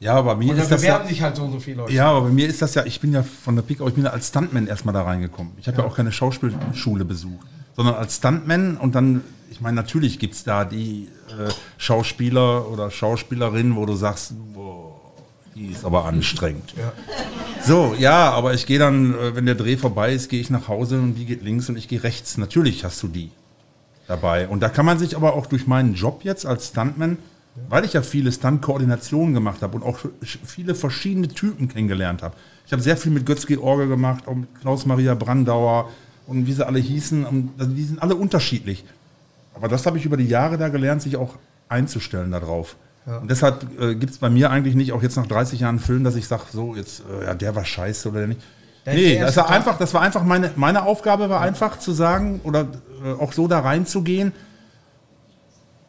Ja, 0.00 0.14
aber 0.14 0.34
bei 0.36 0.44
mir 0.44 0.50
Und 0.52 0.58
da 0.58 0.62
ist 0.62 0.70
das 0.70 0.82
ja, 0.84 0.92
bewerben 0.92 1.08
sich 1.08 1.20
halt 1.22 1.36
so 1.36 1.42
und 1.42 1.52
so 1.52 1.58
viele 1.60 1.78
Leute. 1.78 1.92
ja, 1.92 2.08
aber 2.08 2.22
bei 2.22 2.30
mir 2.30 2.46
ist 2.48 2.62
das 2.62 2.74
ja, 2.76 2.84
ich 2.86 3.00
bin 3.00 3.12
ja 3.12 3.24
von 3.24 3.56
der 3.56 3.62
Pik 3.62 3.80
auf, 3.80 3.88
ich 3.88 3.94
bin 3.94 4.04
ja 4.04 4.10
als 4.10 4.28
Stuntman 4.28 4.68
erstmal 4.68 4.94
da 4.94 5.02
reingekommen. 5.02 5.52
Ich 5.58 5.66
habe 5.66 5.78
ja. 5.78 5.84
auch 5.84 5.94
keine 5.96 6.12
Schauspielschule 6.12 7.04
besucht, 7.04 7.46
sondern 7.78 7.94
als 7.94 8.16
Stuntman 8.16 8.76
und 8.76 8.96
dann, 8.96 9.22
ich 9.52 9.60
meine, 9.60 9.76
natürlich 9.76 10.18
gibt 10.18 10.34
es 10.34 10.42
da 10.42 10.64
die 10.64 11.06
äh, 11.28 11.48
Schauspieler 11.76 12.68
oder 12.68 12.90
Schauspielerinnen, 12.90 13.76
wo 13.76 13.86
du 13.86 13.94
sagst, 13.94 14.32
boah, 14.52 15.00
die 15.54 15.66
ist 15.68 15.84
aber 15.84 16.04
anstrengend. 16.04 16.74
So, 17.64 17.94
ja, 17.96 18.32
aber 18.32 18.52
ich 18.52 18.66
gehe 18.66 18.80
dann, 18.80 19.14
äh, 19.14 19.36
wenn 19.36 19.46
der 19.46 19.54
Dreh 19.54 19.76
vorbei 19.76 20.12
ist, 20.12 20.28
gehe 20.28 20.40
ich 20.40 20.50
nach 20.50 20.66
Hause 20.66 20.98
und 20.98 21.14
die 21.14 21.24
geht 21.24 21.44
links 21.44 21.68
und 21.68 21.78
ich 21.78 21.86
gehe 21.86 22.02
rechts. 22.02 22.36
Natürlich 22.36 22.82
hast 22.82 23.00
du 23.04 23.06
die 23.06 23.30
dabei. 24.08 24.48
Und 24.48 24.58
da 24.58 24.70
kann 24.70 24.84
man 24.84 24.98
sich 24.98 25.14
aber 25.14 25.34
auch 25.34 25.46
durch 25.46 25.68
meinen 25.68 25.94
Job 25.94 26.22
jetzt 26.24 26.46
als 26.46 26.70
Stuntman, 26.70 27.16
weil 27.68 27.84
ich 27.84 27.92
ja 27.92 28.02
viele 28.02 28.32
Stunt-Koordinationen 28.32 29.34
gemacht 29.34 29.62
habe 29.62 29.76
und 29.76 29.84
auch 29.84 30.00
viele 30.20 30.74
verschiedene 30.74 31.28
Typen 31.28 31.68
kennengelernt 31.68 32.22
habe. 32.22 32.34
Ich 32.66 32.72
habe 32.72 32.82
sehr 32.82 32.96
viel 32.96 33.12
mit 33.12 33.24
Götz-George 33.24 33.86
gemacht, 33.86 34.26
auch 34.26 34.34
mit 34.34 34.48
Klaus-Maria 34.62 35.14
Brandauer 35.14 35.88
und 36.28 36.46
wie 36.46 36.52
sie 36.52 36.64
alle 36.64 36.78
hießen. 36.78 37.24
Und 37.24 37.50
also 37.58 37.72
die 37.72 37.82
sind 37.82 38.00
alle 38.00 38.14
unterschiedlich. 38.14 38.84
Aber 39.54 39.66
das 39.66 39.86
habe 39.86 39.98
ich 39.98 40.04
über 40.04 40.16
die 40.16 40.28
Jahre 40.28 40.56
da 40.56 40.68
gelernt, 40.68 41.02
sich 41.02 41.16
auch 41.16 41.34
einzustellen 41.68 42.30
darauf. 42.30 42.76
Und 43.06 43.30
deshalb 43.30 43.66
äh, 43.80 43.94
gibt 43.94 44.12
es 44.12 44.18
bei 44.18 44.28
mir 44.28 44.50
eigentlich 44.50 44.74
nicht, 44.74 44.92
auch 44.92 45.02
jetzt 45.02 45.16
nach 45.16 45.26
30 45.26 45.60
Jahren 45.60 45.78
Film, 45.78 46.04
dass 46.04 46.14
ich 46.14 46.28
sage, 46.28 46.42
so, 46.52 46.76
jetzt, 46.76 47.02
äh, 47.10 47.24
ja, 47.24 47.34
der 47.34 47.56
war 47.56 47.64
scheiße 47.64 48.08
oder 48.10 48.18
der 48.18 48.28
nicht. 48.28 48.40
Ist 48.84 48.94
nee, 48.94 49.14
der 49.14 49.26
das 49.26 49.36
war 49.38 49.46
Tag. 49.46 49.56
einfach, 49.56 49.78
das 49.78 49.94
war 49.94 50.02
einfach 50.02 50.24
meine, 50.24 50.50
meine 50.56 50.82
Aufgabe 50.82 51.30
war 51.30 51.40
einfach 51.40 51.78
zu 51.78 51.92
sagen 51.92 52.40
oder 52.44 52.68
äh, 53.02 53.12
auch 53.12 53.32
so 53.32 53.48
da 53.48 53.60
reinzugehen. 53.60 54.32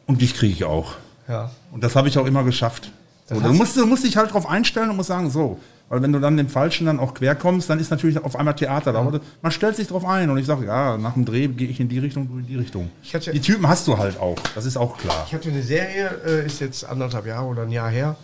Und 0.06 0.22
dich 0.22 0.34
kriege 0.34 0.52
ich 0.52 0.64
auch. 0.64 0.94
Ja. 1.28 1.50
Und 1.72 1.84
das 1.84 1.94
habe 1.94 2.08
ich 2.08 2.18
auch 2.18 2.26
immer 2.26 2.42
geschafft. 2.42 2.90
So, 3.28 3.38
du, 3.38 3.52
musst, 3.52 3.76
du 3.76 3.86
musst 3.86 4.04
dich 4.04 4.16
halt 4.16 4.30
darauf 4.30 4.48
einstellen 4.48 4.90
und 4.90 4.96
musst 4.96 5.08
sagen, 5.08 5.30
so. 5.30 5.60
Weil 5.90 6.02
wenn 6.02 6.12
du 6.12 6.20
dann 6.20 6.36
dem 6.36 6.48
Falschen 6.48 6.86
dann 6.86 7.00
auch 7.00 7.14
quer 7.14 7.34
kommst, 7.34 7.68
dann 7.68 7.80
ist 7.80 7.90
natürlich 7.90 8.16
auf 8.22 8.36
einmal 8.36 8.54
Theater 8.54 8.92
da. 8.92 9.00
Aber 9.00 9.20
man 9.42 9.50
stellt 9.50 9.74
sich 9.74 9.88
darauf 9.88 10.04
ein 10.06 10.30
und 10.30 10.38
ich 10.38 10.46
sage, 10.46 10.64
ja, 10.64 10.96
nach 10.96 11.14
dem 11.14 11.24
Dreh 11.24 11.48
gehe 11.48 11.66
ich 11.68 11.80
in 11.80 11.88
die 11.88 11.98
Richtung, 11.98 12.28
du 12.28 12.38
in 12.38 12.46
die 12.46 12.54
Richtung. 12.54 12.90
Ich 13.02 13.12
hatte- 13.12 13.32
die 13.32 13.40
Typen 13.40 13.66
hast 13.68 13.88
du 13.88 13.98
halt 13.98 14.18
auch, 14.20 14.36
das 14.54 14.64
ist 14.66 14.76
auch 14.76 14.96
klar. 14.96 15.24
Ich 15.26 15.34
hatte 15.34 15.48
eine 15.50 15.64
Serie, 15.64 16.08
äh, 16.24 16.46
ist 16.46 16.60
jetzt 16.60 16.84
anderthalb 16.88 17.26
Jahre 17.26 17.44
oder 17.46 17.62
ein 17.62 17.72
Jahr 17.72 17.90
her, 17.90 18.14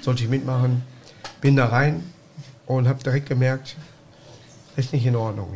sollte 0.00 0.22
ich 0.22 0.30
mitmachen, 0.30 0.82
bin 1.40 1.56
da 1.56 1.66
rein 1.66 2.04
und 2.66 2.86
habe 2.86 3.02
direkt 3.02 3.28
gemerkt, 3.28 3.74
ist 4.76 4.92
nicht 4.92 5.04
in 5.04 5.16
Ordnung 5.16 5.48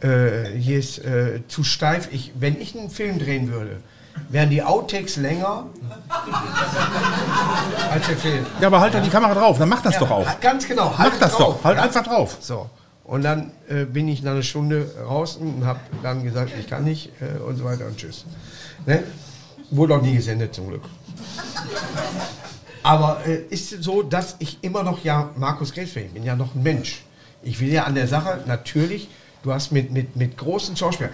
hier. 0.00 0.10
Äh, 0.10 0.58
hier 0.58 0.78
ist 0.78 1.04
äh, 1.04 1.42
zu 1.48 1.62
steif. 1.62 2.08
Ich, 2.10 2.32
wenn 2.38 2.58
ich 2.58 2.74
einen 2.74 2.88
Film 2.88 3.18
drehen 3.18 3.52
würde, 3.52 3.82
wären 4.28 4.50
die 4.50 4.62
Outtakes 4.62 5.16
länger 5.16 5.66
als 7.90 8.06
der 8.06 8.16
Film. 8.16 8.46
Ja, 8.60 8.66
aber 8.68 8.80
halt 8.80 8.94
doch 8.94 9.02
die 9.02 9.10
Kamera 9.10 9.34
drauf, 9.34 9.58
dann 9.58 9.68
mach 9.68 9.82
das 9.82 9.98
doch 9.98 10.10
auch. 10.10 10.40
Ganz 10.40 10.66
genau. 10.66 10.94
Mach 10.96 11.18
das 11.18 11.32
drauf, 11.32 11.56
doch, 11.56 11.64
halt 11.64 11.76
ja. 11.76 11.84
einfach 11.84 12.04
drauf. 12.04 12.38
So. 12.40 12.68
Und 13.04 13.22
dann 13.22 13.52
äh, 13.68 13.84
bin 13.84 14.06
ich 14.06 14.22
nach 14.22 14.32
einer 14.32 14.42
Stunde 14.42 14.90
draußen 15.02 15.54
und 15.54 15.64
habe 15.64 15.80
dann 16.02 16.24
gesagt, 16.24 16.52
ich 16.58 16.68
kann 16.68 16.84
nicht 16.84 17.10
äh, 17.20 17.38
und 17.38 17.56
so 17.56 17.64
weiter 17.64 17.86
und 17.86 17.96
tschüss. 17.96 18.26
Ne? 18.84 19.02
Wurde 19.70 19.96
auch 19.96 20.02
nie 20.02 20.14
gesendet 20.14 20.54
zum 20.54 20.68
Glück. 20.68 20.82
Aber 22.82 23.26
äh, 23.26 23.44
ist 23.48 23.82
so, 23.82 24.02
dass 24.02 24.36
ich 24.40 24.58
immer 24.62 24.82
noch 24.82 25.04
ja 25.04 25.30
Markus. 25.36 25.74
Ich 25.76 26.12
bin 26.12 26.22
ja 26.22 26.36
noch 26.36 26.54
ein 26.54 26.62
Mensch. 26.62 27.02
Ich 27.42 27.60
will 27.60 27.72
ja 27.72 27.84
an 27.84 27.94
der 27.94 28.08
Sache 28.08 28.40
natürlich, 28.46 29.08
du 29.42 29.52
hast 29.52 29.72
mit, 29.72 29.90
mit, 29.90 30.16
mit 30.16 30.36
großen 30.36 30.76
Schauspielern. 30.76 31.12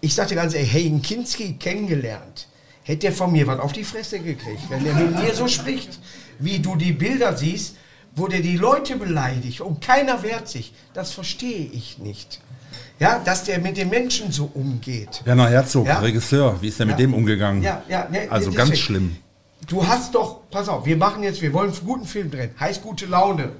Ich 0.00 0.14
sagte 0.14 0.34
ganz 0.34 0.54
ehrlich, 0.54 0.72
Hagen 0.72 1.02
Kinski 1.02 1.54
kennengelernt. 1.54 2.46
Hätte 2.84 3.08
er 3.08 3.12
von 3.12 3.32
mir 3.32 3.46
was 3.46 3.58
auf 3.60 3.72
die 3.72 3.84
Fresse 3.84 4.18
gekriegt, 4.20 4.62
wenn 4.70 4.86
er 4.86 4.94
mit 4.94 5.14
mir 5.22 5.34
so 5.34 5.46
spricht, 5.48 5.98
wie 6.38 6.58
du 6.58 6.76
die 6.76 6.92
Bilder 6.92 7.36
siehst, 7.36 7.76
wo 8.16 8.28
der 8.28 8.40
die 8.40 8.56
Leute 8.56 8.96
beleidigt 8.96 9.60
und 9.60 9.80
keiner 9.80 10.22
wehrt 10.22 10.48
sich. 10.48 10.72
Das 10.94 11.12
verstehe 11.12 11.66
ich 11.72 11.98
nicht. 11.98 12.40
Ja, 12.98 13.20
dass 13.24 13.44
der 13.44 13.58
mit 13.60 13.76
den 13.76 13.90
Menschen 13.90 14.32
so 14.32 14.50
umgeht. 14.54 15.22
Werner 15.24 15.48
Herzog, 15.50 15.86
Ja. 15.86 15.98
Regisseur, 16.00 16.60
wie 16.60 16.68
ist 16.68 16.78
der 16.78 16.86
mit 16.86 16.94
Ja. 16.94 16.98
dem 17.06 17.14
umgegangen? 17.14 17.62
Ja, 17.62 17.82
ja, 17.88 18.08
ne, 18.10 18.26
also 18.30 18.50
deswegen. 18.50 18.56
ganz 18.56 18.78
schlimm. 18.78 19.16
Du 19.66 19.86
hast 19.86 20.14
doch, 20.14 20.48
pass 20.50 20.68
auf, 20.68 20.86
wir 20.86 20.96
machen 20.96 21.22
jetzt, 21.22 21.42
wir 21.42 21.52
wollen 21.52 21.70
einen 21.72 21.84
guten 21.86 22.06
Film 22.06 22.30
drehen, 22.30 22.50
heißt 22.58 22.82
gute 22.82 23.06
Laune. 23.06 23.50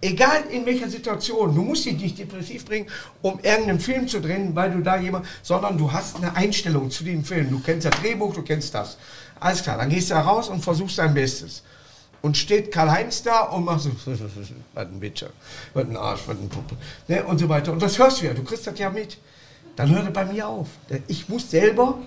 Egal 0.00 0.44
in 0.50 0.64
welcher 0.64 0.88
Situation, 0.88 1.54
du 1.54 1.62
musst 1.62 1.84
dich 1.84 1.98
nicht 1.98 2.18
depressiv 2.18 2.64
bringen, 2.64 2.86
um 3.20 3.40
irgendeinen 3.42 3.80
Film 3.80 4.06
zu 4.06 4.20
drehen, 4.20 4.54
weil 4.54 4.70
du 4.70 4.80
da 4.80 4.96
jemand, 4.96 5.26
sondern 5.42 5.76
du 5.76 5.90
hast 5.90 6.16
eine 6.16 6.36
Einstellung 6.36 6.88
zu 6.90 7.02
dem 7.02 7.24
Film. 7.24 7.50
Du 7.50 7.58
kennst 7.58 7.84
das 7.84 8.00
Drehbuch, 8.00 8.32
du 8.32 8.42
kennst 8.42 8.72
das. 8.74 8.96
Alles 9.40 9.62
klar, 9.62 9.76
dann 9.76 9.88
gehst 9.88 10.10
du 10.10 10.14
da 10.14 10.20
raus 10.20 10.48
und 10.48 10.62
versuchst 10.62 10.98
dein 10.98 11.14
Bestes. 11.14 11.64
Und 12.22 12.36
steht 12.36 12.70
Karl-Heinz 12.70 13.22
da 13.24 13.42
und 13.42 13.64
macht 13.64 13.80
so, 13.80 13.90
was 14.74 14.86
ein 14.86 15.00
Bitcher, 15.00 15.30
was 15.74 15.84
ein 15.84 15.96
Arsch, 15.96 16.22
was 16.26 16.36
ein 16.36 16.48
Puppe, 16.48 16.76
ne, 17.08 17.24
und 17.24 17.38
so 17.38 17.48
weiter. 17.48 17.72
Und 17.72 17.82
das 17.82 17.98
hörst 17.98 18.20
du 18.20 18.26
ja, 18.26 18.34
du 18.34 18.44
kriegst 18.44 18.66
das 18.68 18.78
ja 18.78 18.90
mit. 18.90 19.18
Dann 19.74 19.90
hört 19.90 20.06
er 20.06 20.10
bei 20.10 20.24
mir 20.24 20.46
auf. 20.46 20.68
Ich 21.06 21.28
muss 21.28 21.50
selber 21.50 21.98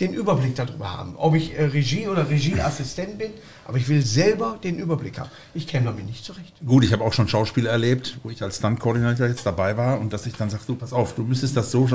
den 0.00 0.14
Überblick 0.14 0.54
darüber 0.54 0.96
haben. 0.96 1.14
Ob 1.16 1.34
ich 1.34 1.56
äh, 1.58 1.64
Regie 1.64 2.08
oder 2.08 2.28
Regieassistent 2.28 3.18
bin, 3.18 3.30
aber 3.66 3.76
ich 3.78 3.88
will 3.88 4.02
selber 4.02 4.58
den 4.62 4.78
Überblick 4.78 5.18
haben. 5.18 5.30
Ich 5.54 5.66
käme 5.66 5.86
damit 5.86 6.06
nicht 6.06 6.24
zurecht. 6.24 6.54
Gut, 6.64 6.84
ich 6.84 6.92
habe 6.92 7.04
auch 7.04 7.12
schon 7.12 7.28
Schauspiele 7.28 7.68
erlebt, 7.68 8.18
wo 8.22 8.30
ich 8.30 8.42
als 8.42 8.56
Stunt-Koordinator 8.56 9.26
jetzt 9.26 9.44
dabei 9.44 9.76
war 9.76 10.00
und 10.00 10.12
dass 10.12 10.26
ich 10.26 10.34
dann 10.34 10.50
sage, 10.50 10.62
du, 10.66 10.74
pass 10.74 10.92
auf, 10.92 11.14
du 11.14 11.22
müsstest 11.22 11.56
das 11.56 11.70
so, 11.70 11.86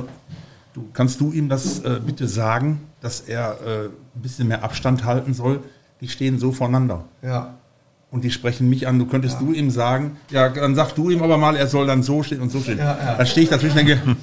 du, 0.74 0.88
kannst 0.94 1.20
du 1.20 1.32
ihm 1.32 1.50
das 1.50 1.80
äh, 1.80 2.00
bitte 2.06 2.28
sagen, 2.28 2.82
dass 3.02 3.22
er 3.22 3.58
äh, 3.66 3.86
ein 3.86 4.22
bisschen 4.22 4.48
mehr 4.48 4.64
Abstand 4.64 5.04
halten 5.04 5.34
soll? 5.34 5.62
Die 6.02 6.08
stehen 6.08 6.38
so 6.40 6.52
voneinander. 6.52 7.06
Ja. 7.22 7.56
Und 8.12 8.24
die 8.24 8.32
sprechen 8.32 8.70
mich 8.70 8.88
an. 8.88 9.00
Du 9.00 9.08
könntest 9.08 9.42
du 9.42 9.52
ihm 9.52 9.72
sagen, 9.72 10.18
ja, 10.30 10.48
dann 10.50 10.76
sag 10.76 10.94
du 10.94 11.10
ihm 11.10 11.24
aber 11.24 11.38
mal, 11.38 11.56
er 11.56 11.68
soll 11.68 11.88
dann 11.88 12.04
so 12.04 12.24
stehen 12.24 12.40
und 12.42 12.52
so 12.52 12.62
stehen. 12.62 12.78
Ja, 12.78 12.98
ja. 12.98 13.16
Da 13.16 13.26
stehe 13.26 13.44
ich 13.44 13.50
dazwischen 13.50 13.80
und 13.80 13.88
denke, 13.88 14.16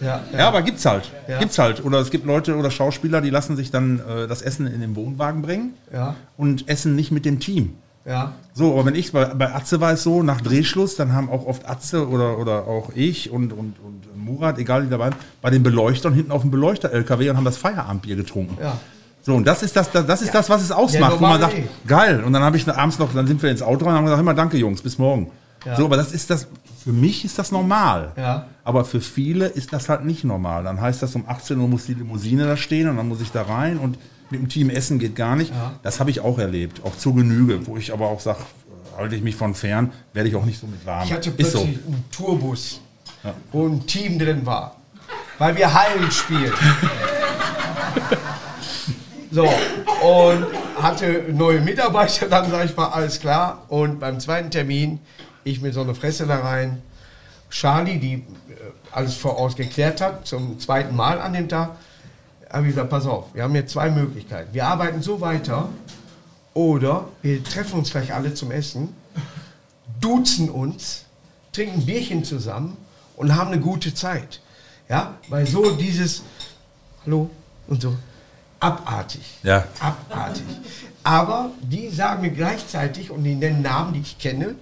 Ja, 0.00 0.20
ja, 0.36 0.48
aber 0.48 0.62
gibt's 0.62 0.84
halt. 0.86 1.10
Ja. 1.26 1.38
Gibt's 1.38 1.58
halt. 1.58 1.84
Oder 1.84 1.98
es 2.00 2.10
gibt 2.10 2.24
Leute 2.26 2.56
oder 2.56 2.70
Schauspieler, 2.70 3.20
die 3.20 3.30
lassen 3.30 3.56
sich 3.56 3.70
dann 3.70 4.00
äh, 4.00 4.26
das 4.28 4.42
Essen 4.42 4.66
in 4.66 4.80
den 4.80 4.94
Wohnwagen 4.96 5.42
bringen 5.42 5.74
Ja. 5.92 6.14
und 6.36 6.68
essen 6.68 6.94
nicht 6.94 7.10
mit 7.10 7.24
dem 7.24 7.40
Team. 7.40 7.74
ja. 8.06 8.32
So, 8.54 8.72
aber 8.72 8.86
wenn 8.86 8.94
ich, 8.96 9.12
bei, 9.12 9.24
bei 9.26 9.54
Atze 9.54 9.80
war 9.80 9.92
es 9.92 10.02
so, 10.02 10.22
nach 10.24 10.40
Drehschluss, 10.40 10.96
dann 10.96 11.12
haben 11.12 11.30
auch 11.30 11.46
oft 11.46 11.68
Atze 11.68 12.08
oder, 12.08 12.38
oder 12.38 12.66
auch 12.66 12.90
ich 12.94 13.30
und, 13.30 13.52
und, 13.52 13.76
und 13.78 14.16
Murat, 14.16 14.58
egal 14.58 14.84
wie 14.84 14.90
dabei, 14.90 15.04
waren, 15.10 15.14
bei 15.42 15.50
den 15.50 15.62
Beleuchtern 15.62 16.12
hinten 16.12 16.32
auf 16.32 16.42
dem 16.42 16.50
Beleuchter-LKW 16.50 17.30
und 17.30 17.36
haben 17.36 17.44
das 17.44 17.56
Feierabendbier 17.56 18.16
getrunken. 18.16 18.56
Ja. 18.60 18.78
So, 19.22 19.34
und 19.34 19.46
das 19.46 19.62
ist 19.62 19.76
das, 19.76 19.90
das, 19.92 20.06
das, 20.06 20.22
ist 20.22 20.34
das 20.34 20.48
was 20.48 20.62
es 20.62 20.72
ausmacht, 20.72 21.16
wo 21.18 21.22
man 21.22 21.40
sagt, 21.40 21.54
geil. 21.86 22.22
Und 22.24 22.32
dann 22.32 22.42
habe 22.42 22.56
ich 22.56 22.66
abends 22.68 22.98
noch, 22.98 23.12
dann 23.12 23.26
sind 23.26 23.42
wir 23.42 23.50
ins 23.50 23.62
Auto 23.62 23.84
und 23.84 23.92
haben 23.92 24.04
gesagt, 24.04 24.20
immer 24.22 24.34
danke 24.34 24.56
Jungs, 24.56 24.80
bis 24.82 24.96
morgen. 24.98 25.30
Ja. 25.66 25.76
So, 25.76 25.84
aber 25.84 25.96
das 25.96 26.12
ist 26.12 26.30
das, 26.30 26.46
für 26.88 26.94
mich 26.94 27.22
ist 27.22 27.38
das 27.38 27.52
normal. 27.52 28.12
Ja. 28.16 28.46
Aber 28.64 28.82
für 28.82 29.02
viele 29.02 29.44
ist 29.44 29.74
das 29.74 29.90
halt 29.90 30.06
nicht 30.06 30.24
normal. 30.24 30.64
Dann 30.64 30.80
heißt 30.80 31.02
das, 31.02 31.14
um 31.14 31.28
18 31.28 31.58
Uhr 31.58 31.68
muss 31.68 31.84
die 31.84 31.92
Limousine 31.92 32.46
da 32.46 32.56
stehen 32.56 32.88
und 32.88 32.96
dann 32.96 33.06
muss 33.06 33.20
ich 33.20 33.30
da 33.30 33.42
rein 33.42 33.76
und 33.76 33.98
mit 34.30 34.40
dem 34.40 34.48
Team 34.48 34.70
essen 34.70 34.98
geht 34.98 35.14
gar 35.14 35.36
nicht. 35.36 35.50
Ja. 35.50 35.74
Das 35.82 36.00
habe 36.00 36.08
ich 36.08 36.20
auch 36.20 36.38
erlebt, 36.38 36.80
auch 36.86 36.96
zur 36.96 37.14
Genüge, 37.14 37.66
wo 37.66 37.76
ich 37.76 37.92
aber 37.92 38.06
auch 38.08 38.20
sage, 38.20 38.38
halte 38.96 39.16
ich 39.16 39.22
mich 39.22 39.36
von 39.36 39.54
fern, 39.54 39.92
werde 40.14 40.30
ich 40.30 40.34
auch 40.34 40.46
nicht 40.46 40.58
so 40.58 40.66
mit 40.66 40.86
warm. 40.86 41.04
Ich 41.04 41.12
hatte 41.12 41.28
ist 41.28 41.52
so. 41.52 41.58
plötzlich 41.58 41.86
einen 41.86 42.04
Tourbus, 42.10 42.80
wo 43.52 43.68
ein 43.68 43.86
Team 43.86 44.18
drin 44.18 44.46
war, 44.46 44.76
weil 45.36 45.54
wir 45.58 45.74
Hallen 45.74 46.10
spielen. 46.10 46.54
so, 49.30 49.42
und 49.42 50.46
hatte 50.82 51.26
neue 51.34 51.60
Mitarbeiter, 51.60 52.28
dann 52.28 52.50
sage 52.50 52.64
ich 52.64 52.74
mal, 52.74 52.86
alles 52.86 53.20
klar. 53.20 53.64
Und 53.68 54.00
beim 54.00 54.20
zweiten 54.20 54.50
Termin, 54.50 55.00
ich 55.44 55.60
mit 55.60 55.74
so 55.74 55.80
einer 55.82 55.94
Fresse 55.94 56.26
da 56.26 56.40
rein, 56.40 56.82
Charlie, 57.50 57.98
die 57.98 58.14
äh, 58.14 58.22
alles 58.92 59.14
voraus 59.14 59.56
geklärt 59.56 60.00
hat, 60.00 60.26
zum 60.26 60.58
zweiten 60.60 60.94
Mal 60.94 61.20
an 61.20 61.32
dem 61.32 61.48
Tag, 61.48 61.76
habe 62.50 62.66
ich 62.66 62.74
gesagt, 62.74 62.90
pass 62.90 63.06
auf, 63.06 63.34
wir 63.34 63.42
haben 63.42 63.54
jetzt 63.54 63.72
zwei 63.72 63.90
Möglichkeiten. 63.90 64.52
Wir 64.52 64.66
arbeiten 64.66 65.02
so 65.02 65.20
weiter 65.20 65.68
oder 66.54 67.08
wir 67.22 67.42
treffen 67.44 67.78
uns 67.78 67.90
gleich 67.90 68.12
alle 68.14 68.34
zum 68.34 68.50
Essen, 68.50 68.94
duzen 70.00 70.48
uns, 70.50 71.04
trinken 71.52 71.80
ein 71.80 71.86
Bierchen 71.86 72.24
zusammen 72.24 72.76
und 73.16 73.36
haben 73.36 73.52
eine 73.52 73.60
gute 73.60 73.94
Zeit. 73.94 74.40
Ja, 74.88 75.14
weil 75.28 75.46
so 75.46 75.76
dieses 75.76 76.22
Hallo 77.04 77.30
und 77.66 77.82
so 77.82 77.94
abartig. 78.60 79.38
Ja. 79.42 79.64
Abartig. 79.80 80.44
Aber 81.04 81.50
die 81.60 81.88
sagen 81.90 82.22
mir 82.22 82.30
gleichzeitig 82.30 83.10
und 83.10 83.24
die 83.24 83.34
nennen 83.34 83.62
Namen, 83.62 83.94
die 83.94 84.00
ich 84.00 84.18
kenne. 84.18 84.54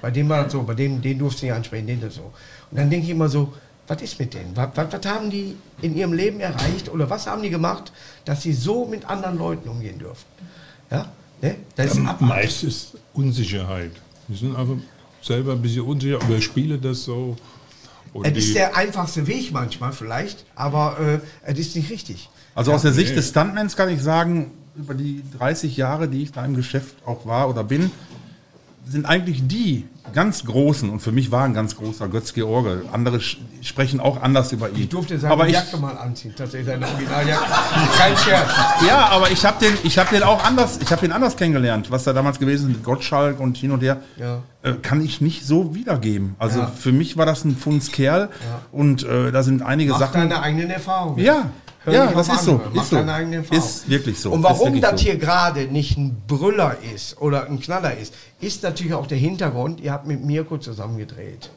Bei 0.00 0.10
dem 0.10 0.28
war 0.28 0.44
das 0.44 0.52
so, 0.52 0.62
bei 0.62 0.74
dem, 0.74 1.00
den 1.02 1.18
durfte 1.18 1.38
ich 1.38 1.42
nicht 1.44 1.52
ansprechen, 1.52 1.86
den 1.86 2.00
das 2.00 2.14
so. 2.14 2.32
Und 2.70 2.78
dann 2.78 2.90
denke 2.90 3.06
ich 3.06 3.10
immer 3.10 3.28
so, 3.28 3.52
was 3.86 4.02
ist 4.02 4.18
mit 4.18 4.34
denen? 4.34 4.54
Was, 4.54 4.68
was, 4.74 4.92
was 4.92 5.06
haben 5.06 5.30
die 5.30 5.56
in 5.80 5.96
ihrem 5.96 6.12
Leben 6.12 6.40
erreicht 6.40 6.88
oder 6.90 7.08
was 7.08 7.26
haben 7.26 7.42
die 7.42 7.50
gemacht, 7.50 7.92
dass 8.24 8.42
sie 8.42 8.52
so 8.52 8.84
mit 8.84 9.08
anderen 9.08 9.38
Leuten 9.38 9.68
umgehen 9.68 9.98
dürfen? 9.98 10.26
Ja? 10.90 11.10
Ne? 11.40 11.56
Das 11.74 11.92
ist. 11.92 12.20
Meist 12.20 12.64
ist 12.64 12.96
Unsicherheit. 13.14 13.92
Die 14.28 14.36
sind 14.36 14.54
einfach 14.54 14.76
selber 15.22 15.52
ein 15.52 15.62
bisschen 15.62 15.82
unsicher, 15.82 16.20
aber 16.20 16.40
spiele 16.40 16.78
das 16.78 17.04
so. 17.04 17.36
Es 18.22 18.36
ist 18.36 18.54
der 18.54 18.76
einfachste 18.76 19.26
Weg 19.26 19.52
manchmal 19.52 19.92
vielleicht, 19.92 20.44
aber 20.54 20.98
äh, 20.98 21.50
es 21.50 21.58
ist 21.58 21.76
nicht 21.76 21.90
richtig. 21.90 22.30
Also 22.54 22.72
aus 22.72 22.82
der 22.82 22.92
Sicht 22.92 23.10
nee. 23.10 23.16
des 23.16 23.28
Stuntmans 23.28 23.76
kann 23.76 23.88
ich 23.88 24.02
sagen, 24.02 24.50
über 24.74 24.94
die 24.94 25.22
30 25.38 25.76
Jahre, 25.76 26.08
die 26.08 26.22
ich 26.22 26.32
da 26.32 26.44
im 26.44 26.54
Geschäft 26.54 26.96
auch 27.04 27.26
war 27.26 27.48
oder 27.48 27.64
bin, 27.64 27.90
sind 28.90 29.06
eigentlich 29.06 29.46
die 29.46 29.86
ganz 30.14 30.44
großen, 30.44 30.88
und 30.88 31.00
für 31.00 31.12
mich 31.12 31.30
war 31.30 31.44
ein 31.44 31.52
ganz 31.52 31.76
großer 31.76 32.08
Götz 32.08 32.32
George. 32.32 32.82
Andere 32.92 33.20
sprechen 33.20 34.00
auch 34.00 34.22
anders 34.22 34.52
über 34.52 34.70
ihn. 34.70 34.82
Ich 34.84 34.88
durfte 34.88 35.18
seine 35.18 35.32
aber 35.34 35.46
ich, 35.46 35.52
Jacke 35.52 35.76
mal 35.76 35.96
anziehen, 35.98 36.32
tatsächlich 36.36 36.66
seine 36.68 36.86
Originaljacke. 36.86 37.44
Kein 37.98 38.16
Scherz. 38.16 38.50
Ja, 38.88 39.08
aber 39.10 39.30
ich 39.30 39.44
habe 39.44 39.62
den, 39.64 39.74
ich 39.84 39.98
hab 39.98 40.08
den 40.08 40.22
auch 40.22 40.42
anders, 40.42 40.78
ich 40.82 40.90
habe 40.90 41.04
ihn 41.04 41.12
anders 41.12 41.36
kennengelernt, 41.36 41.90
was 41.90 42.04
da 42.04 42.14
damals 42.14 42.38
gewesen 42.38 42.70
ist 42.70 42.76
mit 42.76 42.84
Gottschalk 42.84 43.38
und 43.38 43.58
hin 43.58 43.70
und 43.70 43.82
her, 43.82 43.98
Ja. 44.16 44.38
äh, 44.62 44.72
kann 44.80 45.04
ich 45.04 45.20
nicht 45.20 45.44
so 45.46 45.74
wiedergeben. 45.74 46.34
Also 46.38 46.60
Ja. 46.60 46.66
für 46.68 46.92
mich 46.92 47.18
war 47.18 47.26
das 47.26 47.44
ein 47.44 47.54
Fundskerl 47.56 48.30
und 48.72 49.02
äh, 49.04 49.30
da 49.30 49.42
sind 49.42 49.60
einige 49.62 49.92
Mach 49.92 49.98
Sachen. 50.00 50.22
deine 50.22 50.40
eigenen 50.40 50.70
Erfahrungen. 50.70 51.18
Ja, 51.22 51.50
Hör 51.88 52.04
ja, 52.04 52.12
das 52.12 52.28
ist 52.28 52.44
so, 52.44 52.60
ist 52.74 52.90
so. 52.90 52.98
Ist 53.50 53.88
wirklich 53.88 54.18
so. 54.18 54.32
Und 54.32 54.42
warum 54.42 54.80
das 54.80 55.00
so. 55.00 55.06
hier 55.06 55.16
gerade 55.16 55.66
nicht 55.66 55.96
ein 55.96 56.22
Brüller 56.26 56.76
ist 56.94 57.20
oder 57.20 57.46
ein 57.46 57.60
Knaller 57.60 57.96
ist, 57.96 58.14
ist 58.40 58.62
natürlich 58.62 58.94
auch 58.94 59.06
der 59.06 59.18
Hintergrund. 59.18 59.80
Ihr 59.80 59.92
habt 59.92 60.06
mit 60.06 60.24
Mirko 60.24 60.58
zusammen 60.58 60.98
gedreht. 60.98 61.50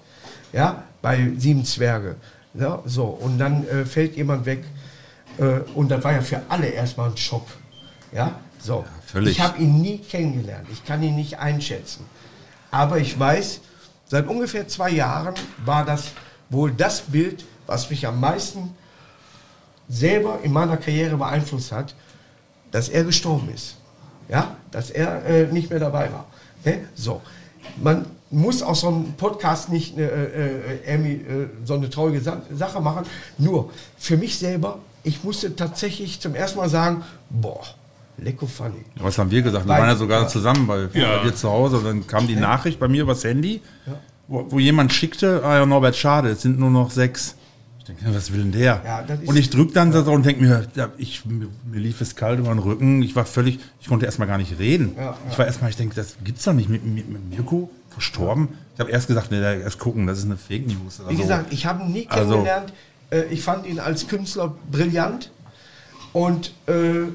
Ja, 0.53 0.84
bei 1.01 1.32
Sieben 1.38 1.65
Zwerge. 1.65 2.15
Ja, 2.53 2.82
so, 2.86 3.05
und 3.05 3.39
dann 3.39 3.67
äh, 3.67 3.86
fällt 3.86 4.15
jemand 4.15 4.45
weg. 4.45 4.63
Äh, 5.38 5.61
und 5.73 5.89
das 5.89 6.03
war 6.03 6.13
ja 6.13 6.21
für 6.21 6.41
alle 6.49 6.67
erstmal 6.67 7.09
ein 7.09 7.17
Schock. 7.17 7.47
Ja, 8.11 8.39
so. 8.59 8.86
völlig. 9.05 9.38
Ich 9.38 9.41
habe 9.41 9.57
ihn 9.59 9.82
nie 9.82 9.99
kennengelernt. 9.99 10.67
Ich 10.71 10.84
kann 10.84 11.01
ihn 11.01 11.15
nicht 11.15 11.39
einschätzen. 11.39 12.05
Aber 12.69 12.97
ich 12.97 13.17
weiß, 13.17 13.61
seit 14.05 14.27
ungefähr 14.27 14.67
zwei 14.67 14.89
Jahren 14.89 15.36
war 15.65 15.86
das 15.86 16.11
wohl 16.49 16.71
das 16.71 17.01
Bild, 17.01 17.45
was 17.65 17.89
mich 17.89 18.05
am 18.05 18.19
meisten 18.19 18.75
selber 19.91 20.39
in 20.41 20.53
meiner 20.53 20.77
Karriere 20.77 21.17
beeinflusst 21.17 21.71
hat, 21.71 21.93
dass 22.71 22.89
er 22.89 23.03
gestorben 23.03 23.49
ist. 23.53 23.75
Ja, 24.29 24.55
dass 24.71 24.89
er 24.89 25.25
äh, 25.25 25.47
nicht 25.51 25.69
mehr 25.69 25.79
dabei 25.79 26.09
war. 26.11 26.25
Ne? 26.63 26.79
So. 26.95 27.21
Man 27.83 28.05
muss 28.29 28.63
aus 28.63 28.81
so 28.81 28.87
einem 28.87 29.13
Podcast 29.13 29.69
nicht 29.69 29.97
äh, 29.97 30.05
äh, 30.05 30.79
irgendwie, 30.87 31.13
äh, 31.15 31.49
so 31.65 31.73
eine 31.73 31.89
traurige 31.89 32.21
Sa 32.21 32.41
Sache 32.53 32.79
machen. 32.79 33.05
Nur 33.37 33.71
für 33.97 34.15
mich 34.15 34.37
selber, 34.37 34.79
ich 35.03 35.23
musste 35.23 35.53
tatsächlich 35.55 36.21
zum 36.21 36.33
ersten 36.33 36.59
Mal 36.59 36.69
sagen, 36.69 37.03
boah, 37.29 37.61
lecko 38.17 38.47
funny. 38.47 38.85
Was 38.95 39.17
haben 39.17 39.31
wir 39.31 39.41
gesagt? 39.41 39.65
Wir 39.65 39.69
waren 39.69 39.89
ja 39.89 39.95
sogar 39.95 40.21
ja. 40.21 40.27
zusammen 40.29 40.65
bei, 40.65 40.87
Ja. 40.93 41.17
bei 41.17 41.23
dir 41.23 41.35
zu 41.35 41.49
Hause. 41.49 41.79
Und 41.79 41.85
dann 41.85 42.07
kam 42.07 42.27
die 42.27 42.37
Nachricht 42.37 42.79
bei 42.79 42.87
mir 42.87 43.01
übers 43.01 43.25
Handy, 43.25 43.61
wo, 44.29 44.45
wo 44.49 44.59
jemand 44.59 44.93
schickte, 44.93 45.41
ah 45.43 45.57
ja, 45.57 45.65
Norbert, 45.65 45.97
schade, 45.97 46.29
es 46.29 46.41
sind 46.41 46.57
nur 46.57 46.69
noch 46.69 46.89
sechs. 46.91 47.35
Ich 47.82 47.88
denke, 47.88 48.15
was 48.15 48.32
will 48.32 48.43
denn 48.43 48.51
der? 48.51 48.82
Ja, 48.86 49.03
und 49.25 49.36
ich 49.36 49.49
drück 49.49 49.73
dann 49.73 49.91
so 49.91 50.03
und 50.11 50.23
denke 50.23 50.43
mir, 50.43 50.67
ja, 50.75 50.89
ich, 50.97 51.25
mir, 51.25 51.47
mir 51.65 51.79
lief 51.79 51.99
es 51.99 52.15
kalt 52.15 52.38
über 52.39 52.49
den 52.49 52.59
Rücken. 52.59 53.01
Ich 53.01 53.15
war 53.15 53.25
völlig, 53.25 53.59
ich 53.79 53.88
konnte 53.88 54.05
erstmal 54.05 54.27
gar 54.27 54.38
nicht 54.38 54.59
reden. 54.59 54.93
Ja, 54.95 55.17
Ich 55.32 55.38
war 55.39 55.47
erstmal, 55.47 55.71
ich 55.71 55.77
denke, 55.77 55.95
das 55.95 56.15
gibt's 56.23 56.43
doch 56.43 56.53
nicht 56.53 56.69
mit, 56.69 56.86
mit, 56.86 57.09
mit 57.09 57.29
Mirko 57.32 57.71
verstorben. 57.89 58.49
Ich 58.75 58.79
habe 58.79 58.91
erst 58.91 59.07
gesagt, 59.07 59.32
nee, 59.32 59.41
erst 59.41 59.79
gucken, 59.79 60.05
das 60.05 60.19
ist 60.19 60.25
eine 60.25 60.38
Fake 60.38 60.67
News. 60.67 61.01
Wie 61.09 61.15
so. 61.15 61.21
gesagt, 61.23 61.51
ich 61.51 61.65
habe 61.65 61.84
ihn 61.84 61.91
nie 61.91 62.07
Also- 62.07 62.29
kennengelernt. 62.34 62.73
Äh, 63.09 63.23
ich 63.32 63.41
fand 63.41 63.65
ihn 63.65 63.79
als 63.79 64.07
Künstler 64.07 64.53
brillant. 64.71 65.32
Und 66.13 66.53
äh, 66.67 67.07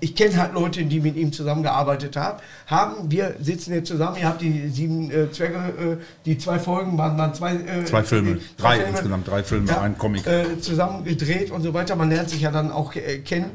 ich 0.00 0.14
kenne 0.16 0.36
halt 0.36 0.54
Leute, 0.54 0.84
die 0.84 1.00
mit 1.00 1.16
ihm 1.16 1.32
zusammengearbeitet 1.32 2.16
haben. 2.16 2.38
haben. 2.66 3.10
Wir 3.10 3.34
sitzen 3.40 3.72
jetzt 3.74 3.88
zusammen. 3.88 4.16
Ihr 4.18 4.26
habt 4.26 4.40
die 4.40 4.68
sieben 4.68 5.10
äh, 5.10 5.30
Zwerge, 5.30 5.56
äh, 5.56 5.96
die 6.24 6.38
zwei 6.38 6.58
Folgen 6.58 6.96
waren 6.98 7.16
dann 7.18 7.34
zwei. 7.34 7.54
Äh, 7.54 7.84
Zwei 7.84 8.02
Filme. 8.02 8.34
die- 8.36 8.40
Drei 8.56 8.78
insgesamt, 8.80 9.28
drei 9.28 9.42
Filme, 9.42 9.78
ein 9.80 9.96
Comic. 9.98 10.26
Äh, 10.26 10.60
zusammen 10.60 11.04
gedreht 11.04 11.50
und 11.50 11.62
so 11.62 11.74
weiter. 11.74 11.96
Man 11.96 12.08
lernt 12.10 12.30
sich 12.30 12.40
ja 12.40 12.50
dann 12.50 12.70
auch 12.72 12.94
äh, 12.94 13.18
kennen. 13.18 13.50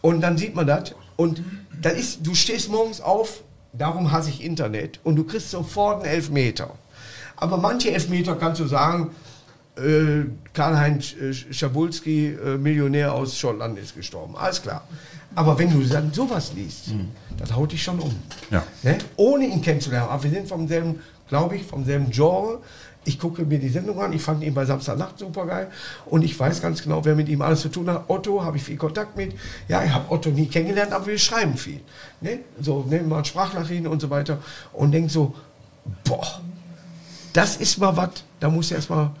Und 0.00 0.20
dann 0.22 0.38
sieht 0.38 0.54
man 0.54 0.66
das. 0.66 0.94
Und 1.16 1.42
das 1.82 1.94
ist, 1.94 2.26
du 2.26 2.34
stehst 2.34 2.70
morgens 2.70 3.00
auf, 3.00 3.42
darum 3.72 4.10
hasse 4.12 4.30
ich 4.30 4.42
Internet, 4.42 5.00
und 5.04 5.16
du 5.16 5.24
kriegst 5.24 5.50
sofort 5.50 6.04
einen 6.04 6.14
Elfmeter. 6.14 6.70
Aber 7.36 7.56
manche 7.58 7.90
Elfmeter 7.90 8.34
kannst 8.36 8.60
du 8.60 8.66
sagen, 8.66 9.10
äh, 9.80 10.26
Karl-Heinz 10.52 11.14
äh, 11.14 11.32
Schabulski, 11.32 12.28
äh, 12.28 12.56
Millionär 12.58 13.14
aus 13.14 13.36
Schottland, 13.36 13.78
ist 13.78 13.94
gestorben. 13.94 14.36
Alles 14.36 14.62
klar. 14.62 14.86
Aber 15.34 15.58
wenn 15.58 15.70
du 15.70 15.86
dann 15.86 16.12
sowas 16.12 16.52
liest, 16.56 16.90
das 17.38 17.54
haut 17.54 17.70
dich 17.70 17.82
schon 17.82 18.00
um. 18.00 18.12
Ja. 18.50 18.64
Ne? 18.82 18.98
Ohne 19.14 19.46
ihn 19.46 19.62
kennenzulernen. 19.62 20.08
Aber 20.08 20.24
wir 20.24 20.30
sind 20.30 20.48
vom 20.48 20.66
selben 20.66 20.98
glaube 21.30 21.56
ich, 21.56 21.62
vom 21.62 21.84
selben 21.84 22.10
Genre. 22.10 22.58
Ich 23.04 23.18
gucke 23.18 23.46
mir 23.46 23.58
die 23.58 23.70
Sendung 23.70 23.98
an, 23.98 24.12
ich 24.12 24.20
fand 24.20 24.42
ihn 24.42 24.52
bei 24.52 24.66
Samstagnacht 24.66 25.18
super 25.18 25.46
geil 25.46 25.68
und 26.04 26.22
ich 26.22 26.38
weiß 26.38 26.60
ganz 26.60 26.82
genau, 26.82 27.02
wer 27.02 27.14
mit 27.14 27.30
ihm 27.30 27.40
alles 27.40 27.62
zu 27.62 27.70
tun 27.70 27.88
hat. 27.88 28.04
Otto 28.08 28.44
habe 28.44 28.58
ich 28.58 28.62
viel 28.62 28.76
Kontakt 28.76 29.16
mit. 29.16 29.32
Ja, 29.68 29.82
ich 29.82 29.90
habe 29.90 30.12
Otto 30.12 30.28
nie 30.28 30.46
kennengelernt, 30.46 30.92
aber 30.92 31.06
wir 31.06 31.18
schreiben 31.18 31.56
viel. 31.56 31.80
Ne? 32.20 32.40
So, 32.60 32.84
nehmen 32.86 33.08
wir 33.08 33.24
Sprachnachrichten 33.24 33.86
und 33.86 34.00
so 34.00 34.10
weiter 34.10 34.38
und 34.74 34.92
denken 34.92 35.08
so, 35.08 35.34
boah, 36.04 36.42
das 37.32 37.56
ist 37.56 37.78
mal 37.78 37.96
was, 37.96 38.10
da 38.38 38.50
muss 38.50 38.70
erst 38.70 38.90
mal 38.90 39.12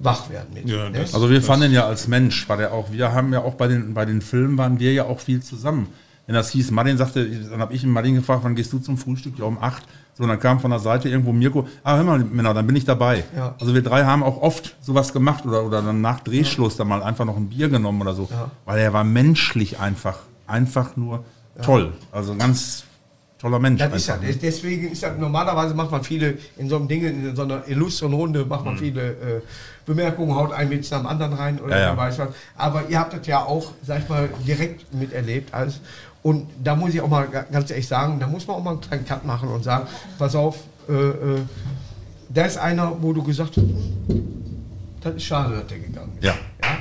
wach 0.00 0.30
werden 0.30 0.48
mit. 0.54 0.68
Ja, 0.68 0.88
ne? 0.88 1.00
Also 1.00 1.30
wir 1.30 1.42
fanden 1.42 1.72
ja 1.72 1.86
als 1.86 2.08
Mensch, 2.08 2.48
war 2.48 2.56
der 2.56 2.72
auch, 2.72 2.90
wir 2.90 3.12
haben 3.12 3.32
ja 3.32 3.40
auch 3.40 3.54
bei 3.54 3.68
den, 3.68 3.94
bei 3.94 4.04
den 4.04 4.20
Filmen 4.20 4.58
waren 4.58 4.80
wir 4.80 4.92
ja 4.92 5.04
auch 5.04 5.20
viel 5.20 5.42
zusammen. 5.42 5.88
Wenn 6.26 6.34
das 6.34 6.50
hieß, 6.50 6.70
Martin 6.70 6.96
sagte, 6.96 7.26
dann 7.26 7.60
habe 7.60 7.74
ich 7.74 7.82
ihn 7.82 7.90
Martin 7.90 8.14
gefragt, 8.14 8.44
wann 8.44 8.54
gehst 8.54 8.72
du 8.72 8.78
zum 8.78 8.96
Frühstück? 8.96 9.38
Ja, 9.38 9.46
um 9.46 9.58
acht. 9.60 9.82
So, 10.14 10.22
und 10.22 10.28
dann 10.28 10.38
kam 10.38 10.60
von 10.60 10.70
der 10.70 10.80
Seite 10.80 11.08
irgendwo 11.08 11.32
Mirko, 11.32 11.66
ah, 11.82 11.96
hör 11.96 12.04
mal, 12.04 12.18
Männer, 12.18 12.54
dann 12.54 12.66
bin 12.66 12.76
ich 12.76 12.84
dabei. 12.84 13.24
Ja. 13.36 13.54
Also 13.60 13.74
wir 13.74 13.82
drei 13.82 14.04
haben 14.04 14.22
auch 14.22 14.40
oft 14.40 14.76
sowas 14.80 15.12
gemacht 15.12 15.44
oder, 15.46 15.64
oder 15.64 15.82
dann 15.82 16.00
nach 16.00 16.20
Drehschluss 16.20 16.76
dann 16.76 16.88
mal 16.88 17.02
einfach 17.02 17.24
noch 17.24 17.36
ein 17.36 17.48
Bier 17.48 17.68
genommen 17.68 18.00
oder 18.00 18.14
so. 18.14 18.28
Weil 18.64 18.78
er 18.80 18.92
war 18.92 19.04
menschlich 19.04 19.80
einfach, 19.80 20.18
einfach 20.46 20.96
nur 20.96 21.24
toll. 21.62 21.92
Also 22.12 22.36
ganz 22.36 22.84
toller 23.40 23.58
Mensch. 23.58 23.80
Das 23.80 23.92
ist 23.94 24.06
ja, 24.08 24.16
ne? 24.16 24.34
deswegen 24.34 24.92
ist 24.92 25.02
ja 25.02 25.12
normalerweise 25.14 25.74
macht 25.74 25.90
man 25.90 26.02
viele 26.04 26.36
in 26.58 26.68
so 26.68 26.76
einem 26.76 26.88
Ding, 26.88 27.02
in 27.04 27.34
so 27.34 27.42
einer 27.42 27.66
illustren 27.68 28.12
Runde 28.12 28.44
macht 28.44 28.64
man 28.64 28.76
viele 28.76 29.10
äh, 29.12 29.40
Bemerkungen, 29.86 30.34
haut 30.34 30.52
einen 30.52 30.68
mit 30.70 30.92
am 30.92 31.06
anderen 31.06 31.32
rein 31.32 31.58
oder 31.60 31.76
Ja, 31.78 31.86
ja. 31.88 31.96
weiß 31.96 32.18
was. 32.18 32.28
Aber 32.56 32.84
ihr 32.88 32.98
habt 32.98 33.14
das 33.14 33.26
ja 33.26 33.42
auch, 33.44 33.72
sag 33.86 34.00
ich 34.02 34.08
mal, 34.08 34.28
direkt 34.46 34.92
miterlebt 34.94 35.54
alles. 35.54 35.80
Und 36.22 36.48
da 36.62 36.74
muss 36.76 36.92
ich 36.92 37.00
auch 37.00 37.08
mal 37.08 37.26
ga- 37.28 37.46
ganz 37.50 37.70
ehrlich 37.70 37.88
sagen, 37.88 38.20
da 38.20 38.26
muss 38.26 38.46
man 38.46 38.56
auch 38.56 38.62
mal 38.62 38.72
einen 38.72 38.80
kleinen 38.82 39.06
Cut 39.06 39.24
machen 39.24 39.48
und 39.48 39.64
sagen, 39.64 39.86
pass 40.18 40.34
auf, 40.34 40.56
äh, 40.88 40.92
äh, 40.92 41.40
da 42.28 42.44
ist 42.44 42.58
einer, 42.58 42.92
wo 43.00 43.12
du 43.14 43.22
gesagt 43.22 43.56
hast, 43.56 43.66
das 45.02 45.14
ist 45.14 45.24
schade, 45.24 45.54
dass 45.56 45.66
der 45.68 45.78
gegangen 45.78 46.12
ist. 46.20 46.24
Ja, 46.26 46.34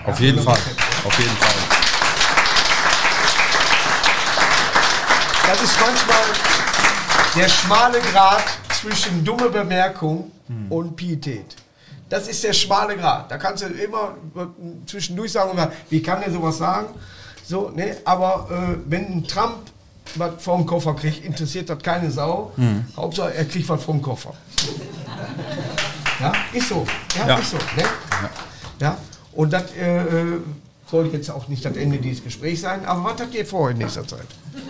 auf 0.05 0.19
jeden 0.19 0.39
Fall. 0.39 0.57
Auf 1.05 1.17
jeden 1.17 1.31
Fall. 1.37 1.79
Das 5.47 5.61
ist 5.63 5.79
manchmal 5.79 6.48
der 7.35 7.49
schmale 7.49 7.99
Grat 7.99 8.43
zwischen 8.81 9.23
dumme 9.23 9.49
Bemerkung 9.49 10.31
und 10.69 10.95
Pietät. 10.95 11.55
Das 12.09 12.27
ist 12.27 12.43
der 12.43 12.53
schmale 12.53 12.97
Grat. 12.97 13.29
Da 13.29 13.37
kannst 13.37 13.63
du 13.63 13.67
immer 13.67 14.15
zwischendurch 14.87 15.31
sagen, 15.31 15.57
wie 15.89 16.01
kann 16.01 16.21
der 16.21 16.31
sowas 16.31 16.57
sagen? 16.57 16.87
So, 17.45 17.69
ne? 17.69 17.97
Aber 18.05 18.47
äh, 18.49 18.77
wenn 18.89 19.05
ein 19.17 19.27
Trump 19.27 19.57
was 20.15 20.31
vom 20.43 20.65
Koffer 20.65 20.95
kriegt, 20.95 21.23
interessiert 21.23 21.69
das 21.69 21.77
keine 21.83 22.09
Sau. 22.09 22.51
Hauptsache, 22.97 23.35
er 23.35 23.45
kriegt 23.45 23.69
was 23.69 23.83
vom 23.83 24.01
Koffer. 24.01 24.33
Ja, 26.19 26.33
ist 26.51 26.69
so. 26.69 26.85
Ja, 27.17 27.27
Ja. 27.27 27.35
ist 27.37 27.51
so. 27.51 27.57
Ne? 27.57 27.83
Ja. 28.79 28.97
Und 29.33 29.53
das 29.53 29.71
äh, 29.75 29.97
äh, 29.97 30.41
soll 30.89 31.07
jetzt 31.13 31.29
auch 31.29 31.47
nicht 31.47 31.63
das 31.63 31.75
Ende 31.75 31.97
dieses 31.97 32.23
Gesprächs 32.23 32.61
sein. 32.61 32.83
Aber 32.85 33.03
was 33.03 33.21
habt 33.21 33.35
ihr 33.35 33.45
vor 33.45 33.69
in 33.69 33.77
nächster 33.77 34.07
Zeit? 34.07 34.25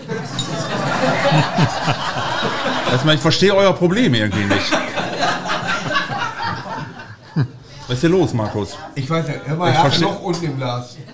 Erstmal, 2.91 3.15
ich 3.15 3.21
verstehe 3.21 3.55
euer 3.55 3.73
Problem 3.73 4.13
irgendwie 4.13 4.43
nicht. 4.45 4.71
Was 7.87 7.95
ist 7.95 8.01
hier 8.01 8.09
los, 8.09 8.33
Markus? 8.33 8.77
Ich 8.95 9.09
weiß 9.09 9.25
nicht, 9.27 9.39
hör 9.45 9.55
mal, 9.55 9.69
Ich 9.71 9.75
er 9.75 9.83
hat 9.83 9.99
noch 10.01 10.21
unten 10.21 10.45
im 10.45 10.57
Glas. 10.57 10.97
Ich 10.97 11.05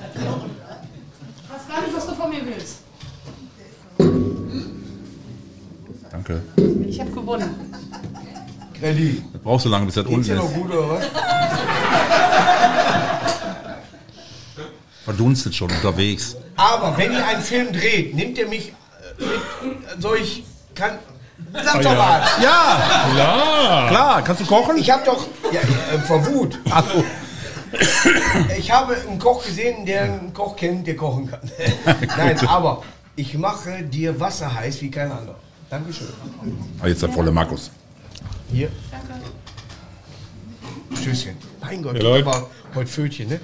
weiß 1.50 1.68
gar 1.70 1.82
nicht, 1.82 1.96
was 1.96 2.08
du 2.08 2.16
von 2.16 2.30
mir 2.30 2.42
willst. 2.46 2.78
Danke. 6.12 6.42
Ich 6.88 7.00
habe 7.00 7.12
gewonnen. 7.12 7.50
Grelli. 8.78 9.24
Das 9.32 9.42
brauchst 9.42 9.66
du 9.66 9.70
lange, 9.70 9.86
bis 9.86 9.96
das 9.96 10.06
unten 10.06 10.36
noch 10.36 10.50
ist. 10.50 10.56
gut 10.56 10.70
oder 10.72 10.90
was? 10.90 11.06
Verdunstet 15.06 15.54
schon 15.56 15.70
unterwegs. 15.72 16.36
Aber 16.58 16.98
wenn 16.98 17.14
ihr 17.14 17.26
einen 17.26 17.42
Film 17.42 17.72
dreht, 17.72 18.16
nehmt 18.16 18.38
ihr 18.38 18.48
mich 18.48 18.70
äh, 18.70 19.24
mit, 19.66 20.02
soll 20.02 20.18
ich, 20.18 20.44
kann, 20.74 20.98
sag 21.54 21.76
Ah, 21.76 21.78
doch 21.80 21.92
ja. 21.92 21.96
mal. 21.96 22.22
Ja, 22.42 23.10
Klar! 23.14 23.88
klar. 23.90 24.24
Kannst 24.24 24.42
du 24.42 24.46
kochen? 24.48 24.78
Ich 24.78 24.90
habe 24.90 25.04
doch, 25.06 25.28
ja, 25.52 25.62
äh, 25.62 26.00
vor 26.00 26.26
Wut. 26.26 26.60
Hallo. 26.72 27.04
Ich 28.58 28.72
habe 28.72 28.96
einen 29.08 29.20
Koch 29.20 29.44
gesehen, 29.46 29.86
der 29.86 30.04
einen 30.04 30.34
Koch 30.34 30.56
kennt, 30.56 30.88
der 30.88 30.96
kochen 30.96 31.30
kann. 31.30 31.42
Nein, 32.18 32.40
aber 32.48 32.82
ich 33.16 33.34
mache 33.38 33.84
dir 33.84 34.18
Wasser 34.20 34.54
heiß 34.54 34.82
wie 34.82 34.90
kein 34.90 35.12
anderer. 35.12 35.36
Dankeschön. 35.70 36.08
Ah, 36.82 36.88
jetzt 36.88 37.02
der 37.04 37.10
volle 37.10 37.32
Markus. 37.32 37.70
Hier. 38.52 38.70
Tschüsschen. 40.94 41.36
Mein 41.62 41.82
Gott, 41.84 41.96
Ja, 41.98 42.04
Leute. 42.04 42.28
aber 42.28 42.50
heute 42.76 42.90
Fötchen, 42.90 43.30
ne? 43.30 43.40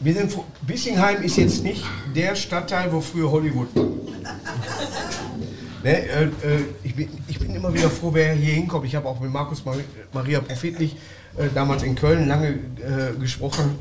Wir 0.00 0.14
sind 0.14 0.36
Bissingheim 0.66 1.22
ist 1.22 1.36
jetzt 1.36 1.64
nicht 1.64 1.82
der 2.14 2.36
Stadtteil, 2.36 2.92
wo 2.92 3.00
früher 3.00 3.30
Hollywood 3.30 3.74
war. 3.74 3.84
Ne, 5.82 6.08
äh, 6.08 6.24
äh, 6.24 6.28
ich, 6.84 6.94
bin, 6.94 7.08
ich 7.26 7.38
bin 7.38 7.54
immer 7.54 7.72
wieder 7.72 7.90
froh, 7.90 8.10
wer 8.12 8.32
hier 8.34 8.54
hinkommt. 8.54 8.86
Ich 8.86 8.94
habe 8.94 9.08
auch 9.08 9.20
mit 9.20 9.30
Markus 9.30 9.64
Mar 9.64 9.76
Maria 10.12 10.40
Profitlich 10.40 10.96
äh, 11.36 11.48
damals 11.54 11.82
in 11.82 11.94
Köln 11.94 12.28
lange 12.28 12.48
äh, 12.48 13.18
gesprochen, 13.18 13.78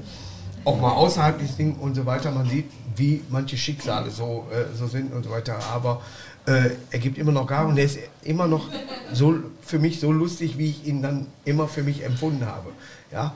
auch 0.65 0.79
mal 0.79 0.91
außerhalb 0.91 1.39
des 1.39 1.55
Ding 1.55 1.75
und 1.75 1.95
so 1.95 2.05
weiter. 2.05 2.31
Man 2.31 2.49
sieht, 2.49 2.69
wie 2.95 3.21
manche 3.29 3.57
Schicksale 3.57 4.09
so, 4.09 4.47
äh, 4.51 4.75
so 4.75 4.87
sind 4.87 5.13
und 5.13 5.23
so 5.23 5.29
weiter. 5.29 5.57
Aber 5.73 6.01
äh, 6.45 6.71
er 6.91 6.99
gibt 6.99 7.17
immer 7.17 7.31
noch 7.31 7.47
Gar 7.47 7.67
und 7.67 7.77
er 7.77 7.85
ist 7.85 7.99
immer 8.23 8.47
noch 8.47 8.69
so 9.13 9.35
für 9.61 9.79
mich 9.79 9.99
so 9.99 10.11
lustig, 10.11 10.57
wie 10.57 10.69
ich 10.69 10.85
ihn 10.85 11.01
dann 11.01 11.27
immer 11.45 11.67
für 11.67 11.83
mich 11.83 12.03
empfunden 12.03 12.45
habe. 12.45 12.69
Ja. 13.11 13.33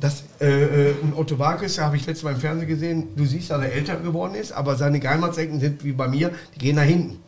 Das, 0.00 0.24
äh, 0.40 0.90
äh, 0.90 0.94
ein 1.02 1.12
Otto 1.14 1.38
Walkes, 1.38 1.78
habe 1.78 1.96
ich 1.96 2.06
letztes 2.06 2.24
Mal 2.24 2.32
im 2.32 2.40
Fernsehen 2.40 2.66
gesehen, 2.66 3.08
du 3.14 3.24
siehst, 3.24 3.50
dass 3.50 3.62
er 3.62 3.72
älter 3.72 3.96
geworden 3.96 4.34
ist, 4.34 4.50
aber 4.50 4.74
seine 4.74 4.98
Geheimratsecken 4.98 5.60
sind 5.60 5.84
wie 5.84 5.92
bei 5.92 6.08
mir, 6.08 6.32
die 6.54 6.58
gehen 6.58 6.76
nach 6.76 6.82
hinten. 6.82 7.20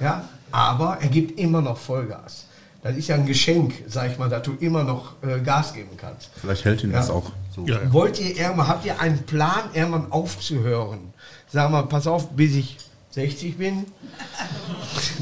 Ja, 0.00 0.28
aber 0.50 0.98
er 1.00 1.08
gibt 1.08 1.38
immer 1.38 1.60
noch 1.60 1.76
Vollgas. 1.76 2.46
Das 2.82 2.96
ist 2.96 3.08
ja 3.08 3.16
ein 3.16 3.26
Geschenk, 3.26 3.74
sag 3.88 4.10
ich 4.10 4.18
mal, 4.18 4.30
dass 4.30 4.42
du 4.42 4.54
immer 4.60 4.84
noch 4.84 5.12
äh, 5.22 5.38
Gas 5.40 5.74
geben 5.74 5.90
kannst. 5.98 6.30
Vielleicht 6.40 6.64
hält 6.64 6.82
ihn 6.82 6.92
das 6.92 7.08
Ja. 7.08 7.14
auch 7.14 7.30
so. 7.54 7.66
Ja, 7.66 7.74
ja. 7.82 7.92
Wollt 7.92 8.18
ihr 8.18 8.34
irgendwann, 8.36 8.68
habt 8.68 8.86
ihr 8.86 8.98
einen 9.00 9.22
Plan, 9.24 9.64
irgendwann 9.74 10.10
aufzuhören? 10.10 11.12
Sag 11.52 11.70
mal, 11.70 11.82
pass 11.82 12.06
auf, 12.06 12.30
bis 12.30 12.54
ich 12.54 12.78
60 13.10 13.58
bin. 13.58 13.84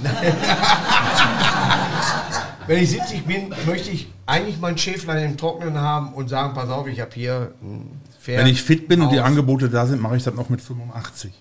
Wenn 2.69 2.83
ich 2.83 2.91
70 2.91 3.25
bin, 3.25 3.55
möchte 3.67 3.91
ich 3.91 4.13
eigentlich 4.27 4.61
mein 4.61 4.77
Schäflein 4.77 5.25
im 5.25 5.37
Trocknen 5.39 5.81
haben 5.81 6.13
und 6.13 6.29
sagen, 6.29 6.53
pass 6.55 6.69
auf, 6.69 6.87
ich 6.87 7.01
habe 7.01 7.11
hier 7.15 7.53
ein 7.63 7.99
Pferd. 8.21 8.41
Wenn 8.41 8.47
ich 8.47 8.63
fit 8.63 8.87
bin 8.89 9.01
und 9.01 9.11
die. 9.11 9.21
Angebote 9.21 9.71
da 9.71 9.87
sind, 9.87 10.03
mache 10.03 10.19
ich 10.19 10.23
das 10.23 10.35
noch 10.35 10.51
mit 10.51 10.61
85. 10.61 11.33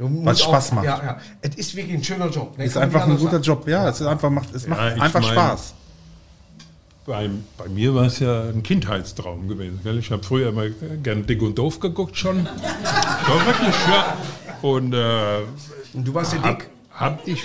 Du 0.00 0.08
musst 0.08 0.26
was 0.26 0.40
Spaß 0.40 0.72
macht. 0.72 0.86
Ja, 0.86 0.98
ja. 1.04 1.18
Es 1.42 1.56
ist 1.56 1.76
wirklich 1.76 1.94
ein 1.94 2.02
schöner 2.02 2.30
Job. 2.30 2.56
ne? 2.56 2.64
Ist 2.64 2.72
Kann 2.72 2.84
einfach 2.84 3.02
ein 3.02 3.18
guter 3.18 3.32
anders 3.32 3.46
Job. 3.46 3.68
Ja, 3.68 3.86
es 3.86 4.00
ist 4.00 4.06
einfach 4.06 4.30
macht, 4.30 4.54
es 4.54 4.66
macht 4.66 4.96
ich 4.96 5.02
einfach 5.02 5.20
mein- 5.20 5.32
Spaß. 5.32 5.74
Bei, 7.04 7.28
bei 7.58 7.68
mir 7.68 7.94
war 7.94 8.04
es 8.06 8.18
ja 8.18 8.44
ein 8.44 8.62
Kindheitstraum 8.62 9.46
gewesen. 9.46 9.80
Gell? 9.84 9.98
Ich 9.98 10.10
habe 10.10 10.22
früher 10.22 10.48
immer 10.48 10.70
gern 11.02 11.26
Dick 11.26 11.42
und 11.42 11.58
Doof 11.58 11.80
geguckt 11.80 12.16
schon. 12.16 12.44
Doch 12.46 13.46
wirklich, 13.46 13.74
ja. 13.88 14.16
Und 14.62 14.94
äh, 14.94 14.96
sagen. 14.96 15.44
Und 15.92 16.08
du 16.08 16.14
warst 16.14 16.32
ja 16.32 16.42
hab, 16.44 16.58
dick. 16.58 16.70
hab 16.94 17.28
ich. 17.28 17.44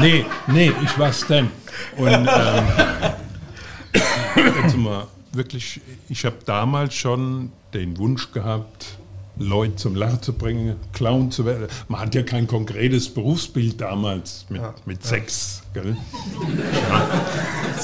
nee, 0.00 0.24
nee, 0.46 0.72
ich 0.82 0.98
war 0.98 1.12
Stan. 1.12 1.50
Und 1.98 2.08
ähm, 2.08 2.64
jetzt 4.64 4.76
mal 4.78 5.06
wirklich, 5.32 5.80
ich 6.08 6.24
habe 6.24 6.36
damals 6.44 6.94
schon 6.94 7.52
den 7.74 7.98
Wunsch 7.98 8.32
gehabt, 8.32 8.98
Leute 9.36 9.76
zum 9.76 9.94
Lachen 9.94 10.20
zu 10.22 10.34
bringen, 10.34 10.76
Clown 10.92 11.30
zu 11.30 11.46
werden. 11.46 11.68
Man 11.88 12.00
hat 12.00 12.14
ja 12.14 12.22
kein 12.22 12.46
konkretes 12.46 13.08
Berufsbild 13.08 13.80
damals 13.80 14.44
mit, 14.50 14.60
mit 14.84 15.04
Sex. 15.04 15.62
Gell? 15.72 15.96
Ja. 16.90 17.08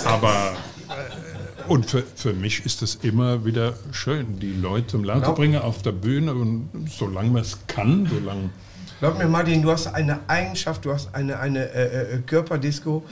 Aber 0.05 0.53
äh, 0.89 1.69
und 1.69 1.87
für, 1.87 2.03
für 2.15 2.33
mich 2.33 2.65
ist 2.67 2.83
es 2.83 2.97
immer 2.97 3.45
wieder 3.45 3.75
schön, 3.91 4.39
die 4.39 4.53
Leute 4.53 4.89
zum 4.89 5.05
Lachen 5.05 5.25
zu 5.25 5.35
bringen 5.35 5.61
auf 5.61 5.83
der 5.83 5.93
Bühne 5.93 6.35
und 6.35 6.69
solange 6.89 7.31
man 7.31 7.43
es 7.43 7.59
kann, 7.67 8.07
solange 8.07 8.51
Glaub 8.99 9.19
mir, 9.19 9.29
Martin, 9.29 9.61
du 9.61 9.71
hast 9.71 9.89
eine 9.89 10.21
Eigenschaft, 10.27 10.87
du 10.87 10.93
hast 10.93 11.15
eine, 11.15 11.39
eine 11.39 11.71
äh, 11.71 12.15
äh, 12.15 12.19
Körperdisco. 12.21 13.05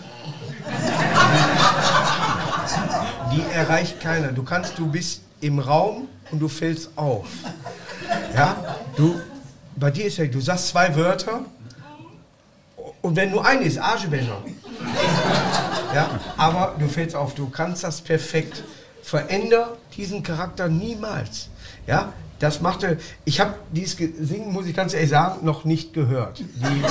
Die 3.35 3.43
erreicht 3.53 4.01
keiner. 4.01 4.28
Du 4.32 4.43
kannst, 4.45 4.78
du 4.78 4.87
bist 4.87 5.22
im 5.41 5.59
Raum 5.59 6.09
und 6.30 6.39
du 6.41 6.49
fällst 6.49 6.91
auf. 6.97 7.26
Ja, 8.35 8.57
du, 8.97 9.20
bei 9.76 9.91
dir 9.91 10.07
ist 10.07 10.18
ja, 10.18 10.26
du 10.26 10.41
sagst 10.41 10.68
zwei 10.68 10.95
Wörter 10.95 11.41
und 13.03 13.16
wenn 13.16 13.30
nur 13.30 13.45
eine 13.45 13.64
ist, 13.64 13.78
Arschebänder. 13.78 14.37
Ja, 15.95 16.09
aber 16.37 16.74
du 16.78 16.87
fällst 16.89 17.16
auf, 17.16 17.35
du 17.35 17.49
kannst 17.51 17.82
das 17.85 18.01
perfekt. 18.01 18.62
veränder 19.03 19.76
diesen 19.97 20.22
Charakter 20.22 20.68
niemals. 20.68 21.49
Ja, 21.87 22.12
das 22.39 22.61
machte, 22.61 22.99
ich 23.24 23.39
habe 23.41 23.55
dieses 23.70 23.97
Ge- 23.97 24.12
Singen, 24.18 24.53
muss 24.53 24.66
ich 24.66 24.74
ganz 24.74 24.95
ehrlich 24.95 25.11
sagen, 25.11 25.45
noch 25.45 25.64
nicht 25.64 25.93
gehört. 25.93 26.39
Die, 26.39 26.82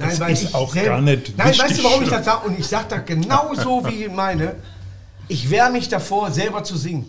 Das 0.00 0.20
weil 0.20 0.32
ist 0.32 0.42
ich 0.44 0.54
auch 0.54 0.72
selber- 0.72 0.88
gar 0.90 1.00
nicht 1.00 1.36
Nein, 1.36 1.58
weißt 1.58 1.78
du, 1.78 1.84
warum 1.84 2.02
ich 2.02 2.08
das 2.10 2.24
sage? 2.24 2.46
Und 2.48 2.58
ich 2.58 2.66
sage 2.66 2.86
das 2.88 3.04
genau 3.04 3.54
so, 3.54 3.84
wie 3.86 4.04
ich 4.06 4.12
meine. 4.12 4.56
Ich 5.28 5.48
wehre 5.50 5.70
mich 5.70 5.88
davor, 5.88 6.30
selber 6.32 6.64
zu 6.64 6.76
singen. 6.76 7.08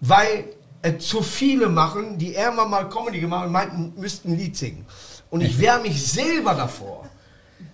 Weil 0.00 0.44
äh, 0.82 0.98
zu 0.98 1.22
viele 1.22 1.68
machen, 1.68 2.18
die 2.18 2.34
irgendwann 2.34 2.70
mal 2.70 2.88
Comedy 2.88 3.20
gemacht 3.20 3.44
haben, 3.44 3.52
meinten, 3.52 3.92
müssten 3.96 4.32
ein 4.32 4.38
Lied 4.38 4.56
singen. 4.56 4.84
Und 5.30 5.40
ich 5.40 5.58
wehre 5.58 5.80
mich 5.80 6.06
selber 6.06 6.54
davor, 6.54 7.08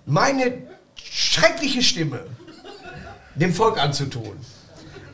meine 0.06 0.54
schreckliche 0.94 1.82
Stimme 1.82 2.20
dem 3.34 3.52
Volk 3.52 3.78
anzutun. 3.78 4.32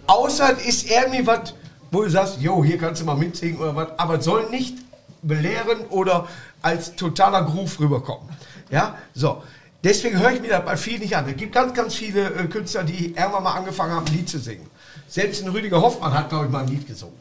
Außer 0.06 0.58
ist 0.60 0.88
irgendwie 0.88 1.26
was, 1.26 1.54
wo 1.90 2.02
du 2.02 2.10
sagst, 2.10 2.40
jo, 2.40 2.62
hier 2.62 2.78
kannst 2.78 3.00
du 3.00 3.06
mal 3.06 3.16
mitsingen 3.16 3.58
oder 3.58 3.74
was, 3.74 3.88
aber 3.98 4.18
es 4.18 4.24
soll 4.24 4.48
nicht 4.50 4.76
belehren 5.22 5.80
oder 5.90 6.28
als 6.62 6.94
totaler 6.94 7.42
Groove 7.44 7.80
rüberkommen. 7.80 8.28
Ja, 8.70 8.98
so. 9.14 9.42
Deswegen 9.84 10.18
höre 10.18 10.32
ich 10.32 10.40
mir 10.40 10.48
das 10.48 10.64
bei 10.64 10.76
vielen 10.76 11.00
nicht 11.00 11.16
an. 11.16 11.28
Es 11.28 11.36
gibt 11.36 11.54
ganz, 11.54 11.72
ganz 11.74 11.94
viele 11.94 12.28
äh, 12.30 12.46
Künstler, 12.46 12.82
die 12.82 13.14
irgendwann 13.14 13.44
mal 13.44 13.52
angefangen 13.52 13.92
haben, 13.92 14.06
ein 14.06 14.12
Lied 14.12 14.28
zu 14.28 14.38
singen. 14.38 14.68
Selbst 15.06 15.42
ein 15.42 15.48
Rüdiger 15.48 15.80
Hoffmann 15.80 16.12
hat, 16.12 16.28
glaube 16.28 16.46
ich, 16.46 16.50
mal 16.50 16.62
ein 16.62 16.68
Lied 16.68 16.86
gesungen. 16.86 17.14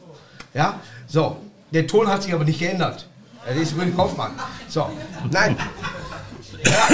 Ja, 0.52 0.80
so. 1.06 1.36
Der 1.72 1.86
Ton 1.86 2.08
hat 2.08 2.22
sich 2.22 2.32
aber 2.32 2.44
nicht 2.44 2.58
geändert. 2.58 3.08
Das 3.46 3.56
ist 3.56 3.76
Rüdiger 3.76 3.98
Hoffmann. 3.98 4.32
So, 4.68 4.90
nein. 5.30 5.56
Ja, 6.64 6.88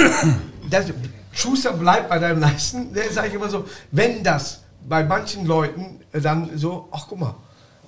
das, 0.69 0.85
Schuster 1.31 1.73
bleibt 1.73 2.09
bei 2.09 2.19
deinem 2.19 2.39
Leisten. 2.39 2.93
Der 2.93 3.11
sage 3.11 3.29
ich 3.29 3.33
immer 3.33 3.49
so, 3.49 3.65
wenn 3.91 4.23
das 4.23 4.61
bei 4.87 5.03
manchen 5.03 5.45
Leuten 5.45 6.01
äh, 6.11 6.21
dann 6.21 6.57
so, 6.57 6.87
ach 6.91 7.05
guck 7.09 7.19
mal, 7.19 7.35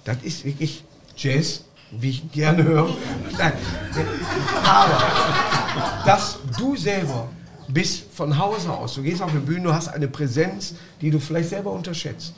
das 0.03 0.17
ist 0.23 0.45
wirklich 0.45 0.83
Jazz, 1.15 1.63
wie 1.99 2.09
ich 2.09 2.31
gerne 2.31 2.63
höre. 2.63 2.89
Nein, 3.37 3.53
aber 4.63 5.03
dass 6.05 6.39
du 6.57 6.75
selber 6.75 7.27
bist 7.67 8.05
von 8.13 8.37
Hause 8.37 8.71
aus, 8.71 8.93
du 8.95 9.03
gehst 9.03 9.21
auf 9.21 9.31
die 9.31 9.37
Bühne, 9.39 9.63
du 9.63 9.73
hast 9.73 9.87
eine 9.89 10.07
Präsenz, 10.07 10.75
die 11.01 11.11
du 11.11 11.19
vielleicht 11.19 11.49
selber 11.49 11.71
unterschätzt. 11.71 12.33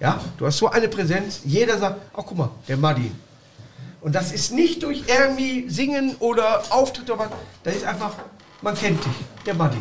Ja, 0.00 0.20
du 0.38 0.46
hast 0.46 0.58
so 0.58 0.68
eine 0.68 0.88
Präsenz, 0.88 1.40
jeder 1.44 1.78
sagt, 1.78 2.00
ach 2.12 2.24
guck 2.26 2.36
mal, 2.36 2.50
der 2.66 2.76
Muddy, 2.76 3.12
und 4.02 4.16
das 4.16 4.32
ist 4.32 4.52
nicht 4.52 4.82
durch 4.82 5.04
irgendwie 5.06 5.68
Singen 5.68 6.16
oder 6.18 6.62
Auftritt 6.70 7.08
oder 7.08 7.20
was. 7.20 7.28
Das 7.62 7.76
ist 7.76 7.84
einfach, 7.84 8.12
man 8.60 8.74
kennt 8.74 9.02
dich, 9.04 9.12
der 9.46 9.54
Buddy. 9.54 9.78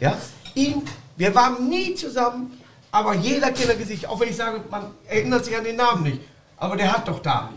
Ja? 0.00 0.16
Ihn, 0.54 0.82
wir 1.16 1.34
waren 1.34 1.68
nie 1.68 1.94
zusammen, 1.96 2.56
aber 2.92 3.14
jeder 3.14 3.50
kennt 3.50 3.70
das 3.70 3.78
Gesicht. 3.78 4.06
Auch 4.06 4.20
wenn 4.20 4.28
ich 4.28 4.36
sage, 4.36 4.60
man 4.70 4.92
erinnert 5.08 5.44
sich 5.44 5.56
an 5.56 5.64
den 5.64 5.74
Namen 5.74 6.04
nicht. 6.04 6.20
Aber 6.56 6.76
der 6.76 6.92
hat 6.92 7.08
doch 7.08 7.20
da. 7.20 7.50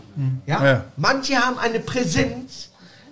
Ja? 0.46 0.64
Ja. 0.64 0.84
Manche 0.96 1.36
haben 1.36 1.58
eine 1.58 1.80
Präsenz, 1.80 2.70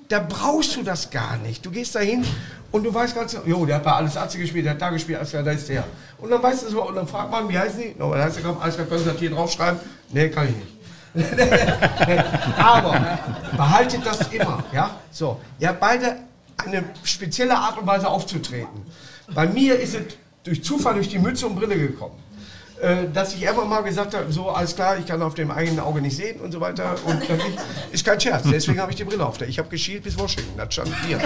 da 0.09 0.19
brauchst 0.21 0.77
du 0.77 0.83
das 0.83 1.11
gar 1.11 1.37
nicht. 1.39 1.65
Du 1.65 1.71
gehst 1.71 1.95
da 1.95 2.01
hin 2.01 2.25
und 2.73 2.85
du 2.85 2.93
weißt 2.93 3.15
ganz 3.15 3.33
genau, 3.33 3.45
jo, 3.47 3.67
der 3.67 3.77
hat 3.77 3.85
bei 3.85 3.93
Alles 3.93 4.17
Atze 4.17 4.39
gespielt, 4.39 4.67
der 4.67 4.75
hat 4.75 4.83
da 4.83 4.91
gespielt, 4.91 5.19
alles 5.19 5.31
klar, 5.31 5.43
da 5.43 5.53
ist 5.53 5.69
der. 5.69 5.85
Und 6.19 6.31
dann 6.31 6.43
weißt 6.43 6.65
du 6.65 6.69
so, 6.71 6.89
und 6.89 6.95
dann 6.95 7.07
fragt 7.07 7.31
man, 7.31 7.49
wie 7.49 7.59
heißen 7.59 7.81
die? 7.81 7.95
No, 7.99 8.13
da 8.15 8.25
heißt 8.25 8.39
der, 8.39 8.57
alles 8.61 8.75
klar, 8.75 8.87
können 8.87 9.01
Sie 9.01 9.11
das 9.11 9.19
hier 9.19 9.31
draufschreiben? 9.31 9.81
Nee, 10.11 10.29
kann 10.29 10.49
ich 10.49 10.57
nicht. 10.57 10.77
Aber 12.59 13.19
behaltet 13.57 14.05
das 14.05 14.21
immer, 14.31 14.63
ja? 14.73 14.91
So, 15.11 15.41
ihr 15.59 15.69
habt 15.69 15.81
beide 15.81 16.17
eine 16.59 16.85
spezielle 17.05 17.57
Art 17.57 17.79
und 17.79 17.87
Weise 17.87 18.09
aufzutreten. 18.09 18.83
Bei 19.35 19.47
mir 19.47 19.79
ist 19.79 19.95
es 19.95 20.03
durch 20.45 20.63
Zufall 20.63 20.95
durch 20.95 21.09
die 21.09 21.19
Mütze 21.19 21.47
und 21.47 21.57
Brille 21.57 21.77
gekommen. 21.77 22.15
Äh, 22.81 23.09
dass 23.13 23.35
ich 23.35 23.43
irgendwann 23.43 23.71
mal 23.71 23.83
gesagt 23.83 24.15
habe, 24.15 24.31
so 24.31 24.51
alles 24.51 24.77
klar, 24.77 24.99
ich 24.99 25.07
kann 25.07 25.23
auf 25.23 25.35
dem 25.35 25.51
eigenen 25.51 25.81
Auge 25.81 26.03
nicht 26.03 26.15
sehen 26.15 26.41
und 26.41 26.53
so 26.53 26.61
weiter. 26.61 26.97
Und 27.07 27.23
ich, 27.23 27.57
ist 27.91 28.05
kein 28.05 28.21
Scherz, 28.21 28.45
deswegen 28.51 28.81
habe 28.81 28.91
ich 28.91 28.97
die 28.97 29.05
Brille 29.05 29.25
auf. 29.25 29.41
Ich 29.41 29.59
habe 29.59 29.69
geschielt 29.71 30.03
bis 30.03 30.19
Washington, 30.19 30.59
das 30.59 30.75
stand 30.75 30.91
hier. 31.07 31.19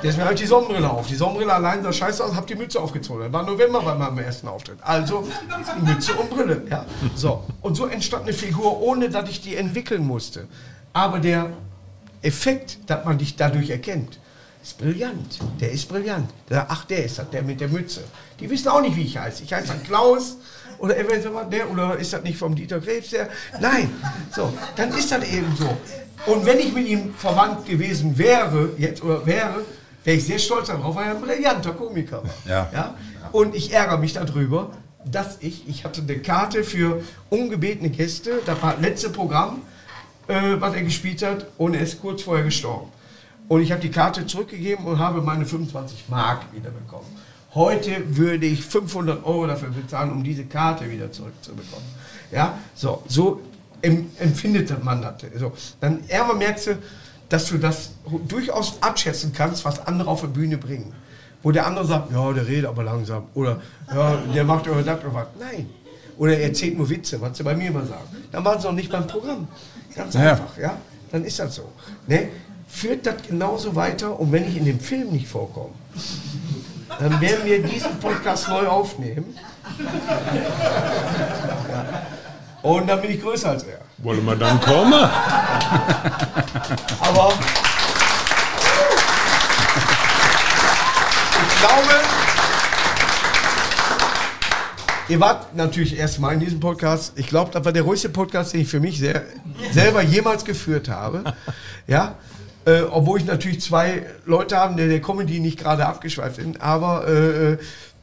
Deswegen 0.00 0.22
habe 0.22 0.34
ich 0.34 0.40
die 0.40 0.46
Sonnenbrille 0.46 0.88
auf. 0.88 1.08
Die 1.08 1.16
Sonnenbrille 1.16 1.52
allein 1.52 1.82
sah 1.82 1.92
scheiße 1.92 2.24
aus, 2.24 2.36
habe 2.36 2.46
die 2.46 2.54
Mütze 2.54 2.80
aufgezogen. 2.80 3.24
Das 3.24 3.32
war 3.32 3.42
November 3.42 3.80
bei 3.82 3.94
meinem 3.96 4.18
ersten 4.18 4.46
Auftritt. 4.46 4.78
Also 4.82 5.26
Mütze 5.84 6.12
und 6.14 6.30
Brille. 6.30 6.62
Ja. 6.70 6.84
So. 7.16 7.42
Und 7.60 7.74
so 7.74 7.86
entstand 7.86 8.22
eine 8.22 8.32
Figur, 8.32 8.80
ohne 8.80 9.10
dass 9.10 9.28
ich 9.28 9.40
die 9.40 9.56
entwickeln 9.56 10.06
musste. 10.06 10.46
Aber 10.92 11.18
der 11.18 11.50
Effekt, 12.22 12.78
dass 12.86 13.04
man 13.04 13.18
dich 13.18 13.34
dadurch 13.34 13.70
erkennt, 13.70 14.20
ist 14.68 14.78
brillant. 14.78 15.38
Der 15.60 15.70
ist 15.72 15.88
brillant. 15.88 16.30
Der, 16.50 16.66
ach, 16.68 16.84
der 16.84 17.04
ist 17.04 17.18
das, 17.18 17.30
der 17.30 17.42
mit 17.42 17.60
der 17.60 17.68
Mütze. 17.68 18.02
Die 18.38 18.48
wissen 18.50 18.68
auch 18.68 18.82
nicht, 18.82 18.96
wie 18.96 19.04
ich 19.04 19.16
heiße. 19.16 19.42
Ich 19.44 19.52
heiße 19.52 19.68
dann 19.68 19.82
Klaus 19.82 20.36
oder 20.78 20.96
eventuell 20.98 21.34
was, 21.34 21.48
der, 21.48 21.70
oder 21.70 21.96
ist 21.96 22.12
das 22.12 22.22
nicht 22.22 22.36
vom 22.36 22.54
Dieter 22.54 22.80
Krebs 22.80 23.10
der? 23.10 23.28
Nein. 23.60 23.90
So, 24.34 24.52
dann 24.76 24.90
ist 24.90 25.10
das 25.10 25.24
eben 25.24 25.56
so. 25.56 25.76
Und 26.30 26.44
wenn 26.44 26.58
ich 26.58 26.72
mit 26.72 26.86
ihm 26.86 27.14
verwandt 27.14 27.66
gewesen 27.66 28.18
wäre, 28.18 28.70
jetzt 28.76 29.02
oder 29.02 29.24
wäre, 29.24 29.64
wäre 30.04 30.16
ich 30.16 30.24
sehr 30.24 30.38
stolz 30.38 30.66
darauf, 30.66 30.94
weil 30.94 31.06
er 31.06 31.16
ein 31.16 31.22
brillanter 31.22 31.72
Komiker 31.72 32.22
war. 32.22 32.34
Ja. 32.46 32.68
Ja? 32.72 32.94
Und 33.32 33.54
ich 33.54 33.72
ärgere 33.72 33.98
mich 33.98 34.12
darüber, 34.12 34.72
dass 35.04 35.38
ich, 35.40 35.66
ich 35.66 35.84
hatte 35.84 36.02
eine 36.02 36.18
Karte 36.18 36.62
für 36.62 37.02
ungebetene 37.30 37.88
Gäste, 37.88 38.42
das 38.44 38.60
war 38.60 38.74
das 38.74 38.82
letzte 38.82 39.10
Programm, 39.10 39.62
äh, 40.26 40.56
was 40.58 40.74
er 40.74 40.82
gespielt 40.82 41.22
hat, 41.22 41.46
und 41.56 41.74
er 41.74 41.80
ist 41.80 42.00
kurz 42.02 42.22
vorher 42.22 42.44
gestorben. 42.44 42.90
Und 43.48 43.62
ich 43.62 43.72
habe 43.72 43.80
die 43.80 43.90
Karte 43.90 44.26
zurückgegeben 44.26 44.84
und 44.84 44.98
habe 44.98 45.22
meine 45.22 45.46
25 45.46 46.04
Mark 46.08 46.42
wieder 46.52 46.70
bekommen. 46.70 47.06
Heute 47.54 48.16
würde 48.16 48.46
ich 48.46 48.62
500 48.64 49.24
Euro 49.24 49.46
dafür 49.46 49.70
bezahlen, 49.70 50.12
um 50.12 50.22
diese 50.22 50.44
Karte 50.44 50.90
wieder 50.90 51.10
zurückzubekommen. 51.10 51.86
Ja, 52.30 52.58
so, 52.74 53.02
so 53.08 53.40
em, 53.80 54.10
empfindet 54.18 54.84
man 54.84 55.00
das. 55.00 55.14
So, 55.38 55.52
dann 55.80 56.00
irgendwann 56.08 56.38
merkst 56.38 56.66
du, 56.68 56.78
dass 57.30 57.46
du 57.46 57.56
das 57.58 57.92
durchaus 58.26 58.76
abschätzen 58.82 59.32
kannst, 59.32 59.64
was 59.64 59.86
andere 59.86 60.10
auf 60.10 60.20
der 60.20 60.28
Bühne 60.28 60.58
bringen. 60.58 60.92
Wo 61.42 61.50
der 61.52 61.66
andere 61.66 61.86
sagt, 61.86 62.12
ja, 62.12 62.32
der 62.32 62.46
redet 62.46 62.66
aber 62.66 62.82
langsam. 62.82 63.24
Oder, 63.34 63.60
ja, 63.94 64.16
der 64.34 64.44
macht 64.44 64.66
über 64.66 64.82
das 64.82 65.00
oder 65.04 65.14
was. 65.14 65.26
Nein. 65.38 65.70
Oder 66.18 66.36
er 66.36 66.44
erzählt 66.48 66.76
nur 66.76 66.90
Witze, 66.90 67.18
was 67.20 67.36
sie 67.36 67.44
bei 67.44 67.54
mir 67.54 67.68
immer 67.68 67.86
sagen. 67.86 68.08
Dann 68.32 68.44
waren 68.44 68.60
sie 68.60 68.66
noch 68.66 68.74
nicht 68.74 68.90
beim 68.90 69.06
Programm. 69.06 69.46
Ganz 69.94 70.14
Ja. 70.14 70.32
einfach, 70.32 70.58
ja. 70.58 70.76
Dann 71.12 71.24
ist 71.24 71.38
das 71.38 71.54
so. 71.54 71.70
Ne? 72.06 72.28
Führt 72.68 73.06
das 73.06 73.16
genauso 73.26 73.74
weiter 73.74 74.20
und 74.20 74.30
wenn 74.30 74.46
ich 74.46 74.56
in 74.56 74.64
dem 74.66 74.78
Film 74.78 75.10
nicht 75.10 75.26
vorkomme, 75.26 75.72
dann 76.98 77.20
werden 77.20 77.44
wir 77.44 77.62
diesen 77.62 77.98
Podcast 77.98 78.48
neu 78.48 78.66
aufnehmen. 78.66 79.34
Ja. 81.70 82.02
Und 82.62 82.86
dann 82.88 83.00
bin 83.00 83.10
ich 83.12 83.22
größer 83.22 83.50
als 83.50 83.62
er. 83.64 83.78
Wollen 83.98 84.24
wir 84.24 84.36
dann 84.36 84.60
kommen? 84.60 84.92
Aber 87.00 87.32
ich 91.48 91.58
glaube, 91.60 91.94
ihr 95.08 95.20
wart 95.20 95.54
natürlich 95.56 95.96
erstmal 95.98 96.34
in 96.34 96.40
diesem 96.40 96.60
Podcast. 96.60 97.12
Ich 97.16 97.28
glaube, 97.28 97.50
das 97.52 97.64
war 97.64 97.72
der 97.72 97.82
ruhigste 97.82 98.08
Podcast, 98.08 98.52
den 98.52 98.60
ich 98.62 98.68
für 98.68 98.80
mich 98.80 98.98
sehr, 98.98 99.22
selber 99.72 100.02
jemals 100.02 100.44
geführt 100.44 100.88
habe. 100.88 101.24
Ja. 101.86 102.16
Äh, 102.68 102.82
obwohl 102.90 103.18
ich 103.18 103.24
natürlich 103.24 103.62
zwei 103.62 104.02
Leute 104.26 104.58
habe, 104.58 104.74
die 104.74 104.86
der 104.86 105.00
Comedy 105.00 105.40
nicht 105.40 105.58
gerade 105.58 105.86
abgeschweift 105.86 106.36
sind, 106.36 106.60
aber 106.60 107.08
äh, 107.08 107.56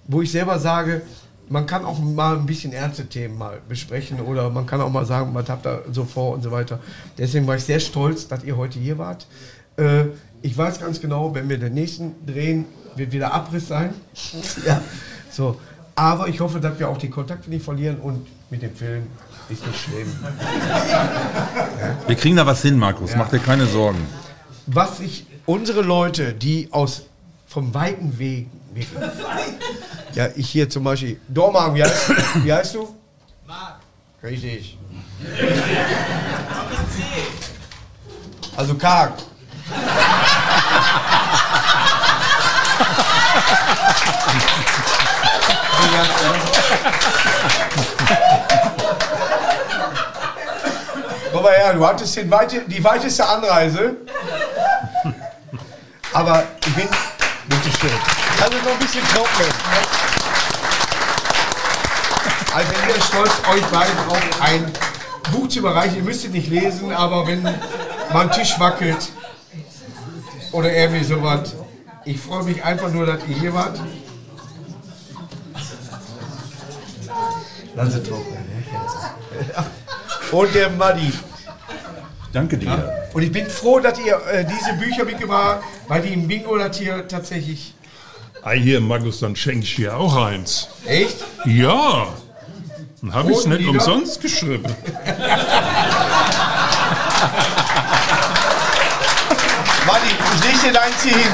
wo 0.08 0.24
ich 0.24 0.32
selber 0.32 0.58
sage, 0.58 1.04
man 1.50 1.68
kann 1.68 1.86
auch 1.86 2.00
mal 2.00 2.36
ein 2.36 2.48
bisschen 2.48 2.74
ernste 2.74 3.06
Themen 3.06 3.38
mal 3.38 3.60
besprechen 3.70 4.20
oder 4.22 4.50
man 4.50 4.66
kann 4.66 4.82
auch 4.82 4.90
mal 4.90 5.06
sagen, 5.06 5.36
was 5.36 5.48
habt 5.50 5.68
ihr 5.68 5.84
so 5.92 6.04
vor 6.04 6.34
und 6.34 6.42
so 6.42 6.50
weiter. 6.50 6.80
Deswegen 7.16 7.46
war 7.46 7.58
ich 7.58 7.64
sehr 7.64 7.80
stolz, 7.80 8.28
dass 8.28 8.44
ihr 8.44 8.58
heute 8.58 8.80
hier 8.80 8.98
wart. 8.98 9.28
Äh, 9.78 10.06
ich 10.42 10.58
weiß 10.58 10.80
ganz 10.80 11.00
genau, 11.00 11.36
wenn 11.36 11.48
wir 11.48 11.60
den 11.60 11.76
nächsten 11.76 12.16
drehen, 12.26 12.66
wird 12.96 13.12
wieder 13.12 13.36
Abriss 13.36 13.68
sein. 13.68 13.94
ja, 14.66 14.82
so. 15.30 15.60
Aber 15.96 16.28
ich 16.28 16.40
hoffe, 16.40 16.60
dass 16.60 16.80
wir 16.80 16.90
auch 16.90 16.98
die 16.98 17.12
Kontakte 17.12 17.52
nicht 17.52 17.64
verlieren 17.64 17.98
und 17.98 18.26
mit 18.50 18.64
dem 18.64 18.76
Film 18.76 19.04
ist 19.48 19.66
nicht 19.66 19.80
schlimm. 19.80 20.12
Wir 22.08 22.16
kriegen 22.16 22.36
da 22.36 22.48
was 22.48 22.64
hin, 22.64 22.80
Markus. 22.80 23.12
Ja. 23.12 23.20
Mach 23.20 23.30
dir 23.30 23.40
keine 23.40 23.68
Sorgen. 23.68 24.00
Was 24.68 25.00
ich 25.00 25.26
unsere 25.46 25.82
Leute, 25.82 26.34
die 26.34 26.70
aus 26.72 27.04
vom 27.48 27.74
weiten 27.74 28.18
Weg, 28.18 28.48
Weg 28.74 28.88
ja, 30.14 30.28
ich 30.36 30.50
hier 30.50 30.70
zum 30.70 30.84
Beispiel, 30.84 31.20
Dormagen, 31.28 31.76
wie 31.76 31.84
heißt, 31.84 32.10
wie 32.44 32.54
heißt 32.54 32.76
du? 32.76 32.96
Marc. 33.46 33.80
Richtig. 34.24 34.78
Also 38.58 38.76
karg. 38.76 39.14
Komm 51.32 51.44
mal 51.44 51.54
her, 51.54 51.74
du 51.74 51.86
hattest 51.86 52.16
den 52.16 52.32
weite, 52.32 52.62
die 52.62 52.84
weiteste 52.84 53.28
Anreise. 53.28 53.98
Aber 56.16 56.44
ich 56.66 56.74
bin. 56.74 56.88
Bitte 57.50 57.78
schön. 57.78 57.92
Also 58.42 58.58
noch 58.60 58.72
ein 58.72 58.80
bisschen 58.80 59.04
trocknen. 59.14 59.50
Also 62.56 62.72
bin 62.72 62.94
sehr 62.94 63.02
stolz, 63.02 63.32
euch 63.52 63.66
beiden 63.66 63.98
auf 64.08 64.42
ein 64.42 64.72
Buch 65.34 65.50
zu 65.50 65.60
überreichen. 65.60 65.98
Ihr 65.98 66.04
müsst 66.04 66.24
es 66.24 66.32
nicht 66.32 66.48
lesen, 66.48 66.94
aber 66.94 67.28
wenn 67.28 67.44
mein 68.14 68.32
Tisch 68.32 68.58
wackelt 68.58 69.12
oder 70.54 70.72
irgendwie 70.72 71.04
sowas, 71.04 71.54
ich 72.06 72.18
freue 72.18 72.44
mich 72.44 72.64
einfach 72.64 72.90
nur, 72.92 73.06
dass 73.06 73.20
ihr 73.28 73.38
hier 73.38 73.54
wart. 73.54 73.78
Lass 77.76 77.94
es 77.94 78.04
trocknen. 78.04 78.46
ne? 79.52 79.66
Und 80.32 80.56
der 80.56 80.70
Muddy. 80.70 81.12
Danke 82.32 82.58
dir. 82.58 83.05
Und 83.16 83.22
ich 83.22 83.32
bin 83.32 83.50
froh, 83.50 83.80
dass 83.80 83.98
ihr 83.98 84.20
äh, 84.30 84.44
diese 84.44 84.74
Bücher 84.74 85.06
mitgebracht 85.06 85.62
habt, 85.62 85.64
weil 85.88 86.02
die 86.02 86.12
im 86.14 86.28
Bingo 86.28 86.58
das 86.58 86.78
hier 86.78 87.08
tatsächlich. 87.08 87.74
Ei, 88.44 88.60
hier, 88.60 88.82
Markus, 88.82 89.22
dann 89.22 89.38
schenke 89.38 89.64
ich 89.64 89.78
dir 89.78 89.96
auch 89.96 90.18
eins. 90.18 90.68
Echt? 90.86 91.24
Ja. 91.46 92.08
Dann 93.02 93.14
habe 93.14 93.32
ich 93.32 93.38
es 93.38 93.46
nicht 93.46 93.60
Lieder? 93.60 93.72
umsonst 93.72 94.22
geschrieben. 94.22 94.66
Muddy, 99.86 100.12
ich 100.52 100.72
deins 100.74 101.02
hier 101.02 101.16
hin. 101.18 101.32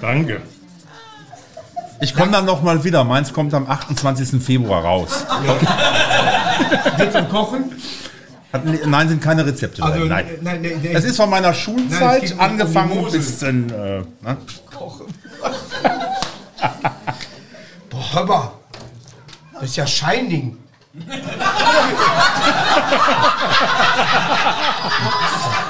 Danke. 0.00 0.42
Ich 2.00 2.14
komme 2.14 2.30
dann 2.30 2.44
noch 2.44 2.62
mal 2.62 2.84
wieder. 2.84 3.02
Meins 3.02 3.32
kommt 3.32 3.52
am 3.52 3.68
28. 3.68 4.40
Februar 4.40 4.84
raus. 4.84 5.26
Geht 6.98 7.12
zum 7.12 7.28
Kochen? 7.28 7.72
Hat, 8.56 8.86
nein, 8.86 9.08
sind 9.08 9.22
keine 9.22 9.44
Rezepte. 9.46 9.82
Also, 9.82 9.98
drin, 10.00 10.08
nein. 10.08 10.26
nein, 10.42 10.62
nein, 10.62 10.80
nein, 10.82 10.94
Es 10.96 11.04
ist 11.04 11.16
von 11.16 11.28
meiner 11.30 11.52
Schulzeit 11.54 12.32
um- 12.32 12.38
um 12.38 12.44
angefangen 12.44 12.94
Mosel. 13.02 13.20
bis 13.20 13.42
in. 13.42 13.70
Äh, 13.70 13.98
ne? 14.22 14.36
Kochen. 14.76 15.06
Boah, 17.90 18.12
hör 18.14 18.24
mal. 18.24 18.50
Das 19.54 19.64
ist 19.64 19.76
ja 19.76 19.86
Shining. 19.86 20.56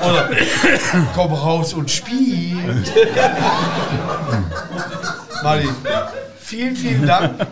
Oder 0.01 0.30
komm 1.14 1.32
raus 1.32 1.74
und 1.74 1.91
spiel. 1.91 2.57
Mali, 5.43 5.68
vielen, 6.41 6.76
vielen 6.76 7.07
Dank. 7.07 7.47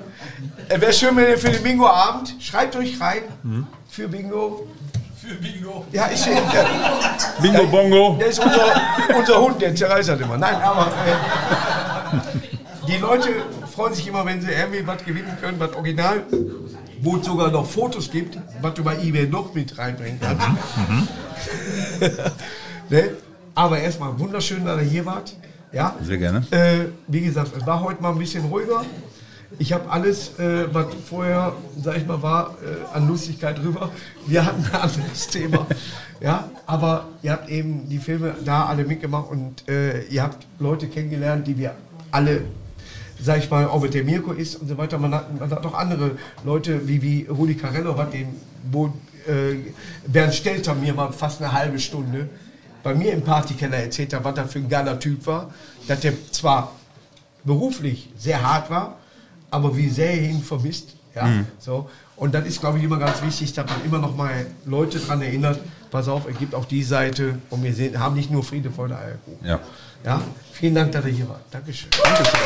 Äh, 0.68 0.80
Wäre 0.80 0.92
schön, 0.92 1.16
wenn 1.16 1.28
ihr 1.28 1.38
für 1.38 1.50
den 1.50 1.62
Bingo-Abend, 1.62 2.34
schreibt 2.40 2.76
euch 2.76 3.00
rein 3.00 3.22
für 3.88 4.08
Bingo. 4.08 4.66
Für 5.26 5.36
Bingo. 5.36 5.86
Ja, 5.90 6.10
ich 6.12 6.20
sehe. 6.20 6.36
Bingo 7.40 7.66
Bongo. 7.66 8.16
Der 8.20 8.26
ist 8.26 8.38
unser, 8.38 9.18
unser 9.18 9.40
Hund, 9.40 9.62
der 9.62 9.74
zerreißt 9.74 10.10
das 10.10 10.20
immer. 10.20 10.36
Nein, 10.36 10.56
aber 10.56 10.88
äh, 10.88 12.86
die 12.86 12.98
Leute 12.98 13.30
freuen 13.74 13.94
sich 13.94 14.06
immer, 14.06 14.26
wenn 14.26 14.42
sie 14.42 14.50
irgendwie 14.50 14.86
was 14.86 15.02
gewinnen 15.02 15.34
können, 15.40 15.58
was 15.58 15.72
original, 15.74 16.24
wo 17.00 17.16
es 17.16 17.24
sogar 17.24 17.50
noch 17.50 17.64
Fotos 17.64 18.10
gibt, 18.10 18.38
was 18.60 18.74
du 18.74 18.84
bei 18.84 18.96
eBay 18.98 19.26
noch 19.26 19.54
mit 19.54 19.78
reinbringen 19.78 20.20
kannst. 20.20 20.46
ne? 22.90 23.10
Aber 23.54 23.78
erstmal 23.78 24.18
wunderschön, 24.18 24.62
dass 24.66 24.82
ihr 24.82 24.88
hier 24.88 25.06
wart. 25.06 25.34
Ja? 25.72 25.96
Sehr 26.02 26.18
gerne. 26.18 26.46
Äh, 26.50 26.90
wie 27.06 27.22
gesagt, 27.22 27.52
es 27.56 27.66
war 27.66 27.80
heute 27.80 28.02
mal 28.02 28.10
ein 28.12 28.18
bisschen 28.18 28.44
ruhiger. 28.44 28.84
Ich 29.58 29.72
habe 29.72 29.88
alles, 29.90 30.38
äh, 30.38 30.72
was 30.72 30.86
vorher, 31.08 31.54
sag 31.80 31.96
ich 31.96 32.06
mal, 32.06 32.22
war, 32.22 32.56
äh, 32.62 32.96
an 32.96 33.08
Lustigkeit 33.08 33.58
drüber. 33.58 33.90
Wir 34.26 34.44
hatten 34.44 34.64
ein 34.64 34.80
anderes 34.80 35.28
Thema. 35.28 35.66
Ja, 36.20 36.50
aber 36.66 37.08
ihr 37.22 37.32
habt 37.32 37.48
eben 37.48 37.88
die 37.88 37.98
Filme 37.98 38.34
da 38.44 38.66
alle 38.66 38.84
mitgemacht 38.84 39.30
und 39.30 39.68
äh, 39.68 40.02
ihr 40.04 40.22
habt 40.22 40.46
Leute 40.58 40.88
kennengelernt, 40.88 41.46
die 41.46 41.58
wir 41.58 41.74
alle, 42.10 42.42
sag 43.20 43.38
ich 43.38 43.50
mal, 43.50 43.66
auch 43.66 43.82
mit 43.82 43.94
der 43.94 44.04
Mirko 44.04 44.32
ist 44.32 44.56
und 44.56 44.68
so 44.68 44.78
weiter. 44.78 44.98
Man 44.98 45.14
hat, 45.14 45.38
man 45.38 45.50
hat 45.50 45.64
auch 45.64 45.74
andere 45.74 46.12
Leute 46.44 46.88
wie, 46.88 47.02
wie 47.02 47.26
Rudi 47.26 47.54
Carello, 47.54 47.96
hat 47.96 48.12
den, 48.12 48.28
wo 48.70 48.86
äh, 49.26 49.56
Bernd 50.06 50.34
Stelter 50.34 50.74
mir 50.74 50.94
mal 50.94 51.12
fast 51.12 51.40
eine 51.42 51.52
halbe 51.52 51.78
Stunde 51.78 52.28
bei 52.82 52.94
mir 52.94 53.12
im 53.12 53.22
Partykeller 53.22 53.78
erzählt 53.78 54.12
hat, 54.14 54.24
was 54.24 54.36
er 54.36 54.46
für 54.46 54.58
ein 54.58 54.68
geiler 54.68 54.98
Typ 54.98 55.26
war. 55.26 55.52
Dass 55.86 56.00
der 56.00 56.12
zwar 56.32 56.72
beruflich 57.44 58.10
sehr 58.16 58.42
hart 58.42 58.70
war, 58.70 58.98
aber 59.54 59.76
wie 59.76 59.88
sehr 59.88 60.12
er 60.12 60.30
ihn 60.30 60.42
vermisst. 60.42 60.96
Ja, 61.14 61.28
so. 61.60 61.88
Und 62.16 62.34
dann 62.34 62.44
ist, 62.44 62.60
glaube 62.60 62.78
ich, 62.78 62.84
immer 62.84 62.98
ganz 62.98 63.22
wichtig, 63.22 63.52
dass 63.52 63.66
man 63.66 63.84
immer 63.84 63.98
noch 63.98 64.16
mal 64.16 64.46
Leute 64.66 64.98
daran 64.98 65.22
erinnert, 65.22 65.60
pass 65.90 66.08
auf, 66.08 66.26
es 66.28 66.36
gibt 66.38 66.54
auch 66.54 66.64
die 66.64 66.82
Seite 66.82 67.38
und 67.50 67.62
wir 67.62 67.72
sehen, 67.72 68.00
haben 68.00 68.16
nicht 68.16 68.32
nur 68.32 68.42
Friede, 68.42 68.70
Freude, 68.70 68.98
Eierkuchen. 68.98 69.46
Ja. 69.46 69.60
Ja, 70.04 70.20
vielen 70.52 70.74
Dank, 70.74 70.90
dass 70.92 71.04
ihr 71.06 71.12
hier 71.12 71.28
wart. 71.28 71.42
Dankeschön. 71.50 71.88
Dankeschön. 72.02 72.40